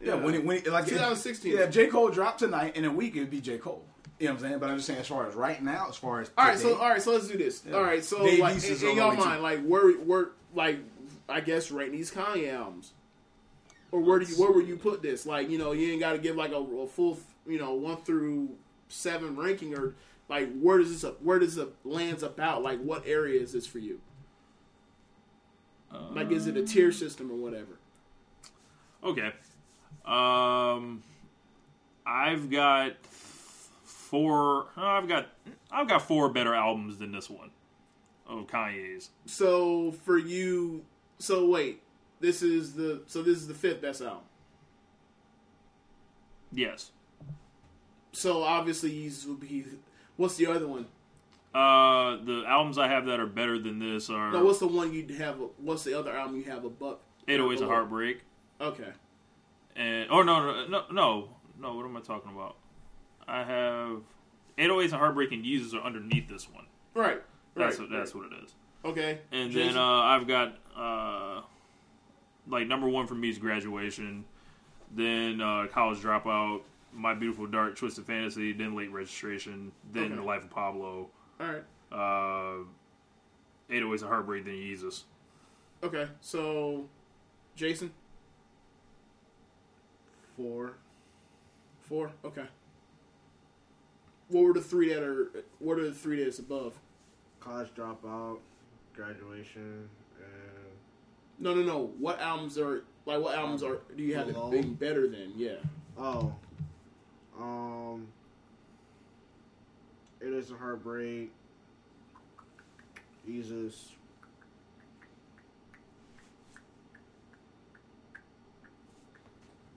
[0.04, 1.52] Yeah, when it, when it, like 2016.
[1.52, 3.84] Yeah, if J Cole dropped tonight in a week, it'd be J Cole.
[4.22, 4.58] You know what I'm saying?
[4.60, 6.68] But I'm just saying, as far as right now, as far as All right, today,
[6.68, 7.64] so all right, so let's do this.
[7.68, 7.74] Yeah.
[7.74, 9.42] All right, so Dave like in, in on your mind, too.
[9.42, 10.78] like where where like
[11.28, 12.92] I guess rating these Kanye albums,
[13.90, 15.26] or where do you where would you put this?
[15.26, 17.18] Like you know, you ain't got to give like a, a full
[17.48, 18.50] you know one through
[18.86, 19.96] seven ranking, or
[20.28, 22.62] like where does this where does it lands about?
[22.62, 24.00] Like what area is this for you?
[26.12, 27.76] Like is it a tier system or whatever?
[29.02, 29.32] Okay.
[30.06, 31.02] Um,
[32.06, 32.92] I've got
[34.12, 34.66] four.
[34.76, 35.26] uh, I've got
[35.72, 37.50] I've got four better albums than this one
[38.28, 39.10] of Kanye's.
[39.26, 40.84] So for you,
[41.18, 41.82] so wait,
[42.20, 44.22] this is the so this is the fifth best album.
[46.52, 46.90] Yes.
[48.12, 49.64] So obviously he's he,
[50.16, 50.86] what's the other one?
[51.54, 54.92] Uh, the albums I have that are better than this are No, what's the one
[54.92, 55.36] you have?
[55.58, 56.98] What's the other album you have above?
[57.28, 57.68] 808s and below?
[57.68, 58.20] Heartbreak
[58.60, 58.88] Okay.
[59.76, 61.28] and oh no no no no
[61.58, 61.74] no.
[61.74, 62.56] What am I talking about?
[63.28, 64.00] I have
[64.58, 66.66] 808s and Heartbreaking Yeezus are underneath this one.
[66.94, 67.22] Right.
[67.54, 68.24] That's right, what that's right.
[68.30, 68.54] what it is.
[68.84, 69.18] Okay.
[69.30, 69.74] And Jason?
[69.74, 71.42] then uh, I've got uh,
[72.48, 74.24] like number one for me is graduation,
[74.94, 76.62] then uh, college dropout,
[76.92, 80.14] my beautiful dark twisted fantasy, then late registration, then Okay.
[80.16, 81.08] the life of Pablo,
[81.40, 81.62] All right.
[81.92, 82.64] uh,
[83.70, 85.04] 808s and heartbreak, then Yeezus.
[85.82, 86.08] Okay.
[86.20, 86.86] So,
[87.56, 87.92] Jason,
[90.36, 90.72] Four.
[91.82, 92.10] four.
[92.24, 92.44] Okay.
[94.32, 95.28] What were the three that are?
[95.58, 96.74] What are the three that's above?
[97.40, 98.38] College dropout,
[98.94, 99.88] graduation,
[100.18, 100.72] and
[101.38, 101.90] No, no, no.
[101.98, 103.20] What albums are like?
[103.20, 103.80] What albums are?
[103.94, 104.50] Do you have it Below?
[104.50, 105.32] being better than?
[105.36, 105.56] Yeah.
[105.98, 106.34] oh,
[107.38, 108.06] um,
[110.20, 111.30] it is a heartbreak.
[113.28, 113.90] Yeezus.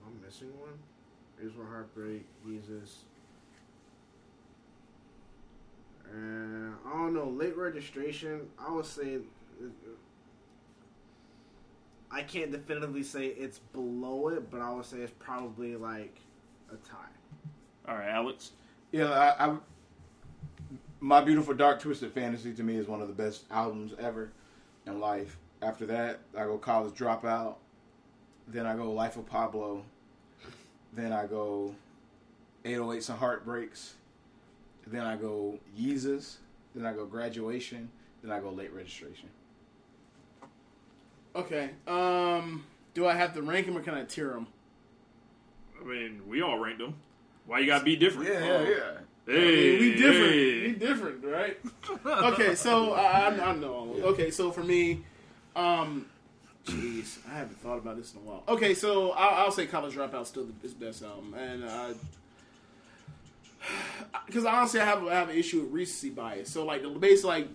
[0.06, 0.78] I'm missing one.
[1.42, 2.24] It is a heartbreak.
[2.48, 3.00] Yeezus.
[6.12, 7.28] And I don't know.
[7.28, 8.48] Late registration.
[8.58, 9.18] I would say.
[12.10, 16.16] I can't definitively say it's below it, but I would say it's probably like
[16.72, 16.96] a tie.
[17.88, 18.52] All right, Alex.
[18.92, 19.56] Yeah, I, I,
[21.00, 24.30] my beautiful dark twisted fantasy to me is one of the best albums ever
[24.86, 25.36] in life.
[25.62, 27.56] After that, I go college dropout.
[28.48, 29.82] Then I go Life of Pablo.
[30.92, 31.74] Then I go
[32.64, 33.94] 808s and Heartbreaks.
[34.86, 36.36] Then I go Yeezus.
[36.74, 37.90] Then I go graduation.
[38.22, 39.28] Then I go late registration.
[41.34, 41.70] Okay.
[41.86, 42.64] Um.
[42.94, 44.46] Do I have to rank them or can I tier them?
[45.78, 46.94] I mean, we all ranked them.
[47.46, 48.30] Why you gotta be different?
[48.30, 48.40] yeah.
[48.40, 48.90] Yeah, yeah.
[49.26, 50.32] Hey, we different.
[50.32, 50.62] hey.
[50.62, 51.58] We different, right?
[52.06, 53.96] okay, so I, I, I know.
[54.02, 55.04] Okay, so for me,
[55.56, 56.06] um,
[56.64, 58.44] jeez, I haven't thought about this in a while.
[58.48, 61.94] Okay, so I'll, I'll say College Dropout still his best album, and uh,
[64.26, 66.50] because honestly, I have I have an issue with recency bias.
[66.50, 67.48] So like the base, like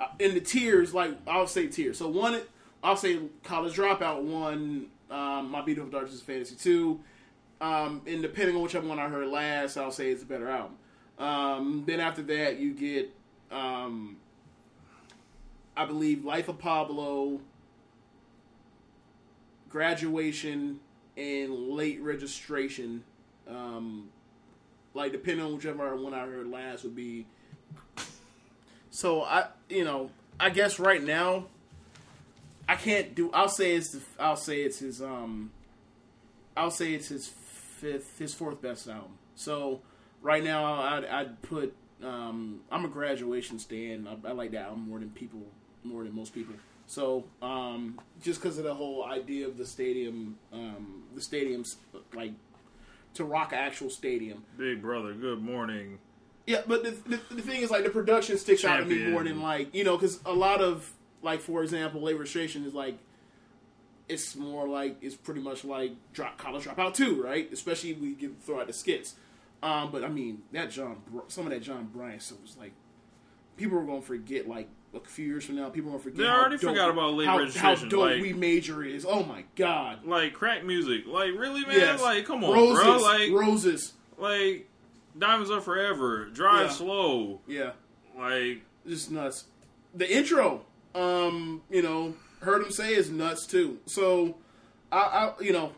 [0.00, 1.98] uh, in the tiers, like I'll say tiers.
[1.98, 2.40] So one,
[2.82, 4.22] I'll say College Dropout.
[4.22, 6.56] One, um, My Beautiful Dark Twisted Fantasy.
[6.56, 7.00] Two,
[7.60, 10.76] um, and depending on whichever one I heard last, I'll say it's a better album.
[11.18, 13.14] Um, then after that, you get,
[13.50, 14.16] um,
[15.76, 17.40] I believe, Life of Pablo,
[19.68, 20.80] Graduation,
[21.18, 23.04] and Late Registration.
[23.46, 24.08] Um,
[24.94, 27.26] like depending on whichever one I heard last would be.
[28.90, 31.46] So I, you know, I guess right now,
[32.68, 33.30] I can't do.
[33.32, 33.90] I'll say it's.
[33.90, 35.00] The, I'll say it's his.
[35.02, 35.50] Um,
[36.56, 39.12] I'll say it's his fifth, his fourth best album.
[39.34, 39.80] So
[40.22, 41.74] right now, I'd, I'd put.
[42.02, 44.08] Um, I'm a graduation stand.
[44.08, 45.40] I, I like that album more than people,
[45.84, 46.54] more than most people.
[46.86, 51.76] So um, just because of the whole idea of the stadium, um, the stadiums
[52.14, 52.32] like
[53.14, 54.44] to rock an actual stadium.
[54.56, 55.98] Big brother, good morning.
[56.46, 59.22] Yeah, but the, the, the thing is, like, the production sticks out to me more
[59.22, 60.92] than like you know, because a lot of
[61.22, 62.98] like, for example, Labor registration is like,
[64.08, 67.52] it's more like it's pretty much like drop college dropout too, right?
[67.52, 69.14] Especially we give throw out the skits.
[69.62, 72.72] Um, but I mean, that John, some of that Jon Brion stuff was like,
[73.56, 75.68] people are gonna forget like a few years from now.
[75.68, 76.18] People are gonna forget.
[76.18, 79.06] They already dope- forgot about late how, registration, How dope like- we major is.
[79.08, 80.04] Oh my god.
[80.04, 81.06] Like crack music.
[81.06, 81.76] Like really, man.
[81.78, 82.02] Yes.
[82.02, 82.96] Like come on, roses, bro.
[82.98, 83.92] Like roses.
[84.18, 84.68] like
[85.18, 86.26] diamonds are forever.
[86.26, 86.72] Drive Yeah.
[86.72, 87.40] slow.
[87.46, 87.70] Yeah.
[88.18, 89.44] Like just nuts.
[89.94, 90.64] The intro,
[90.94, 93.78] um, you know, heard him say is nuts too.
[93.86, 94.36] So,
[94.92, 95.72] I, I you know,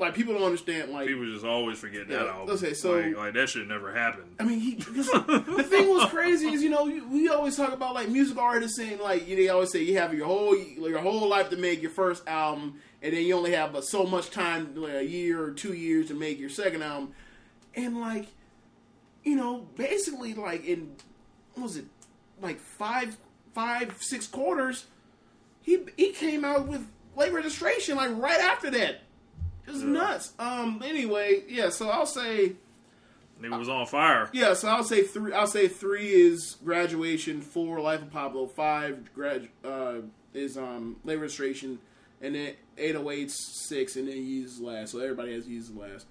[0.00, 0.90] like people don't understand.
[0.90, 2.56] Like, people just always forget that Yeah, album.
[2.56, 4.34] okay, so- like, like that shit never happened.
[4.40, 8.08] I mean, he the thing was crazy is you know we always talk about like
[8.08, 11.28] music artists saying like you- know, they always say you have your whole your whole
[11.28, 14.74] life to make your first album, and then you only have uh, so much time,
[14.74, 17.12] like a year or two years to make your second album,
[17.74, 18.26] and like,
[19.22, 20.96] you know, basically like in
[21.54, 21.84] what was it
[22.40, 23.16] like five
[23.54, 24.86] five six quarters,
[25.60, 26.86] he he came out with
[27.16, 29.02] late registration like right after that.
[29.70, 30.32] It was nuts.
[30.38, 30.82] Um.
[30.84, 31.70] Anyway, yeah.
[31.70, 32.52] So I'll say.
[33.40, 34.28] Nigga was on fire.
[34.34, 35.32] Yeah, so I'll say three.
[35.32, 37.40] I'll say three is graduation.
[37.40, 38.46] Four, Life of Pablo.
[38.46, 39.94] Five, grad uh,
[40.34, 41.78] is um late registration,
[42.20, 44.92] and then eight oh eight six, and then Yeezus last.
[44.92, 46.06] So everybody has Yeezus last.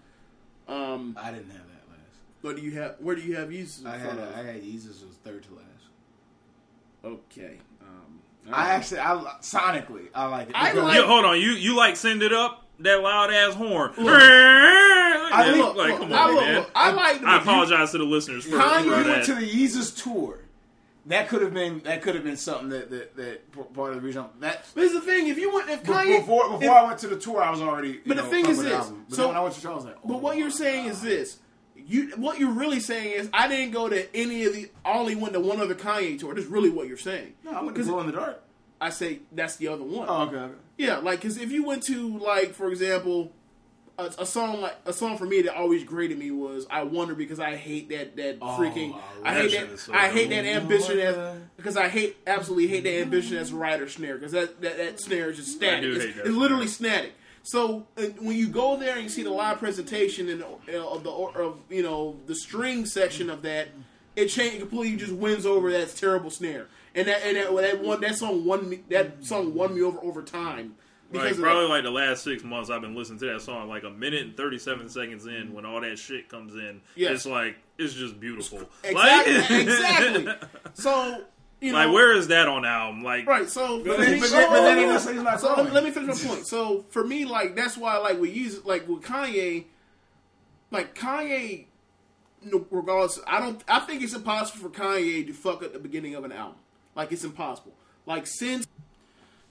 [0.68, 2.18] Um, I didn't have that last.
[2.41, 2.95] what do you have?
[2.99, 3.81] Where do you have Yeezus?
[3.81, 4.36] in I had front of?
[4.36, 5.65] I had Yeezus was third to last.
[7.06, 7.57] Okay.
[7.81, 8.19] Um,
[8.52, 10.56] I actually, I sonically, I like it.
[10.56, 11.40] I like- Yo, hold on.
[11.40, 13.93] You you like send it up that loud ass horn?
[14.51, 16.56] I look, like, look, come I look, man.
[16.56, 17.23] look, I like.
[17.23, 19.26] I apologize to the listeners for, Kanye for went that.
[19.26, 20.39] to the Yeezus tour,
[21.06, 24.01] that could have been that could have been something that that, that part of the
[24.01, 24.65] reason that.
[24.73, 27.07] But here's the thing: if you went, if Kanye, before before if- I went to
[27.07, 27.89] the tour, I was already.
[27.89, 29.06] You But the thing is this, album.
[29.10, 30.38] But so- then when I went to the show, I was like, oh, But what
[30.38, 31.38] you're saying is this:
[31.76, 34.69] you what you're really saying is I didn't go to any of the.
[34.84, 36.34] I only went to one other Kanye tour.
[36.34, 37.34] That's really what you're saying.
[37.43, 38.43] no, I went to 'Cause Glow in the Dark.
[38.81, 40.07] I say that's the other one.
[40.10, 40.35] Oh, okay.
[40.35, 40.53] okay.
[40.77, 43.31] Yeah, like because if you went to like for example,
[43.97, 47.14] a, a song like a song for me that always graded me was "I Wonder"
[47.15, 51.38] because I hate that that freaking I hate that so I hate that ambition as
[51.57, 55.01] because I hate absolutely hate that ambition as a writer snare because that, that that
[55.01, 55.81] snare is just static.
[55.81, 57.14] do It's, hate that it's literally static.
[57.43, 61.03] So uh, when you go there and you see the live presentation and uh, of
[61.03, 63.69] the or- of you know the string section of that,
[64.15, 66.68] it change completely just wins over that terrible snare.
[66.95, 69.99] And that and that, that one that song won me that song won me over
[70.02, 70.76] over time
[71.11, 71.70] Like because of probably that.
[71.70, 74.36] like the last six months, I've been listening to that song like a minute and
[74.36, 75.53] thirty seven seconds in.
[75.53, 77.11] When all that shit comes in, Yes.
[77.11, 78.61] it's like it's just beautiful.
[78.84, 80.28] exactly Like, exactly.
[80.74, 81.24] So
[81.61, 83.03] you know like where is that on the album?
[83.03, 83.48] Like right?
[83.49, 85.91] So But then, but then, but then he doesn't say So let me, let me
[85.91, 86.48] finish my point.
[86.48, 89.66] So for me, like that's why, like we use like with Kanye,
[90.72, 91.66] like Kanye,
[92.72, 93.61] regardless, I don't.
[93.68, 96.56] I think it's impossible for Kanye to fuck up the beginning of an album.
[96.99, 97.71] Like it's impossible.
[98.05, 98.67] Like since,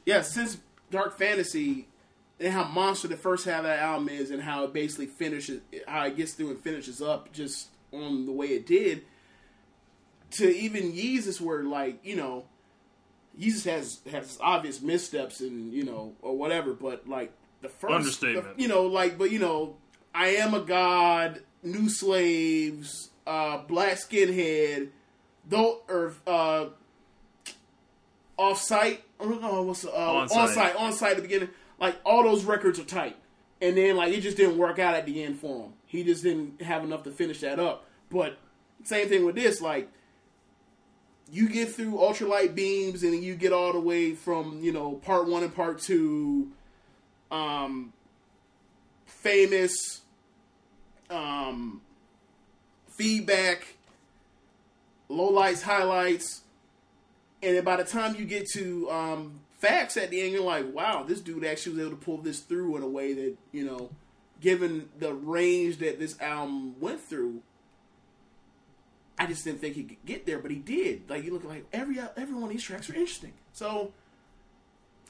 [0.04, 0.58] yeah, since
[0.90, 1.88] Dark Fantasy.
[2.40, 5.60] And how monster the first half of that album is, and how it basically finishes,
[5.88, 9.02] how it gets through and finishes up just on the way it did.
[10.32, 12.44] To even Yeezus, where like you know,
[13.40, 18.56] Yeezus has has obvious missteps and you know or whatever, but like the first Understatement.
[18.56, 19.74] the- you know, like but you know,
[20.14, 24.90] I am a god, new slaves, uh, black skinhead,
[25.48, 26.66] though or uh,
[28.38, 30.54] off site no, what's uh, on On-site.
[30.54, 31.48] site on site at the beginning.
[31.80, 33.16] Like all those records are tight,
[33.60, 35.72] and then like it just didn't work out at the end for him.
[35.86, 37.84] He just didn't have enough to finish that up.
[38.10, 38.38] But
[38.84, 39.88] same thing with this, like
[41.30, 45.28] you get through ultralight beams and you get all the way from you know part
[45.28, 46.48] one and part two
[47.30, 47.92] um
[49.04, 50.00] famous
[51.10, 51.80] um
[52.88, 53.74] feedback
[55.08, 56.42] low lights highlights
[57.42, 60.72] and then by the time you get to um facts at the end you're like
[60.72, 63.64] wow this dude actually was able to pull this through in a way that you
[63.64, 63.90] know
[64.40, 67.42] given the range that this album went through
[69.18, 71.10] I just didn't think he could get there, but he did.
[71.10, 73.32] Like you look like every every one of these tracks are interesting.
[73.52, 73.92] So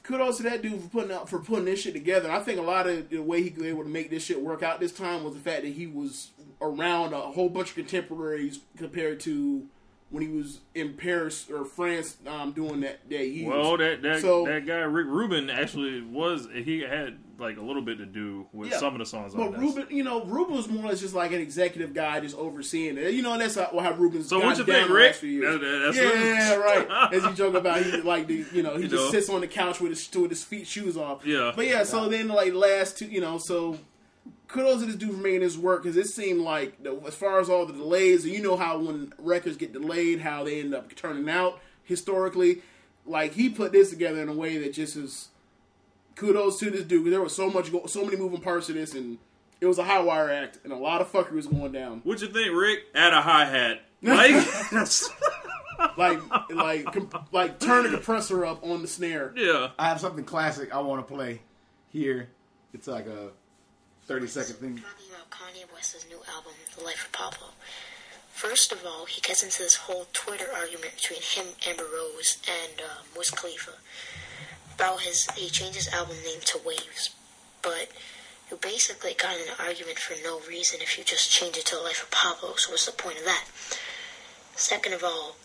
[0.01, 2.31] kudos to that dude for putting out for putting this shit together.
[2.31, 4.63] I think a lot of the way he was able to make this shit work
[4.63, 6.31] out this time was the fact that he was
[6.61, 9.67] around a whole bunch of contemporaries compared to
[10.11, 13.49] when he was in Paris or France um, doing that that year.
[13.49, 17.81] Well, that that, So- that guy Rick Rubin actually was he had like a little
[17.81, 18.79] bit to do with Yeah.
[18.79, 19.61] some of the songs But on this.
[19.61, 22.97] Rubin, you know, Rubin was more or less just like an executive guy, just overseeing
[22.97, 23.13] it.
[23.13, 24.27] You know, and that's how, how Rubin's.
[24.27, 25.05] So what gotten you down think, Rick?
[25.11, 25.53] last few years.
[25.53, 27.13] That- that- that's yeah, what- right.
[27.13, 29.11] As you joke about, he like the, you know, he You just know.
[29.11, 31.25] sits on the couch with his with his feet shoes off.
[31.25, 31.53] Yeah.
[31.55, 33.77] But yeah, so then like last two, you know, so
[34.49, 37.39] kudos to this dude for making this work because it seemed like the, as far
[37.39, 40.93] as all the delays, you know how when records get delayed, how they end up
[40.95, 42.61] turning out historically.
[43.05, 45.29] Like he put this together in a way that just is
[46.15, 47.03] kudos to this dude.
[47.05, 49.17] 'cause there was so much, so many moving parts to this, and
[49.61, 52.01] it was a high wire act, and a lot of fuckery was going down.
[52.03, 52.79] What you think, Rick?
[52.93, 53.81] Add a hi hat.
[54.01, 56.19] Like Like,
[56.49, 59.33] like, comp- like turn the compressor up on the snare.
[59.35, 59.69] yeah.
[59.79, 61.41] I have something classic I want to play
[61.89, 62.29] here.
[62.73, 63.29] It's like a
[64.09, 64.75] 30 second thing.
[64.81, 67.49] talking about Kanye West's new album, The Life of Pablo.
[68.31, 72.81] First of all, he gets into this whole Twitter argument between him, Amber Rose, and
[72.81, 73.73] um, Wiz Khalifa
[74.73, 75.29] about his.
[75.35, 77.11] He changed his album name to Waves,
[77.61, 77.89] but
[78.49, 81.75] you basically got in an argument for no reason if you just change it to
[81.75, 82.55] The Life of Pablo.
[82.57, 83.45] So what's the point of that?
[84.55, 85.35] Second of all,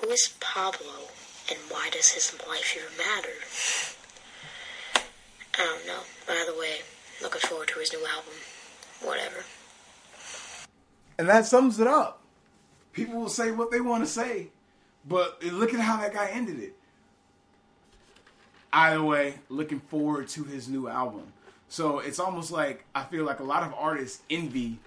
[0.00, 1.12] who is Pablo,
[1.50, 3.44] and why does his life even matter?
[5.60, 6.00] I don't know.
[6.26, 6.80] By the way,
[7.22, 8.32] looking forward to his new album.
[9.02, 9.44] Whatever.
[11.18, 12.22] And that sums it up.
[12.92, 14.48] People will say what they want to say,
[15.06, 16.74] but look at how that guy ended it.
[18.72, 21.32] Either way, looking forward to his new album.
[21.68, 24.78] So it's almost like I feel like a lot of artists envy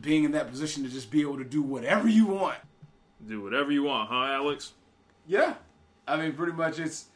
[0.00, 2.58] being in that position to just be able to do whatever you want.
[3.26, 4.72] Do whatever you want, huh, Alex?
[5.26, 5.54] Yeah.
[6.06, 7.06] I mean, pretty much it's.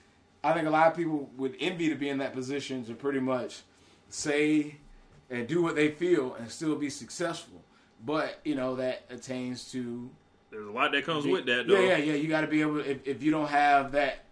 [0.45, 3.21] I think a lot of people would envy to be in that position to pretty
[3.21, 3.63] much
[4.13, 4.77] say
[5.31, 7.63] and do what they feel and still be successful.
[8.05, 10.11] But, you know, that attains to.
[10.51, 11.81] There's a lot that comes with that, though.
[11.81, 12.15] Yeah, yeah, yeah.
[12.15, 12.81] You got to be able.
[12.81, 14.25] If, if you don't have that,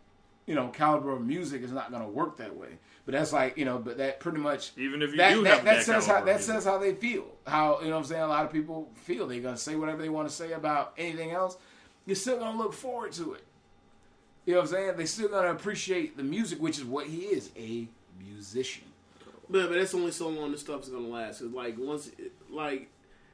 [0.47, 2.69] you know, caliber of music, it's not going to work that way.
[3.07, 4.73] But that's like you know, but that pretty much.
[4.77, 6.55] Even if you that, do that, have that that says how that music.
[6.55, 7.27] says how they feel.
[7.47, 8.23] How you know what I'm saying?
[8.23, 11.31] A lot of people feel they're gonna say whatever they want to say about anything
[11.31, 11.57] else.
[12.07, 13.44] you're still gonna look forward to it.
[14.44, 14.97] You know what I'm saying?
[14.97, 17.89] They still gonna appreciate the music, which is what he is, a
[18.23, 18.85] musician.
[19.51, 21.40] But, but that's only so long this stuff's gonna last.
[21.40, 22.89] Cause like once, it- like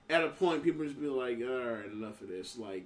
[0.09, 2.85] at a point, people just be like, "All right, enough of this." Like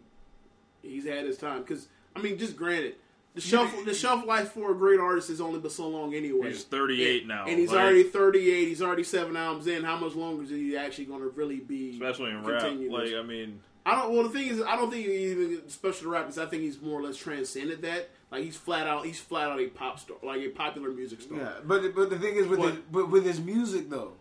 [0.82, 1.60] he's had his time.
[1.62, 2.94] Because I mean, just granted,
[3.34, 6.48] the shelf the shelf life for a great artist is only but so long anyway.
[6.48, 8.68] He's 38 and, now, and he's like- already 38.
[8.68, 9.84] He's already seven albums in.
[9.84, 11.90] How much longer is he actually going to really be?
[11.90, 12.62] especially in rap.
[12.62, 13.12] continue Like?
[13.14, 14.12] I mean, I don't.
[14.14, 16.62] Well, the thing is, I don't think he even special to rap is I think
[16.62, 18.10] he's more or less transcended that.
[18.30, 21.38] Like he's flat out, he's flat out a pop star, like a popular music star.
[21.38, 22.70] Yeah, but but the thing is with What?
[22.74, 24.12] his, but with his music though,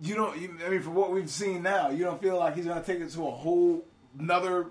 [0.00, 0.36] you don't.
[0.38, 3.00] You, I mean, for what we've seen now, you don't feel like he's gonna take
[3.00, 3.84] it to a whole
[4.18, 4.66] another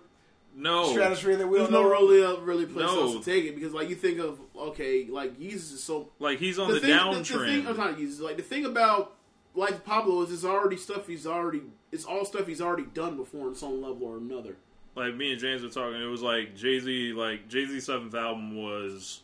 [0.56, 0.92] no.
[0.92, 1.96] stratosphere that we There's don't no know.
[1.96, 3.02] really uh, really place No.
[3.04, 6.38] else to take it because like you think of okay, like Yeezus is so Like
[6.38, 7.46] he's on the, thing, downtrend.
[7.46, 8.20] thing, I'm not Yeezus.
[8.20, 9.16] Like the thing about
[9.56, 11.62] like Pablo is it's already stuff he's already
[11.92, 14.56] it's all stuff he's already done before in some level or another.
[14.96, 17.14] like me and James were talking, it was like Jay Z.
[17.14, 19.22] Like Jay Z's seventh album was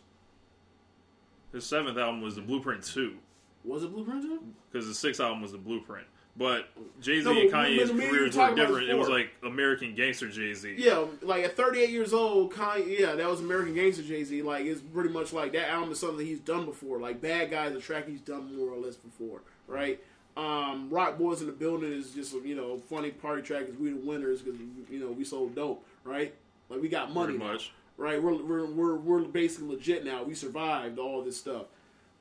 [1.53, 3.15] his seventh album was the Blueprint Two
[3.63, 4.39] Was it Blueprint Two?
[4.71, 6.05] because the sixth album was the Blueprint.
[6.35, 6.67] But
[7.01, 8.89] Jay Z No, and Kanye's careers were different.
[8.89, 10.75] It was like American Gangster Jay Z.
[10.77, 14.43] Yeah, like at 38 years old, Kanye, yeah, that was American Gangster Jay Z.
[14.43, 16.99] Like it's pretty much like that album is something he's done before.
[16.99, 19.99] Like Bad Guys, a track he's done more or less before, right?
[20.37, 23.79] Um, Rock Boys in the Building is just a, you know funny party track because
[23.79, 24.59] we the winners because
[24.89, 26.33] you know we sold dope, right?
[26.69, 27.71] Like we got money Pretty now, much.
[27.97, 28.21] right?
[28.21, 30.23] We're, we're we're we're basically legit now.
[30.23, 31.63] We survived all this stuff,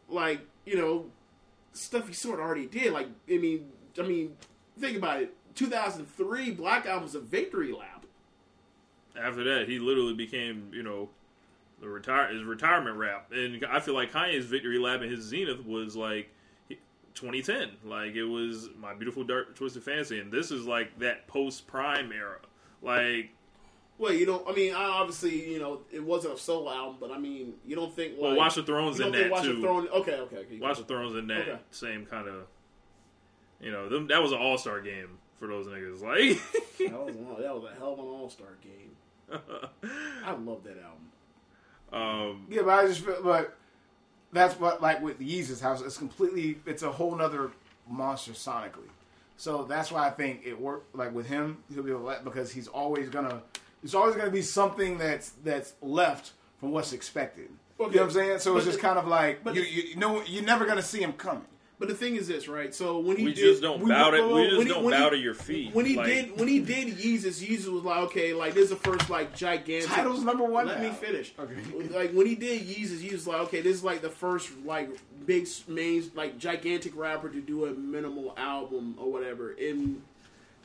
[0.09, 1.07] like you know
[1.75, 2.95] stuff he sort of already did.
[2.95, 3.69] Like I mean,
[3.99, 4.35] I mean,
[4.81, 5.35] think about it.
[5.55, 8.07] 2003 Black Album was a victory lap.
[9.19, 11.11] After that, he literally became you know
[11.83, 15.67] the retire his retirement rap, and I feel like Kanye's victory lap in his zenith
[15.67, 16.31] was like.
[17.17, 21.67] 2010, like it was my beautiful dark twisted fantasy, and this is like that post
[21.67, 22.39] prime era.
[22.83, 23.31] Like,
[23.99, 24.47] Well, you don't.
[24.49, 27.75] I mean, I obviously, you know, it wasn't a solo album, but I mean, you
[27.75, 29.61] don't think like well, Watch the Thrones in that Watch too.
[29.61, 29.89] Throne.
[29.89, 30.59] Okay, okay, okay.
[30.61, 31.59] Watch the Thrones in that Okay.
[31.71, 32.47] same kind of,
[33.61, 36.03] you know, them, that was an all star game for those niggas.
[36.03, 36.39] Like,
[36.91, 38.97] that was a, that was a hell of an All Star game.
[40.25, 41.11] I love that album.
[41.93, 43.57] um, Yeah, but I just feel, but
[44.37, 47.51] that's what like with Yeezus House, it's completely, it's a whole nother
[47.89, 48.91] monster sonically.
[49.37, 50.95] So that's why I think it worked.
[50.95, 53.43] Like with him, he'll be able to because he's always gonna,
[53.83, 57.51] It's always gonna be something that's that's left from what's expected.
[57.79, 58.39] You know what I'm saying?
[58.39, 61.03] So it's just kind of like but you, you, you know you're never gonna see
[61.03, 61.45] him coming.
[61.79, 62.75] But the thing is this, right?
[62.75, 64.73] So when he we did, just don't we- bow to, well, we just when he-
[64.73, 65.75] don't when bow he- to your feet.
[65.75, 68.71] When he Like, did, when he did Yeezus, Yeezus was like, okay, like this is
[68.71, 69.91] the first like gigantic.
[69.91, 70.89] Title's number one Let now.
[70.89, 71.35] me finish.
[71.39, 71.55] Okay.
[71.95, 74.89] Like when he did Yeezus, he was like, okay, this is like the first like
[75.27, 79.53] big main like gigantic rapper to do a minimal album or whatever.
[79.53, 80.03] And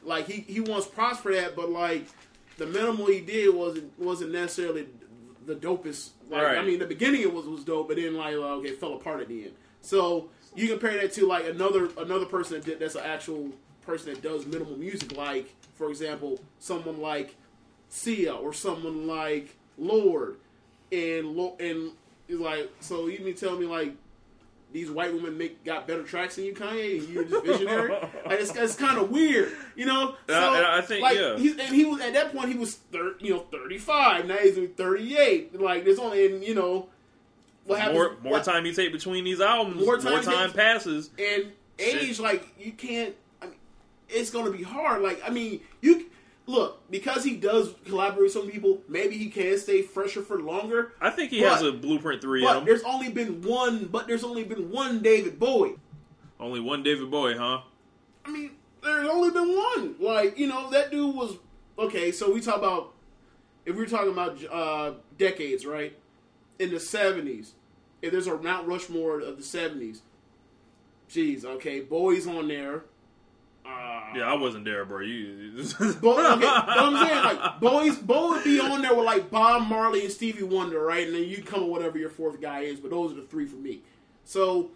[0.03, 2.05] like he he wants props for that, but like
[2.57, 4.87] the minimal he did wasn't wasn't necessarily
[5.45, 6.11] the dopest.
[6.29, 8.93] Like I mean, the beginning it was was dope, but then like okay, it fell
[8.93, 9.53] apart at the end.
[9.81, 13.49] So you compare that to like another another person that did, that's an actual
[13.85, 17.35] person that does minimal music, like for example, someone like
[17.89, 20.37] Sia or someone like Lorde,
[20.91, 21.91] and and
[22.29, 23.93] like so you mean tell me like
[24.73, 27.89] these white women make got better tracks than you, Kanye, and you're just visionary?
[28.25, 30.15] like it's, it's kind of weird, you know.
[30.29, 31.37] And I- and I think, like, yeah.
[31.37, 34.27] he's, and he was at that point he was thir- you know 35.
[34.27, 35.59] Now he's 38.
[35.59, 36.87] Like there's only and you know
[37.65, 40.51] what happens more more what- time you take between these albums, More more time time,
[40.53, 41.09] passes.
[41.19, 41.95] and Shit.
[42.03, 43.55] age like you can't I mean,
[44.09, 46.05] it's gonna be hard like i mean you
[46.47, 50.93] look because he does collaborate with some people maybe he can stay fresher for longer
[50.99, 54.23] I think he But- has a blueprint three but there's only been one but there's
[54.23, 55.75] only been one david bowie
[56.39, 57.61] Only one David Bowie, huh?
[58.25, 58.51] i mean
[58.83, 61.37] there's only been one like you know that dude was
[61.79, 62.93] okay so we talk about
[63.65, 65.95] if we're talking about uh decades right
[66.61, 67.51] in the 70s
[68.01, 69.99] if there's a mount rushmore of the 70s
[71.09, 72.83] jeez okay bowie's on there
[73.63, 75.01] uh, Yeah, I wasn't there, bro.
[75.01, 75.53] You,
[76.01, 77.23] Bo- okay, know I'm saying?
[77.23, 81.05] Like Bowie's Bowie would be on there with like Bob Marley and Stevie Wonder, right?
[81.05, 83.45] And then you come with whatever your fourth guy is, but those are the three
[83.45, 83.81] for me.
[84.25, 84.71] So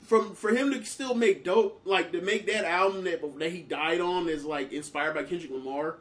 [0.00, 3.60] from for him to still make dope, like to make that album that that he
[3.60, 5.96] died on is like inspired by Kendrick Lamar.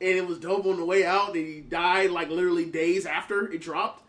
[0.00, 3.50] And it was dope on the way out, and he died like literally days after
[3.52, 4.02] it dropped.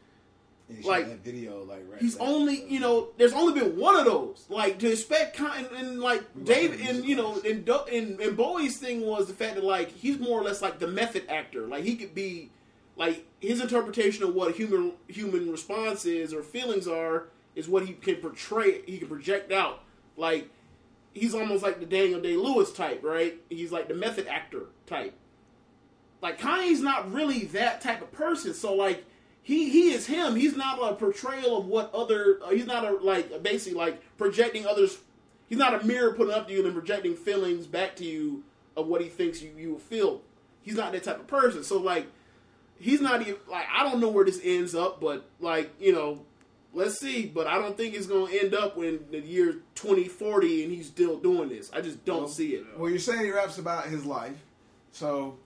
[0.84, 2.00] Like- that video, like right.
[2.02, 2.26] He's there.
[2.26, 4.46] only, you know, there's only been one of those.
[4.48, 8.38] Like to expect, Con- and, and like David, and you know, and, Do- and and
[8.38, 11.68] Bowie's thing was the fact that like he's more or less like the method actor.
[11.68, 12.52] Like he could be,
[12.96, 17.92] like his interpretation of what human human response is or feelings are is what he
[17.92, 18.82] can portray.
[18.86, 19.84] He can project out.
[20.16, 20.50] Like
[21.14, 23.36] he's almost like the Daniel Day Lewis type, right?
[23.50, 25.14] He's like the method actor type.
[26.22, 28.54] Like Kanye's not really that type of person.
[28.54, 29.06] So like
[29.42, 30.36] he he is him.
[30.36, 32.40] He's not a portrayal of what other.
[32.44, 34.98] Uh, he's not a like basically like projecting others.
[35.50, 38.44] He's not a mirror putting up to you and projecting feelings back to you
[38.78, 40.22] of what he thinks you you will feel.
[40.62, 41.64] He's not that type of person.
[41.64, 42.08] So like
[42.80, 46.24] he's not even like I don't know where this ends up, but like you know,
[46.72, 47.26] let's see.
[47.26, 50.86] But I don't think it's going to end up in the year 2040 and he's
[50.86, 51.72] still doing this.
[51.74, 52.66] I just don't see it.
[52.78, 54.38] Well, you're saying he raps about his life,
[54.92, 55.40] so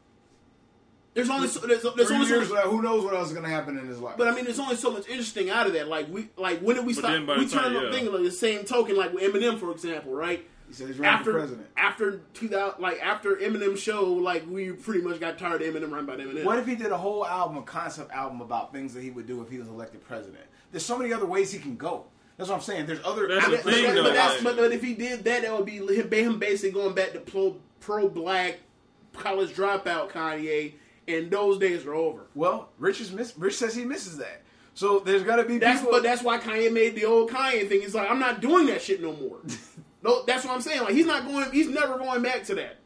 [1.15, 3.45] There's only so, there's, there's three only so much, who knows what else is going
[3.45, 4.15] to happen in his life?
[4.17, 5.87] but I mean, there's only so much interesting out of that.
[5.87, 7.11] Like we like when did we But stop?
[7.11, 7.91] then by We the time- turned up yeah.
[7.91, 10.45] thinking like the same token, like with Eminem, for example, right?
[10.67, 11.67] he said he's running After for president.
[11.77, 16.05] after 2000, like after Eminem show, like we pretty much got tired of Eminem running
[16.05, 16.43] by Eminem.
[16.43, 19.25] What if he did a whole album, a concept album about things that he would
[19.27, 20.43] do if he was elected president?
[20.71, 22.05] There's so many other ways he can go.
[22.37, 22.87] That's what I'm saying.
[22.87, 23.27] There's other.
[23.29, 25.55] That's the But, but, thing, but though, that's, but, but if he did that, that
[25.55, 28.57] would be him, him basically going back to pro, pro black
[29.13, 30.73] college dropout Kanye,
[31.07, 32.27] and those days are over.
[32.35, 33.37] well, Rich is miss.
[33.37, 34.41] Rich says he misses that.
[34.73, 35.93] So there's got to be That's people.
[35.93, 37.81] but that's why Kanye made the old Kanye thing.
[37.81, 39.37] He's like, I'm not doing that shit no more.
[40.03, 40.81] no, that's what I'm saying.
[40.81, 41.49] Like he's not going.
[41.51, 42.77] He's never going back to that.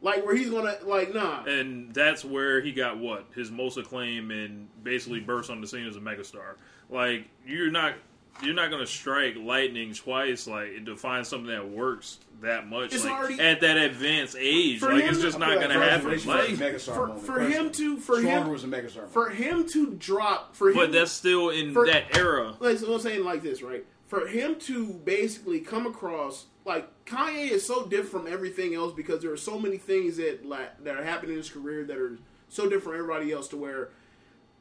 [0.00, 1.42] Like where he's gonna like nah.
[1.44, 5.86] and that's where he got what his most acclaim and basically burst on the scene
[5.86, 6.54] as a megastar.
[6.88, 7.94] Like you're not
[8.42, 13.12] you're not gonna strike lightning twice like to find something that works that much like,
[13.12, 14.80] already- at that advanced age.
[14.80, 16.06] Like him- it's just not gonna happen.
[16.06, 19.08] Rich Like, megastar For, for him to for Stronger him was a megastar.
[19.08, 22.54] for him to drop for him but that's still in For- that era.
[22.60, 23.84] like so I'm saying like this, right?
[24.06, 29.20] For him to basically come across like Kanye is so different from everything else because
[29.22, 32.18] there are so many things that like that are happening in his career that are
[32.48, 33.88] so different from everybody else to where,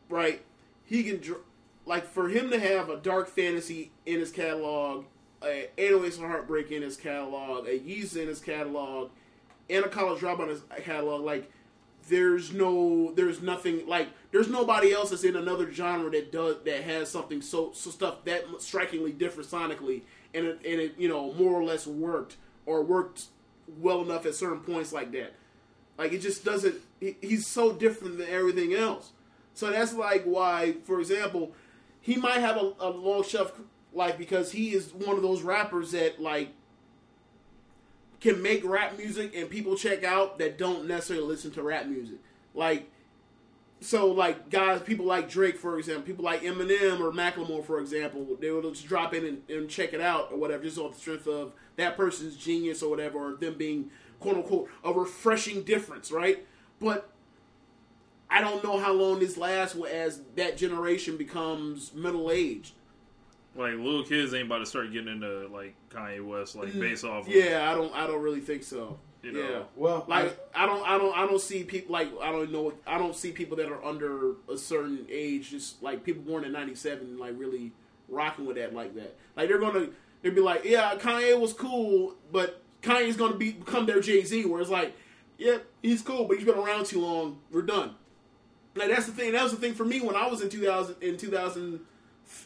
[0.10, 0.42] right?
[0.86, 1.42] He can dr-
[1.88, 5.06] like for him to have a dark fantasy in his catalog,
[5.42, 9.10] a 808s and Heartbreak in his catalog, a Yeezus in his catalog,
[9.70, 11.52] and a college dropout in his catalog, like
[12.10, 16.84] there's no there's nothing like there's nobody else that's in another genre that does that
[16.84, 20.02] has something so so stuff that strikingly different sonically
[20.34, 23.26] and it, and it you know more or less worked or worked
[23.80, 25.34] well enough at certain points like that.
[25.98, 29.12] Like it just doesn't he, he's so different than everything else.
[29.54, 31.52] So that's like why for example
[32.08, 33.52] he might have a, a long shelf
[33.92, 36.54] life because he is one of those rappers that like
[38.22, 42.16] can make rap music and people check out that don't necessarily listen to rap music.
[42.54, 42.90] Like,
[43.82, 48.26] so like guys, people like Drake, for example, people like Eminem or Macklemore, for example,
[48.40, 51.00] they will just drop in and, and check it out or whatever, just off the
[51.02, 56.10] strength of that person's genius or whatever, or them being quote unquote a refreshing difference,
[56.10, 56.48] right?
[56.80, 57.10] But
[58.30, 62.74] I don't know how long this lasts as that generation becomes middle aged.
[63.56, 67.28] Like little kids ain't about to start getting into like Kanye West like based off.
[67.28, 67.94] Of, Mm, Yeah, I don't.
[67.96, 69.00] I don't really think so.
[69.24, 69.40] You know.
[69.40, 69.64] yeah.
[69.76, 70.88] Well, like I don't.
[70.88, 71.18] I don't.
[71.18, 72.74] I don't see people like I don't know.
[72.86, 76.52] I don't see people that are under a certain age, just like people born in
[76.52, 77.72] '97, like really
[78.10, 79.16] rocking with that like that.
[79.36, 79.88] Like they're gonna.
[80.22, 84.46] They'd be like, yeah, Kanye was cool, but Kanye's gonna be become their Jay Z,
[84.46, 84.96] where it's like,
[85.40, 87.40] yeah, he's cool, but he's been around too long.
[87.52, 87.96] We're done.
[88.78, 89.32] Like that's the thing.
[89.34, 91.80] That was the thing for me when I was in 2000, in 2000,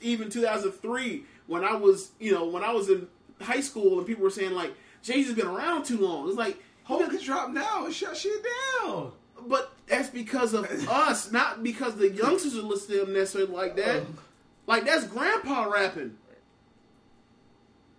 [0.02, 3.08] even 2003, when I was, you know, when I was in
[3.42, 6.28] high school, and people were saying like, Jay Z's been around too long.
[6.28, 8.44] It's like, Hov can drop now and shut shit
[8.84, 9.12] down.
[9.48, 13.76] but that's because of us, not because the youngsters are listening to him necessarily like
[13.78, 13.98] that.
[13.98, 14.12] Uh-huh.
[14.68, 16.18] Like that's grandpa rapping.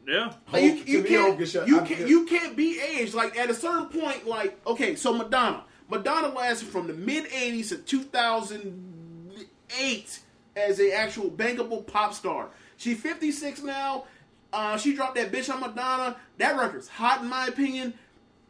[0.06, 0.32] Yeah.
[0.52, 3.14] Like, you, Hov- you to me, Hov can't you can't you can't be aged.
[3.14, 7.68] Like at a certain point, like okay, so Madonna, Madonna lasted from the mid '80s
[7.68, 10.20] to 2008
[10.56, 12.48] as a actual bankable pop star.
[12.78, 14.06] She's 56 now.
[14.54, 16.16] Uh, she dropped that Bitch I'm Madonna.
[16.38, 17.92] That record's hot in my opinion.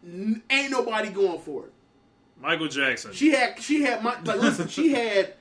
[0.04, 1.72] N- ain't nobody going for it.
[2.40, 3.12] Michael Jackson.
[3.12, 5.34] She had she had my like listen, she had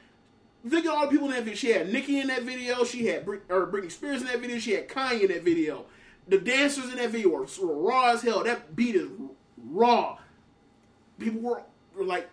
[0.67, 1.55] think of all the people in that video.
[1.55, 4.57] She had Nicki in that video, she had Brit, or Britney Spears in that video,
[4.57, 5.85] she had Kanye in that video.
[6.27, 8.43] The dancers in that video were, were raw as hell.
[8.43, 9.07] That beat is
[9.57, 10.17] raw.
[11.19, 11.61] People were
[11.95, 12.29] like,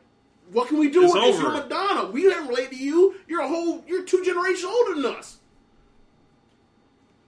[0.53, 1.35] "What can we do It's with this?
[1.37, 1.43] over.
[1.45, 2.11] You're Madonna.
[2.11, 3.15] We didn't relate to you.
[3.27, 3.85] You're a whole.
[3.87, 5.39] You're two generations older than us."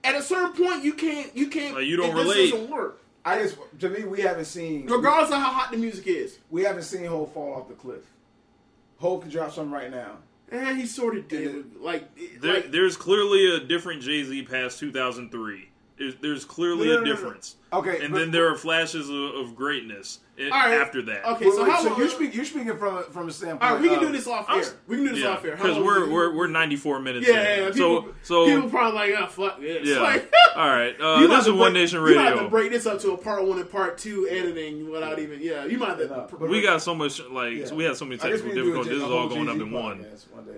[0.03, 1.35] At a certain point, you can't.
[1.35, 1.75] You can't.
[1.75, 2.51] Like, you don't it- this relate.
[2.51, 2.97] doesn't work.
[3.23, 6.39] I just to me we haven't seen Regardless of how hot the music is.
[6.49, 8.01] we haven't seen Hov fall off the cliff.
[8.97, 10.17] Hov can drop something right now.
[10.51, 11.75] Eh, he sort of did.
[11.79, 12.09] Like,
[12.41, 15.69] There, like there's clearly a different Jay Z past 2003.
[16.01, 17.15] Is, there's clearly No, no, a no, no.
[17.15, 17.55] difference.
[17.73, 20.81] Okay, and but- then there are flashes of, of greatness i- All right.
[20.81, 21.23] after that.
[21.25, 21.99] Okay, Wait, so wait, how so long?
[21.99, 23.63] you're, speak, you're speaking from a, from a standpoint.
[23.63, 24.65] all right, we can of- do this off I'm air.
[24.87, 25.55] We can do this Yeah, off air.
[25.55, 27.27] Because we're we're we're 94 minutes.
[27.27, 27.37] Yeah, in.
[27.59, 27.71] yeah, yeah.
[27.71, 29.87] People, so so people probably like, oh fuck this.
[29.87, 30.01] yeah.
[30.01, 32.39] Like, All right, uh, you might this is to One break- Nation You might have
[32.39, 35.39] to break this up to a part one and part two editing without even.
[35.41, 36.03] Yeah, you might have to.
[36.05, 37.73] Yeah, but- We got so much like Yeah.
[37.73, 38.93] we had so many I guess technical we can do a difficulties.
[38.99, 39.99] This is all going up in one.
[39.99, 40.57] podcast one day.